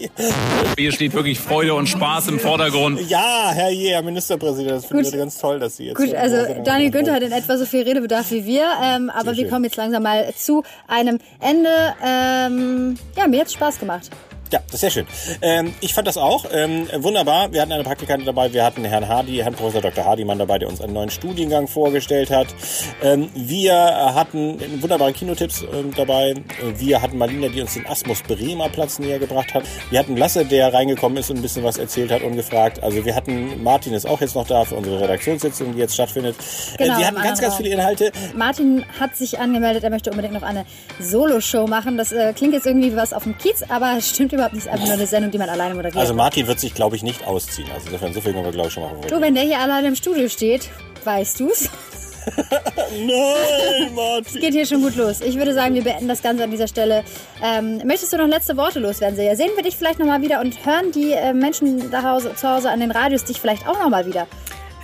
Hier 0.77 0.91
steht 0.91 1.13
wirklich 1.13 1.39
Freude 1.39 1.73
und 1.73 1.87
Spaß 1.87 2.27
im 2.29 2.39
Vordergrund. 2.39 3.09
Ja, 3.09 3.51
Herr 3.53 3.69
Je, 3.69 3.89
Herr 3.89 4.01
Ministerpräsident, 4.01 4.71
das 4.71 4.85
finde 4.85 5.07
ich 5.07 5.11
ganz 5.11 5.37
toll, 5.37 5.59
dass 5.59 5.77
Sie 5.77 5.85
jetzt... 5.85 5.97
Gut, 5.97 6.07
hier 6.07 6.19
also 6.19 6.37
Daniel. 6.63 6.91
Günther 6.91 7.13
hat 7.13 7.23
in 7.23 7.31
etwa 7.31 7.57
so 7.57 7.65
viel 7.65 7.83
Redebedarf 7.83 8.31
wie 8.31 8.45
wir, 8.45 8.69
ähm, 8.81 9.09
aber 9.09 9.25
Sehr 9.25 9.31
wir 9.31 9.43
schön. 9.43 9.49
kommen 9.49 9.63
jetzt 9.65 9.77
langsam 9.77 10.03
mal 10.03 10.33
zu 10.35 10.63
einem 10.87 11.19
Ende. 11.39 11.69
Ähm, 12.05 12.97
ja, 13.15 13.27
mir 13.27 13.41
hat's 13.41 13.53
Spaß 13.53 13.79
gemacht. 13.79 14.09
Ja, 14.51 14.59
das 14.65 14.75
ist 14.75 14.79
sehr 14.81 14.91
schön. 14.91 15.07
Ähm, 15.41 15.73
ich 15.81 15.93
fand 15.93 16.07
das 16.07 16.17
auch 16.17 16.45
ähm, 16.51 16.87
wunderbar. 16.95 17.51
Wir 17.51 17.61
hatten 17.61 17.73
eine 17.73 17.83
Praktikantin 17.83 18.25
dabei, 18.25 18.53
wir 18.53 18.63
hatten 18.63 18.85
Herrn 18.85 19.07
Hardy, 19.07 19.37
Herrn 19.37 19.53
Professor 19.53 19.81
Dr. 19.81 20.05
Hardimann 20.05 20.39
dabei, 20.39 20.57
der 20.57 20.69
uns 20.69 20.79
einen 20.81 20.93
neuen 20.93 21.09
Studiengang 21.09 21.67
vorgestellt 21.67 22.29
hat. 22.31 22.47
Ähm, 23.03 23.29
wir 23.35 23.75
hatten 23.75 24.81
wunderbare 24.81 25.11
Kinotipps 25.11 25.63
ähm, 25.73 25.93
dabei. 25.95 26.33
Wir 26.77 27.01
hatten 27.01 27.17
Marlina, 27.17 27.49
die 27.49 27.61
uns 27.61 27.73
den 27.73 27.85
Asmus 27.87 28.21
Bremer 28.23 28.69
Platz 28.69 28.99
näher 28.99 29.19
gebracht 29.19 29.53
hat. 29.53 29.63
Wir 29.89 29.99
hatten 29.99 30.15
Lasse, 30.15 30.45
der 30.45 30.73
reingekommen 30.73 31.17
ist 31.17 31.29
und 31.29 31.37
ein 31.37 31.41
bisschen 31.41 31.63
was 31.63 31.77
erzählt 31.77 32.11
hat, 32.11 32.21
ungefragt. 32.21 32.81
Also 32.83 33.03
wir 33.03 33.15
hatten, 33.15 33.61
Martin 33.63 33.93
ist 33.93 34.07
auch 34.07 34.21
jetzt 34.21 34.35
noch 34.35 34.47
da 34.47 34.63
für 34.63 34.75
unsere 34.75 35.01
Redaktionssitzung, 35.01 35.73
die 35.73 35.79
jetzt 35.79 35.93
stattfindet. 35.93 36.35
Genau, 36.77 36.95
äh, 36.95 36.99
wir 36.99 37.07
hatten 37.07 37.17
im 37.17 37.23
ganz, 37.23 37.41
ganz 37.41 37.55
viele 37.55 37.69
Inhalte. 37.69 38.11
Martin 38.35 38.85
hat 38.99 39.15
sich 39.15 39.39
angemeldet, 39.39 39.83
er 39.83 39.89
möchte 39.89 40.09
unbedingt 40.09 40.33
noch 40.33 40.43
eine 40.43 40.65
Solo-Show 40.99 41.67
machen. 41.67 41.97
Das 41.97 42.11
äh, 42.11 42.33
klingt 42.33 42.53
jetzt 42.53 42.65
irgendwie 42.65 42.93
wie 42.93 42.95
was 42.95 43.13
auf 43.13 43.23
dem 43.23 43.37
Kiez, 43.37 43.63
aber 43.67 43.95
es 43.97 44.09
stimmt 44.09 44.33
überhaupt 44.37 44.55
nicht. 44.55 44.67
Einfach 44.67 44.85
nur 44.85 44.93
eine 44.93 45.07
Sendung, 45.07 45.31
die 45.31 45.37
man 45.37 45.49
alleine 45.49 45.75
moderiert. 45.75 45.97
Also 45.97 46.13
Martin 46.13 46.47
wird 46.47 46.59
sich, 46.59 46.73
glaube 46.73 46.95
ich, 46.95 47.03
nicht 47.03 47.25
ausziehen. 47.25 47.69
Also 47.73 47.87
insofern, 47.87 48.13
so 48.13 48.21
viel 48.21 48.33
können 48.33 48.45
wir, 48.45 48.51
glaube 48.51 48.67
ich, 48.69 48.73
schon 48.73 48.83
mal 48.83 48.93
du, 49.07 49.21
wenn 49.21 49.35
der 49.35 49.43
hier 49.43 49.59
alleine 49.59 49.87
im 49.87 49.95
Studio 49.95 50.29
steht, 50.29 50.69
weißt 51.03 51.39
du's. 51.39 51.69
Nein, 52.91 53.93
Martin. 53.95 54.25
Es 54.25 54.33
geht 54.33 54.53
hier 54.53 54.65
schon 54.65 54.81
gut 54.81 54.95
los. 54.95 55.21
Ich 55.21 55.37
würde 55.37 55.53
sagen, 55.53 55.75
wir 55.75 55.83
beenden 55.83 56.07
das 56.07 56.21
Ganze 56.21 56.43
an 56.43 56.51
dieser 56.51 56.67
Stelle. 56.67 57.03
Ähm, 57.41 57.81
möchtest 57.85 58.13
du 58.13 58.17
noch 58.17 58.27
letzte 58.27 58.57
Worte 58.57 58.79
loswerden, 58.79 59.15
Silja? 59.15 59.35
Sehen 59.35 59.51
wir 59.55 59.63
dich 59.63 59.77
vielleicht 59.77 59.99
nochmal 59.99 60.21
wieder 60.21 60.41
und 60.41 60.65
hören 60.65 60.91
die 60.91 61.13
äh, 61.13 61.33
Menschen 61.33 61.89
da 61.89 62.03
Hause, 62.03 62.35
zu 62.35 62.49
Hause 62.49 62.69
an 62.69 62.79
den 62.79 62.91
Radios 62.91 63.23
dich 63.23 63.39
vielleicht 63.39 63.67
auch 63.67 63.79
nochmal 63.79 64.05
wieder? 64.05 64.27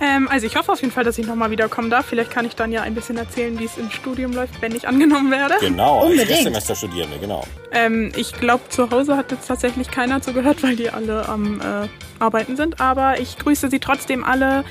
Ähm, 0.00 0.28
also 0.28 0.46
ich 0.46 0.56
hoffe 0.56 0.72
auf 0.72 0.80
jeden 0.80 0.92
Fall, 0.92 1.04
dass 1.04 1.18
ich 1.18 1.26
nochmal 1.26 1.50
wiederkommen 1.50 1.90
darf. 1.90 2.06
Vielleicht 2.06 2.30
kann 2.30 2.44
ich 2.46 2.56
dann 2.56 2.72
ja 2.72 2.82
ein 2.82 2.94
bisschen 2.94 3.16
erzählen, 3.16 3.58
wie 3.58 3.64
es 3.64 3.76
im 3.76 3.90
Studium 3.90 4.32
läuft, 4.32 4.60
wenn 4.60 4.74
ich 4.74 4.88
angenommen 4.88 5.30
werde. 5.30 5.54
Genau, 5.60 5.98
als 5.98 6.06
Unbedingt. 6.06 6.30
Erstsemesterstudierende, 6.30 7.18
genau. 7.18 7.44
Ähm, 7.74 8.12
ich 8.16 8.32
glaube, 8.32 8.68
zu 8.68 8.90
Hause 8.90 9.16
hat 9.16 9.32
jetzt 9.32 9.48
tatsächlich 9.48 9.90
keiner 9.90 10.22
zugehört, 10.22 10.62
weil 10.62 10.76
die 10.76 10.90
alle 10.90 11.28
am 11.28 11.60
äh, 11.60 11.88
Arbeiten 12.20 12.56
sind. 12.56 12.80
Aber 12.80 13.20
ich 13.20 13.36
grüße 13.38 13.68
sie 13.68 13.80
trotzdem 13.80 14.24
alle, 14.24 14.64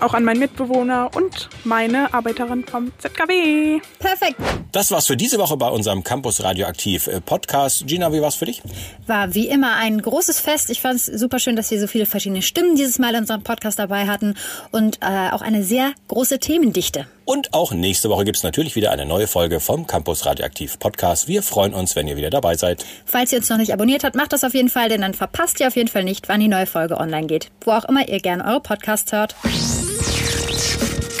auch 0.00 0.14
an 0.14 0.24
meinen 0.24 0.40
Mitbewohner 0.40 1.10
und 1.14 1.48
meine 1.64 2.12
Arbeiterin 2.14 2.64
vom 2.64 2.92
ZKW. 2.98 3.80
Perfekt. 3.98 4.36
Das 4.72 4.90
war's 4.90 5.06
für 5.06 5.16
diese 5.16 5.38
Woche 5.38 5.56
bei 5.56 5.68
unserem 5.68 6.04
Campus 6.04 6.42
Radioaktiv 6.42 7.06
äh, 7.06 7.20
Podcast. 7.20 7.86
Gina, 7.86 8.12
wie 8.12 8.20
war's 8.20 8.36
für 8.36 8.46
dich? 8.46 8.62
War 9.06 9.34
wie 9.34 9.48
immer 9.48 9.76
ein 9.76 10.00
großes 10.00 10.40
Fest. 10.40 10.70
Ich 10.70 10.80
fand 10.80 10.96
es 10.96 11.06
super 11.06 11.38
schön, 11.38 11.56
dass 11.56 11.70
wir 11.70 11.80
so 11.80 11.86
viele 11.86 12.06
verschiedene 12.06 12.42
Stimmen 12.42 12.76
dieses 12.76 12.98
Mal 12.98 13.14
in 13.14 13.20
unserem 13.20 13.42
Podcast 13.42 13.78
dabei 13.78 14.06
hatten 14.06 14.34
und 14.70 14.98
äh, 15.00 15.30
auch 15.32 15.42
eine 15.42 15.64
sehr 15.64 15.92
große 16.08 16.38
Themendichte. 16.38 17.06
Und 17.30 17.54
auch 17.54 17.70
nächste 17.70 18.10
Woche 18.10 18.24
gibt's 18.24 18.42
natürlich 18.42 18.74
wieder 18.74 18.90
eine 18.90 19.06
neue 19.06 19.28
Folge 19.28 19.60
vom 19.60 19.86
Campus 19.86 20.26
Radioaktiv 20.26 20.80
Podcast. 20.80 21.28
Wir 21.28 21.44
freuen 21.44 21.74
uns, 21.74 21.94
wenn 21.94 22.08
ihr 22.08 22.16
wieder 22.16 22.28
dabei 22.28 22.56
seid. 22.56 22.84
Falls 23.04 23.30
ihr 23.30 23.38
uns 23.38 23.48
noch 23.48 23.56
nicht 23.56 23.72
abonniert 23.72 24.02
habt, 24.02 24.16
macht 24.16 24.32
das 24.32 24.42
auf 24.42 24.52
jeden 24.52 24.68
Fall, 24.68 24.88
denn 24.88 25.02
dann 25.02 25.14
verpasst 25.14 25.60
ihr 25.60 25.68
auf 25.68 25.76
jeden 25.76 25.86
Fall 25.86 26.02
nicht, 26.02 26.28
wann 26.28 26.40
die 26.40 26.48
neue 26.48 26.66
Folge 26.66 26.98
online 26.98 27.28
geht. 27.28 27.52
Wo 27.60 27.70
auch 27.70 27.84
immer 27.84 28.08
ihr 28.08 28.18
gerne 28.18 28.44
eure 28.44 28.58
Podcasts 28.58 29.12
hört. 29.12 29.36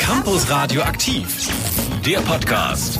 Campus 0.00 0.50
Radioaktiv, 0.50 1.48
der 2.04 2.18
Podcast. 2.22 2.98